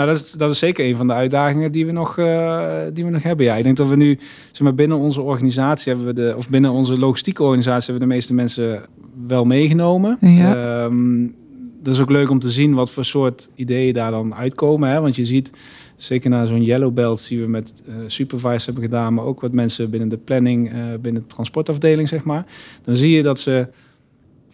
Nou, 0.00 0.12
dat 0.12 0.20
is, 0.20 0.32
dat 0.32 0.50
is 0.50 0.58
zeker 0.58 0.84
een 0.84 0.96
van 0.96 1.06
de 1.06 1.12
uitdagingen 1.12 1.72
die 1.72 1.86
we 1.86 1.92
nog, 1.92 2.16
uh, 2.16 2.78
die 2.92 3.04
we 3.04 3.10
nog 3.10 3.22
hebben. 3.22 3.46
Ja, 3.46 3.56
ik 3.56 3.62
denk 3.62 3.76
dat 3.76 3.88
we 3.88 3.96
nu, 3.96 4.18
zeg 4.52 4.60
maar, 4.60 4.74
binnen 4.74 4.98
onze 4.98 5.20
organisatie 5.20 5.92
hebben 5.92 6.14
we 6.14 6.20
de, 6.20 6.34
of 6.36 6.48
binnen 6.48 6.70
onze 6.70 6.98
logistieke 6.98 7.42
organisatie 7.42 7.90
hebben 7.90 8.02
we 8.02 8.08
de 8.08 8.14
meeste 8.14 8.34
mensen 8.34 8.82
wel 9.26 9.44
meegenomen. 9.44 10.16
Ja. 10.20 10.84
Um, 10.84 11.34
dat 11.82 11.94
is 11.94 12.00
ook 12.00 12.10
leuk 12.10 12.30
om 12.30 12.38
te 12.38 12.50
zien 12.50 12.74
wat 12.74 12.90
voor 12.90 13.04
soort 13.04 13.50
ideeën 13.54 13.94
daar 13.94 14.10
dan 14.10 14.34
uitkomen. 14.34 14.88
Hè? 14.88 15.00
Want 15.00 15.16
je 15.16 15.24
ziet, 15.24 15.52
zeker 15.96 16.30
na 16.30 16.46
zo'n 16.46 16.64
yellow 16.64 16.94
belt, 16.94 17.28
die 17.28 17.40
we 17.40 17.46
met 17.46 17.82
uh, 17.88 17.94
supervise 18.06 18.64
hebben 18.64 18.82
gedaan, 18.82 19.14
maar 19.14 19.24
ook 19.24 19.40
wat 19.40 19.52
mensen 19.52 19.90
binnen 19.90 20.08
de 20.08 20.18
planning, 20.18 20.72
uh, 20.72 20.78
binnen 21.00 21.22
de 21.22 21.28
transportafdeling, 21.28 22.08
zeg 22.08 22.24
maar. 22.24 22.46
Dan 22.84 22.96
zie 22.96 23.10
je 23.10 23.22
dat 23.22 23.40
ze 23.40 23.66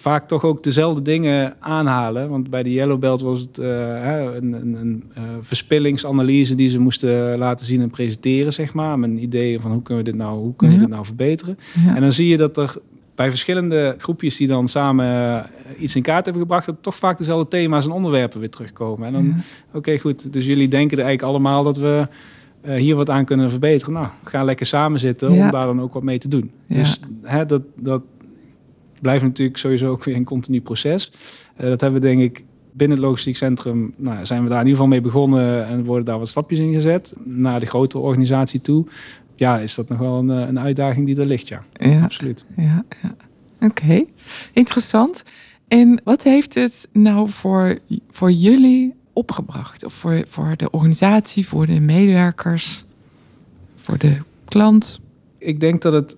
vaak 0.07 0.29
toch 0.29 0.45
ook 0.45 0.62
dezelfde 0.62 1.03
dingen 1.03 1.55
aanhalen. 1.61 2.29
Want 2.29 2.51
bij 2.51 2.62
de 2.62 2.73
yellow 2.73 2.99
belt 2.99 3.21
was 3.21 3.40
het 3.40 3.59
uh, 3.59 3.66
een, 4.35 4.53
een, 4.53 4.75
een 4.77 5.05
verspillingsanalyse 5.40 6.55
die 6.55 6.69
ze 6.69 6.79
moesten 6.79 7.38
laten 7.38 7.66
zien 7.66 7.81
en 7.81 7.90
presenteren, 7.90 8.53
zeg 8.53 8.75
maar. 8.75 8.99
Met 8.99 9.11
een 9.11 9.23
idee 9.23 9.61
van 9.61 9.73
hoe 9.73 9.83
kunnen 9.83 10.05
we 10.05 10.11
dit 10.11 10.21
nou, 10.21 10.38
hoe 10.38 10.57
kunnen 10.57 10.77
we 10.77 10.83
dit 10.83 10.92
nou 10.92 11.05
verbeteren. 11.05 11.59
En 11.95 12.01
dan 12.01 12.12
zie 12.12 12.29
je 12.29 12.37
dat 12.37 12.57
er 12.57 12.75
bij 13.14 13.29
verschillende 13.31 13.95
groepjes 13.99 14.37
die 14.37 14.47
dan 14.49 14.69
samen 14.69 15.07
uh, 15.07 15.83
iets 15.83 15.97
in 15.97 16.03
kaart 16.03 16.25
hebben 16.25 16.42
gebracht, 16.42 16.66
dat 16.66 16.77
toch 16.81 16.97
vaak 16.97 17.19
dezelfde 17.19 17.49
thema's 17.49 17.85
en 17.85 17.90
onderwerpen 17.90 18.40
weer 18.40 18.51
terugkomen. 18.51 19.07
En 19.07 19.12
dan, 19.12 19.25
Ja. 19.25 19.35
oké, 19.69 19.77
okay, 19.77 19.99
goed. 19.99 20.33
Dus 20.33 20.47
jullie 20.47 20.69
denken 20.69 20.99
er 20.99 21.05
eigenlijk 21.05 21.35
allemaal 21.35 21.62
dat 21.64 21.77
we 21.79 22.07
hier 22.77 22.97
wat 22.97 23.11
aan 23.11 23.25
kunnen 23.25 23.51
verbeteren. 23.51 23.92
Nou, 23.95 24.07
ga 24.25 24.45
lekker 24.45 24.66
samen 24.66 24.99
zitten 25.01 25.33
Ja. 25.33 25.45
om 25.45 25.51
daar 25.51 25.66
dan 25.66 25.81
ook 25.81 25.92
wat 25.92 26.03
mee 26.03 26.19
te 26.19 26.29
doen. 26.29 26.51
Ja. 26.66 26.77
Dus 26.77 27.01
hè, 27.23 27.47
dat, 27.47 27.62
dat 27.81 28.03
blijft 29.07 29.25
natuurlijk 29.25 29.59
sowieso 29.59 29.90
ook 29.90 30.05
weer 30.05 30.16
een 30.16 30.25
continu 30.25 30.61
proces. 30.61 31.12
Uh, 31.61 31.69
dat 31.69 31.81
hebben 31.81 32.01
we 32.01 32.07
denk 32.07 32.21
ik 32.21 32.45
binnen 32.73 32.97
het 32.97 33.07
logistiek 33.07 33.37
centrum, 33.37 33.95
nou, 33.97 34.27
zijn 34.27 34.42
we 34.42 34.49
daar 34.49 34.61
in 34.61 34.66
ieder 34.66 34.81
geval 34.81 34.95
mee 34.95 35.01
begonnen 35.01 35.66
en 35.66 35.85
worden 35.85 36.05
daar 36.05 36.19
wat 36.19 36.29
stapjes 36.29 36.59
in 36.59 36.73
gezet 36.73 37.14
naar 37.25 37.61
de 37.61 37.66
grotere 37.66 38.03
organisatie 38.03 38.61
toe 38.61 38.87
ja, 39.37 39.59
is 39.59 39.75
dat 39.75 39.88
nog 39.88 39.99
wel 39.99 40.19
een, 40.19 40.29
een 40.29 40.59
uitdaging 40.59 41.07
die 41.07 41.21
er 41.21 41.27
ligt, 41.27 41.49
ja. 41.49 41.64
Ja. 41.73 42.03
Absoluut. 42.03 42.45
Ja, 42.57 42.85
ja. 43.03 43.16
Oké, 43.61 43.83
okay. 43.83 44.07
interessant. 44.53 45.23
En 45.69 46.01
wat 46.05 46.23
heeft 46.23 46.55
het 46.55 46.88
nou 46.92 47.31
voor, 47.31 47.79
voor 48.11 48.31
jullie 48.31 48.95
opgebracht? 49.12 49.85
Of 49.85 49.95
voor, 49.95 50.25
voor 50.29 50.55
de 50.57 50.71
organisatie, 50.71 51.47
voor 51.47 51.66
de 51.66 51.81
medewerkers, 51.81 52.85
voor 53.77 53.99
de 53.99 54.16
klant? 54.45 55.01
Ik 55.38 55.61
denk 55.61 55.83
dat 55.83 55.92
het 55.92 56.16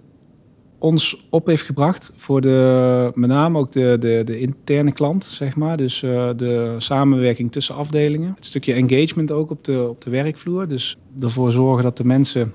ons 0.79 1.27
op 1.31 1.47
heeft 1.47 1.62
gebracht 1.62 2.12
voor 2.17 2.41
de, 2.41 3.11
met 3.14 3.31
name 3.31 3.59
ook 3.59 3.73
de, 3.73 3.97
de, 4.01 4.23
de 4.25 4.41
interne 4.41 4.93
klant, 4.93 5.25
zeg 5.25 5.57
maar. 5.57 5.77
Dus 5.77 6.03
uh, 6.03 6.29
de 6.37 6.75
samenwerking 6.79 7.53
tussen 7.53 7.75
afdelingen. 7.75 8.33
Het 8.35 8.45
stukje 8.45 8.73
engagement 8.73 9.33
ook 9.33 9.51
op 9.51 9.64
de, 9.64 9.88
op 9.88 10.01
de 10.01 10.11
werkvloer. 10.11 10.69
Dus 10.69 10.97
ervoor 11.21 11.53
zorgen 11.53 11.85
dat 11.85 11.97
de 11.97 12.05
mensen 12.05 12.53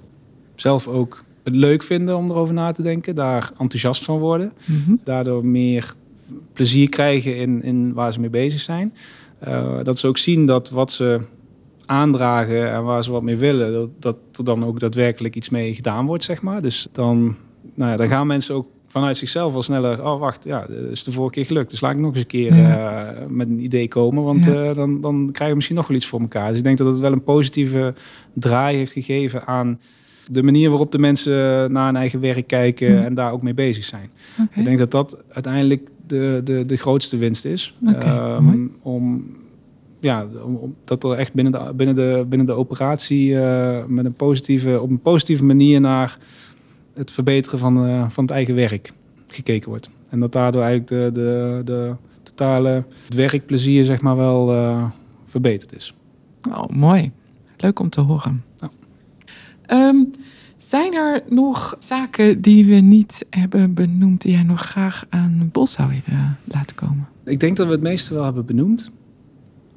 zelf 0.55 0.87
ook 0.87 1.23
het 1.43 1.55
leuk 1.55 1.83
vinden 1.83 2.17
om 2.17 2.29
erover 2.29 2.53
na 2.53 2.71
te 2.71 2.81
denken. 2.81 3.15
Daar 3.15 3.51
enthousiast 3.59 4.03
van 4.03 4.19
worden. 4.19 4.53
Mhm. 4.65 4.95
Daardoor 5.03 5.45
meer 5.45 5.93
plezier 6.53 6.89
krijgen 6.89 7.37
in, 7.37 7.63
in 7.63 7.93
waar 7.93 8.13
ze 8.13 8.19
mee 8.19 8.29
bezig 8.29 8.59
zijn. 8.59 8.93
Uh, 9.47 9.77
dat 9.83 9.99
ze 9.99 10.07
ook 10.07 10.17
zien 10.17 10.45
dat 10.45 10.69
wat 10.69 10.91
ze 10.91 11.21
aandragen 11.85 12.71
en 12.71 12.83
waar 12.83 13.03
ze 13.03 13.11
wat 13.11 13.21
mee 13.21 13.37
willen, 13.37 13.73
dat, 13.73 13.89
dat 13.99 14.17
er 14.37 14.43
dan 14.43 14.65
ook 14.65 14.79
daadwerkelijk 14.79 15.35
iets 15.35 15.49
mee 15.49 15.75
gedaan 15.75 16.05
wordt, 16.05 16.23
zeg 16.23 16.41
maar. 16.41 16.61
Dus 16.61 16.87
dan, 16.91 17.35
nou 17.75 17.91
ja, 17.91 17.97
dan 17.97 18.07
gaan 18.07 18.27
mensen 18.27 18.55
ook 18.55 18.67
vanuit 18.85 19.17
zichzelf 19.17 19.55
al 19.55 19.63
sneller. 19.63 20.05
Oh, 20.05 20.19
wacht, 20.19 20.43
ja, 20.43 20.59
dat 20.69 20.91
is 20.91 21.03
de 21.03 21.11
vorige 21.11 21.33
keer 21.33 21.45
gelukt. 21.45 21.69
Dus 21.69 21.81
laat 21.81 21.91
ik 21.93 21.97
nog 21.99 22.11
eens 22.11 22.19
een 22.19 22.27
keer 22.27 22.55
Ja. 22.55 23.13
uh, 23.13 23.19
met 23.29 23.47
een 23.47 23.63
idee 23.63 23.87
komen, 23.87 24.23
want 24.23 24.45
Ja. 24.45 24.69
uh, 24.69 24.75
dan, 24.75 25.01
dan 25.01 25.23
krijgen 25.25 25.47
we 25.49 25.55
misschien 25.55 25.75
nog 25.75 25.87
wel 25.87 25.97
iets 25.97 26.05
voor 26.05 26.19
elkaar. 26.21 26.47
Dus 26.49 26.57
ik 26.57 26.63
denk 26.63 26.77
dat 26.77 26.87
het 26.87 26.99
wel 26.99 27.11
een 27.11 27.23
positieve 27.23 27.93
draai 28.33 28.77
heeft 28.77 28.91
gegeven 28.91 29.45
aan 29.47 29.79
de 30.27 30.43
manier 30.43 30.69
waarop 30.69 30.91
de 30.91 30.99
mensen 30.99 31.71
naar 31.71 31.85
hun 31.85 31.95
eigen 31.95 32.19
werk 32.19 32.47
kijken 32.47 33.05
en 33.05 33.13
daar 33.13 33.31
ook 33.31 33.41
mee 33.43 33.53
bezig 33.53 33.83
zijn. 33.83 34.09
Ik 34.53 34.63
denk 34.65 34.77
dat 34.77 34.91
dat 34.91 35.23
uiteindelijk 35.29 35.89
de, 36.07 36.41
de, 36.43 36.65
de 36.65 36.75
grootste 36.77 37.17
winst 37.17 37.45
is. 37.45 37.77
Oké, 37.87 37.97
Ehm, 38.05 38.67
om, 38.81 39.25
ja, 39.99 40.27
om, 40.45 40.55
om- 40.55 40.75
dat 40.83 41.03
er 41.03 41.11
echt 41.11 41.33
binnen 41.33 41.53
de, 41.53 41.73
binnen 41.75 41.95
de, 41.95 42.25
binnen 42.29 42.47
de 42.47 42.53
operatie 42.53 43.39
eh, 43.39 43.85
met 43.87 44.05
een 44.05 44.13
positieve, 44.13 44.81
op 44.81 44.89
een 44.89 45.01
positieve 45.01 45.45
manier 45.45 45.81
naar 45.81 46.17
het 46.93 47.11
verbeteren 47.11 47.59
van, 47.59 47.87
eh, 47.87 48.09
van 48.09 48.23
het 48.23 48.33
eigen 48.33 48.55
werk 48.55 48.91
gekeken 49.27 49.69
wordt. 49.69 49.89
En 50.09 50.19
dat 50.19 50.31
daardoor 50.31 50.61
eigenlijk 50.61 50.89
de, 50.89 51.21
de, 51.21 51.61
de 51.65 51.95
totale 52.23 52.85
het 53.05 53.13
werkplezier 53.13 53.85
zeg 53.85 54.01
maar 54.01 54.15
wel 54.15 54.53
eh, 54.53 54.85
verbeterd 55.25 55.75
is. 55.75 55.93
Oh, 56.49 56.67
mooi. 56.67 57.11
Leuk 57.57 57.79
om 57.79 57.89
te 57.89 58.01
horen. 58.01 58.43
Ja. 58.57 58.69
Ehm, 59.65 60.03
zijn 60.57 60.93
er 60.93 61.23
nog 61.29 61.75
zaken 61.79 62.41
die 62.41 62.65
we 62.65 62.75
niet 62.75 63.25
hebben 63.29 63.73
benoemd 63.73 64.21
die 64.21 64.31
jij 64.31 64.43
nog 64.43 64.61
graag 64.61 65.05
aan 65.09 65.49
bod 65.51 65.69
zou 65.69 65.89
willen 65.89 66.37
laten 66.43 66.75
komen? 66.75 67.07
Ik 67.23 67.39
denk 67.39 67.57
dat 67.57 67.65
we 67.67 67.71
het 67.71 67.81
meeste 67.81 68.13
wel 68.13 68.23
hebben 68.23 68.45
benoemd. 68.45 68.91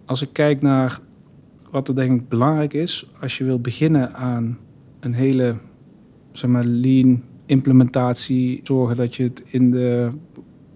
Als 0.05 0.23
ik 0.23 0.29
kijk 0.33 0.63
naar 0.63 1.01
wat 1.71 1.89
er 1.89 1.97
denk 1.97 2.21
ik 2.21 2.29
belangrijk 2.29 2.73
is, 2.73 3.07
als 3.21 3.39
je 3.39 3.45
wil 3.45 3.61
beginnen 3.61 4.15
aan 4.15 4.59
een 5.01 5.15
hele 5.15 5.57
zeg 6.37 6.51
maar, 6.51 6.65
lean 6.65 7.23
implementatie, 7.47 8.61
zorgen 8.63 8.97
dat 8.97 9.17
je 9.17 9.23
het 9.23 9.43
in 9.47 9.71
de 9.71 10.11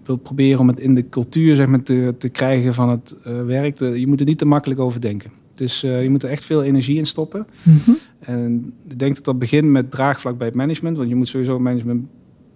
wilt 0.05 0.23
proberen 0.23 0.59
om 0.59 0.67
het 0.67 0.79
in 0.79 0.95
de 0.95 1.09
cultuur 1.09 1.55
zeg 1.55 1.67
maar, 1.67 1.83
te, 1.83 2.15
te 2.17 2.29
krijgen 2.29 2.73
van 2.73 2.89
het 2.89 3.15
eh, 3.23 3.43
werk. 3.45 3.79
Je 3.79 4.07
moet 4.07 4.19
er 4.19 4.25
niet 4.25 4.37
te 4.37 4.45
makkelijk 4.45 4.79
over 4.79 5.01
denken. 5.01 5.31
Dus 5.53 5.81
je 5.81 6.07
moet 6.09 6.23
er 6.23 6.29
echt 6.29 6.43
veel 6.43 6.63
energie 6.63 6.97
in 6.97 7.05
stoppen. 7.05 7.47
Mhm. 7.63 7.91
En 8.19 8.73
ik 8.87 8.99
denk 8.99 9.15
dat 9.15 9.25
dat 9.25 9.39
begint 9.39 9.67
met 9.67 9.91
draagvlak 9.91 10.37
bij 10.37 10.47
het 10.47 10.55
management. 10.55 10.97
Want 10.97 11.09
je 11.09 11.15
moet 11.15 11.27
sowieso 11.27 11.59
management 11.59 12.07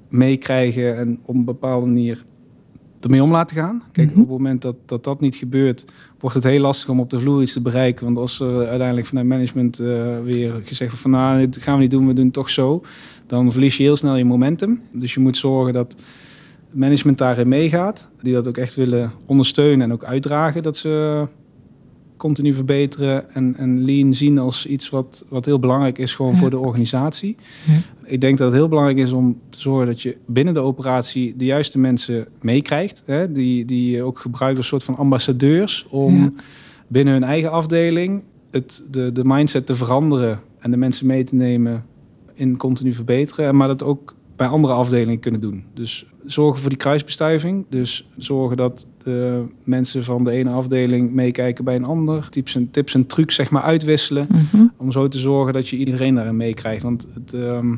meekrijgen 0.10 0.98
en 0.98 1.20
op 1.26 1.36
een 1.36 1.46
bepaalde 1.46 1.86
manier 1.86 2.24
ermee 3.00 3.24
om 3.24 3.32
laten 3.32 3.56
gaan. 3.56 3.84
Kijk, 3.92 4.08
Mhm. 4.10 4.20
op 4.20 4.28
het 4.28 4.38
moment 4.38 4.62
dat, 4.62 4.76
dat 4.86 5.04
dat 5.04 5.20
niet 5.22 5.36
gebeurt, 5.36 5.86
wordt 6.26 6.44
het 6.44 6.54
heel 6.54 6.62
lastig 6.62 6.90
om 6.90 7.00
op 7.00 7.10
de 7.10 7.20
vloer 7.20 7.42
iets 7.42 7.54
te 7.54 7.62
bereiken. 7.62 8.06
Want 8.06 8.18
als 8.18 8.40
er 8.40 8.68
uiteindelijk 8.68 9.08
vanuit 9.08 9.28
management 9.28 9.80
eh, 9.80 10.20
weer 10.24 10.52
gezegd 10.52 10.92
wordt 10.92 11.02
van 11.02 11.12
nou, 11.12 11.40
dit 11.40 11.58
gaan 11.58 11.76
we 11.76 11.82
niet 11.82 11.92
doen, 11.92 12.08
we 12.08 12.14
doen 12.14 12.26
het 12.26 12.34
toch 12.34 12.50
zo. 12.50 12.82
Dan 13.28 13.52
verlies 13.52 13.78
je 13.78 13.84
heel 13.84 13.96
snel 13.96 14.16
je 14.16 14.26
momentum. 14.26 14.82
Dus 14.92 15.14
je 15.14 15.20
moet 15.20 15.38
zorgen 15.38 15.74
dat 15.74 15.96
management 16.72 17.18
daarin 17.18 17.48
meegaat. 17.48 18.10
Die 18.22 18.34
dat 18.34 18.48
ook 18.48 18.58
echt 18.58 18.76
willen 18.76 19.12
ondersteunen 19.26 19.82
en 19.82 19.94
ook 19.94 20.04
uitdragen. 20.04 20.64
Dat 20.64 20.78
ze 20.78 21.28
continu 22.18 22.54
verbeteren 22.54 23.34
en, 23.34 23.56
en 23.58 23.86
lean 23.86 24.14
zien 24.14 24.38
als 24.38 24.66
iets 24.66 24.90
wat, 24.90 25.26
wat 25.30 25.46
heel 25.46 25.60
belangrijk 25.60 25.98
is 25.98 26.16
gewoon 26.16 26.32
Ja. 26.32 26.38
voor 26.38 26.50
de 26.50 26.58
organisatie. 26.60 27.36
Ja. 27.68 27.74
Ik 28.06 28.22
denk 28.22 28.38
dat 28.38 28.48
het 28.48 28.56
heel 28.56 28.68
belangrijk 28.68 28.98
is 28.98 29.12
om 29.12 29.40
te 29.50 29.60
zorgen 29.62 29.88
dat 29.88 30.02
je 30.02 30.18
binnen 30.26 30.54
de 30.54 30.60
operatie 30.60 31.36
de 31.36 31.46
juiste 31.46 31.80
mensen 31.80 32.28
meekrijgt. 32.42 33.04
Die, 33.30 33.66
die 33.66 33.92
je 33.92 34.04
ook 34.04 34.20
gebruikt 34.20 34.58
als 34.58 34.68
soort 34.68 34.84
van 34.84 34.96
ambassadeurs 34.98 35.86
om 35.90 36.16
Ja. 36.16 36.32
binnen 36.88 37.14
hun 37.14 37.24
eigen 37.24 37.52
afdeling 37.52 38.24
het, 38.52 38.88
de, 38.92 39.12
de 39.12 39.26
mindset 39.26 39.66
te 39.66 39.76
veranderen 39.76 40.40
en 40.60 40.72
de 40.72 40.78
mensen 40.78 41.08
mee 41.08 41.24
te 41.24 41.36
nemen 41.36 41.86
in 42.34 42.58
continu 42.58 42.94
verbeteren. 42.94 43.56
Maar 43.56 43.68
dat 43.68 43.84
ook 43.84 44.15
bij 44.36 44.48
andere 44.48 44.74
afdelingen 44.74 45.20
kunnen 45.20 45.42
doen. 45.42 45.64
Dus 45.74 46.06
zorgen 46.26 46.60
voor 46.60 46.70
die 46.70 46.78
kruisbestuiving. 46.78 47.66
Dus 47.70 48.10
zorgen 48.18 48.58
dat 48.58 48.88
de 49.04 49.46
mensen 49.64 50.04
van 50.04 50.24
de 50.24 50.32
ene 50.32 50.50
afdeling 50.50 51.12
meekijken 51.12 51.64
bij 51.64 51.76
een 51.76 51.86
ander. 51.86 52.30
Tips 52.30 52.56
en, 52.56 52.72
tips 52.72 52.94
en 52.94 53.06
trucs 53.06 53.36
zeg 53.36 53.50
maar 53.50 53.62
uitwisselen. 53.62 54.28
Mhm. 54.30 54.66
Om 54.78 54.92
zo 54.92 55.08
te 55.08 55.20
zorgen 55.20 55.54
dat 55.54 55.68
je 55.68 55.78
iedereen 55.78 56.16
daarin 56.16 56.38
meekrijgt. 56.38 56.84
Want 56.84 57.08
het 57.14 57.34
ehm, 57.34 57.76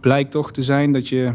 blijkt 0.00 0.30
toch 0.30 0.52
te 0.52 0.62
zijn 0.62 0.92
dat 0.92 1.08
je 1.08 1.32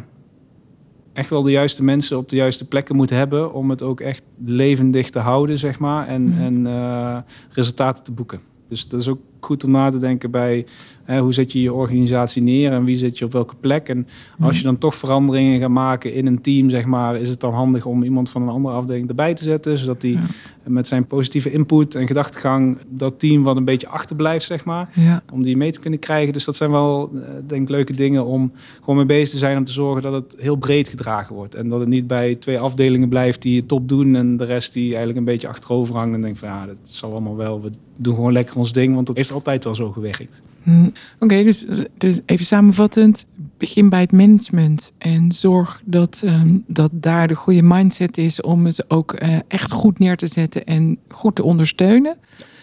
echt 1.13 1.29
wel 1.29 1.41
de 1.43 1.51
juiste 1.51 1.83
mensen 1.83 2.17
op 2.17 2.29
de 2.29 2.35
juiste 2.35 2.67
plekken 2.67 2.95
moet 2.95 3.09
hebben. 3.09 3.53
Om 3.53 3.69
het 3.69 3.81
ook 3.81 3.99
echt 3.99 4.23
levendig 4.45 5.09
te 5.09 5.19
houden, 5.19 5.59
zeg 5.59 5.79
maar. 5.79 6.07
En, 6.07 6.23
Mhm. 6.23 6.41
en 6.41 6.67
eh, 6.67 7.17
resultaten 7.49 8.03
te 8.03 8.11
boeken. 8.11 8.39
Dus 8.69 8.87
dat 8.87 8.99
is 8.99 9.07
ook 9.07 9.19
goed 9.39 9.63
om 9.63 9.71
na 9.71 9.89
te 9.89 9.99
denken 9.99 10.31
bij 10.31 10.65
hè, 11.03 11.19
hoe 11.19 11.33
zet 11.33 11.51
je 11.51 11.61
je 11.61 11.73
organisatie 11.73 12.41
neer 12.41 12.71
en 12.71 12.83
wie 12.83 12.97
zit 12.97 13.17
je 13.17 13.25
op 13.25 13.31
welke 13.31 13.55
plek. 13.59 13.89
En 13.89 14.07
als 14.39 14.57
je 14.57 14.63
dan 14.63 14.77
toch 14.77 14.95
veranderingen 14.95 15.59
gaat 15.59 15.69
maken 15.69 16.13
in 16.13 16.25
een 16.27 16.41
team, 16.41 16.69
zeg 16.69 16.85
maar, 16.85 17.15
is 17.15 17.29
het 17.29 17.39
dan 17.39 17.53
handig 17.53 17.85
om 17.85 18.03
iemand 18.03 18.29
van 18.29 18.41
een 18.41 18.47
andere 18.49 18.75
afdeling 18.75 19.09
erbij 19.09 19.33
te 19.33 19.43
zetten. 19.43 19.77
Zodat 19.77 20.01
die 20.01 20.13
Ja. 20.13 20.73
met 20.73 20.87
zijn 20.87 21.05
positieve 21.07 21.51
input 21.51 21.95
en 21.95 22.07
gedachtegang 22.07 22.77
dat 22.89 23.19
team 23.19 23.43
wat 23.43 23.57
een 23.57 23.65
beetje 23.65 23.87
achterblijft, 23.87 24.45
zeg 24.45 24.65
maar 24.65 24.89
Ja. 24.93 25.21
om 25.33 25.43
die 25.43 25.57
mee 25.57 25.71
te 25.71 25.79
kunnen 25.79 25.99
krijgen. 25.99 26.33
Dus 26.33 26.43
dat 26.45 26.55
zijn 26.55 26.71
wel, 26.71 27.09
eh, 27.13 27.29
denk 27.47 27.61
ik, 27.61 27.69
leuke 27.69 27.93
dingen 27.93 28.25
om 28.25 28.51
gewoon 28.79 28.95
mee 28.95 29.05
bezig 29.05 29.29
te 29.29 29.37
zijn 29.37 29.57
om 29.57 29.65
te 29.65 29.71
zorgen 29.71 30.01
dat 30.01 30.13
het 30.13 30.35
heel 30.37 30.55
breed 30.55 30.87
gedragen 30.87 31.35
wordt. 31.35 31.55
En 31.55 31.69
dat 31.69 31.79
het 31.79 31.89
niet 31.89 32.07
bij 32.07 32.35
twee 32.35 32.59
afdelingen 32.59 33.09
blijft 33.09 33.41
die 33.41 33.57
het 33.57 33.67
top 33.67 33.87
doen 33.89 34.15
en 34.15 34.37
de 34.37 34.45
rest 34.45 34.73
die 34.73 34.87
eigenlijk 34.89 35.17
een 35.17 35.25
beetje 35.25 35.47
achterover 35.47 35.95
hangt 35.95 36.15
en 36.15 36.21
denkt 36.21 36.39
van 36.39 36.47
ja, 36.49 36.65
dat 36.65 36.75
zal 36.83 37.11
allemaal 37.11 37.35
wel. 37.35 37.61
We 37.61 37.69
doen 37.97 38.15
gewoon 38.15 38.31
lekker 38.31 38.57
ons 38.57 38.73
ding, 38.73 38.93
want 38.95 39.07
dat 39.07 39.17
heeft 39.27 39.45
altijd 39.45 39.63
wel 39.63 39.75
zo 39.75 39.91
gewerkt. 39.91 40.41
Hm, 40.63 40.89
Oké, 41.19 41.43
dus, 41.43 41.65
dus 41.97 42.19
even 42.25 42.45
samenvattend. 42.45 43.25
Begin 43.57 43.89
bij 43.89 44.01
het 44.01 44.11
management 44.11 44.91
en 44.97 45.31
zorg 45.31 45.81
dat, 45.85 46.21
ehm, 46.25 46.57
dat 46.67 46.91
daar 46.93 47.27
de 47.27 47.35
goede 47.35 47.61
mindset 47.61 48.17
is 48.17 48.41
om 48.41 48.65
het 48.65 48.89
ook 48.89 49.13
eh, 49.13 49.37
echt 49.47 49.71
goed 49.71 49.99
neer 49.99 50.17
te 50.17 50.27
zetten 50.27 50.65
en 50.65 50.97
goed 51.07 51.35
te 51.35 51.43
ondersteunen. 51.43 52.17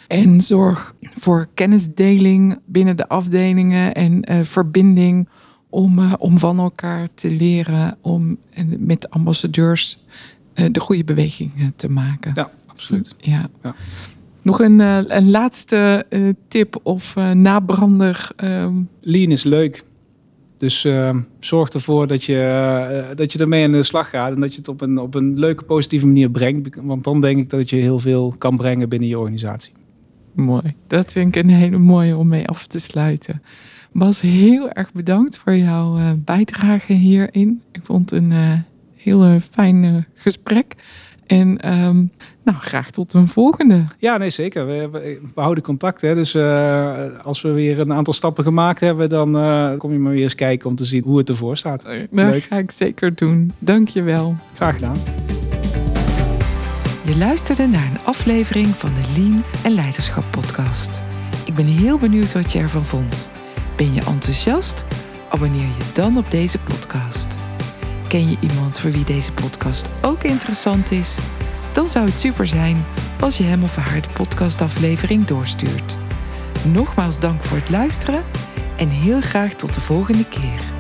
En 0.09 0.41
zorg 0.41 0.95
voor 1.01 1.49
kennisdeling 1.55 2.59
binnen 2.65 2.97
de 2.97 3.09
afdelingen 3.09 3.95
en 3.95 4.23
eh, 4.23 4.45
verbinding 4.45 5.29
om, 5.69 5.99
eh, 5.99 6.13
om 6.19 6.39
van 6.39 6.59
elkaar 6.59 7.09
te 7.15 7.31
leren, 7.31 7.97
om 8.01 8.39
met 8.79 9.11
ambassadeurs 9.11 9.99
eh, 10.55 10.67
de 10.73 10.81
goede 10.81 11.05
beweging 11.05 11.73
te 11.77 11.89
maken. 11.89 12.33
Ja, 12.35 12.51
absoluut. 12.67 13.15
Ja. 13.19 13.49
Ja. 13.63 13.75
Nog 14.45 14.61
een, 14.61 14.81
eh, 14.81 14.99
een 15.07 15.31
laatste 15.31 16.07
eh, 16.09 16.29
tip 16.49 16.81
of 16.83 17.17
eh, 17.17 17.31
nabrander. 17.31 18.29
ehm, 18.37 18.75
Lean 19.01 19.31
is 19.31 19.43
leuk. 19.43 19.85
Dus 20.59 20.85
eh, 20.85 21.17
zorg 21.41 21.69
ervoor 21.69 22.07
dat 22.07 22.25
je, 22.25 23.13
dat 23.15 23.33
je 23.33 23.39
ermee 23.39 23.65
aan 23.65 23.73
de 23.73 23.83
slag 23.83 24.11
gaat 24.11 24.35
en 24.35 24.41
dat 24.41 24.53
je 24.53 24.59
het 24.59 24.69
op 24.69 24.81
een, 24.81 24.99
op 24.99 25.15
een 25.15 25.39
leuke, 25.39 25.65
positieve 25.65 26.07
manier 26.07 26.31
brengt. 26.31 26.77
Want 26.83 27.05
dan 27.05 27.21
denk 27.21 27.39
ik 27.39 27.51
dat 27.51 27.71
je 27.71 27.77
heel 27.77 27.99
veel 27.99 28.35
kan 28.39 28.57
brengen 28.57 28.89
binnen 28.89 29.09
je 29.09 29.19
organisatie. 29.19 29.73
mooi. 30.35 30.75
Dat 30.87 31.13
vind 31.13 31.37
ik 31.37 31.43
een 31.43 31.51
hele 31.51 31.79
mooie 31.79 32.17
om 32.17 32.29
mee 32.29 32.47
af 32.47 32.67
te 32.67 32.79
sluiten. 32.79 33.43
Bas, 33.93 34.21
heel 34.21 34.71
erg 34.71 34.93
bedankt 34.93 35.39
voor 35.39 35.57
jouw 35.57 36.17
bijdrage 36.25 36.93
hierin. 36.93 37.63
Ik 37.73 37.81
vond 37.85 38.11
het 38.11 38.21
een 38.23 38.65
heel 38.97 39.41
fijn 39.51 40.07
gesprek. 40.15 40.75
En 41.27 41.61
ehm, 41.61 42.05
nou, 42.45 42.59
graag 42.59 42.91
tot 42.91 43.13
een 43.13 43.29
volgende. 43.29 43.83
Ja, 43.99 44.17
nee, 44.17 44.31
zeker. 44.31 44.67
We, 44.67 44.89
we, 44.93 45.21
we 45.35 45.41
houden 45.41 45.65
contact. 45.65 46.01
Hè? 46.01 46.15
Dus 46.15 46.35
eh, 46.35 47.05
als 47.23 47.43
we 47.43 47.51
weer 47.51 47.79
een 47.81 47.93
aantal 47.93 48.13
stappen 48.13 48.45
gemaakt 48.45 48.81
hebben, 48.81 49.09
dan 49.09 49.37
eh, 49.39 49.71
kom 49.79 49.93
je 49.93 49.99
maar 49.99 50.13
weer 50.13 50.23
eens 50.23 50.35
kijken 50.35 50.69
om 50.69 50.75
te 50.75 50.85
zien 50.85 51.03
hoe 51.03 51.19
het 51.19 51.29
ervoor 51.29 51.57
staat. 51.57 51.83
Dat 51.83 52.07
Leuk. 52.11 52.43
ga 52.43 52.57
ik 52.57 52.71
zeker 52.71 53.15
doen. 53.15 53.53
Dank 53.59 53.89
je 53.89 54.03
wel. 54.03 54.37
Graag 54.55 54.75
gedaan. 54.75 54.97
Je 57.05 57.17
luisterde 57.17 57.67
naar 57.67 57.91
een 57.91 58.05
aflevering 58.05 58.67
van 58.67 58.91
de 58.95 59.21
Lean 59.21 59.43
en 59.65 59.75
Leiderschap 59.75 60.25
podcast. 60.31 61.01
Ik 61.45 61.55
ben 61.55 61.67
heel 61.67 61.99
benieuwd 61.99 62.33
wat 62.33 62.53
je 62.53 62.59
ervan 62.59 62.85
vond. 62.85 63.31
Ben 63.77 63.95
je 63.95 64.01
enthousiast? 64.01 64.85
Abonneer 65.29 65.61
je 65.61 65.91
dan 65.93 66.17
op 66.17 66.31
deze 66.31 66.59
podcast. 66.59 67.44
Ken 68.15 68.31
je 68.31 68.37
iemand 68.41 68.81
voor 68.81 68.91
wie 68.91 69.05
deze 69.05 69.33
podcast 69.33 69.89
ook 70.03 70.23
interessant 70.23 70.91
is? 70.91 71.19
Dan 71.73 71.89
zou 71.89 72.07
het 72.07 72.21
super 72.21 72.47
zijn 72.47 72.85
als 73.21 73.37
je 73.37 73.45
hem 73.45 73.63
of 73.63 73.77
haar 73.77 74.01
de 74.01 74.09
podcastaflevering 74.13 75.25
doorstuurt. 75.25 75.97
Nogmaals 76.65 77.19
dank 77.19 77.45
voor 77.45 77.57
het 77.57 77.71
luisteren 77.71 78.25
en 78.77 78.89
heel 78.89 79.21
graag 79.21 79.55
tot 79.55 79.75
de 79.75 79.81
volgende 79.81 80.25
keer. 80.29 80.74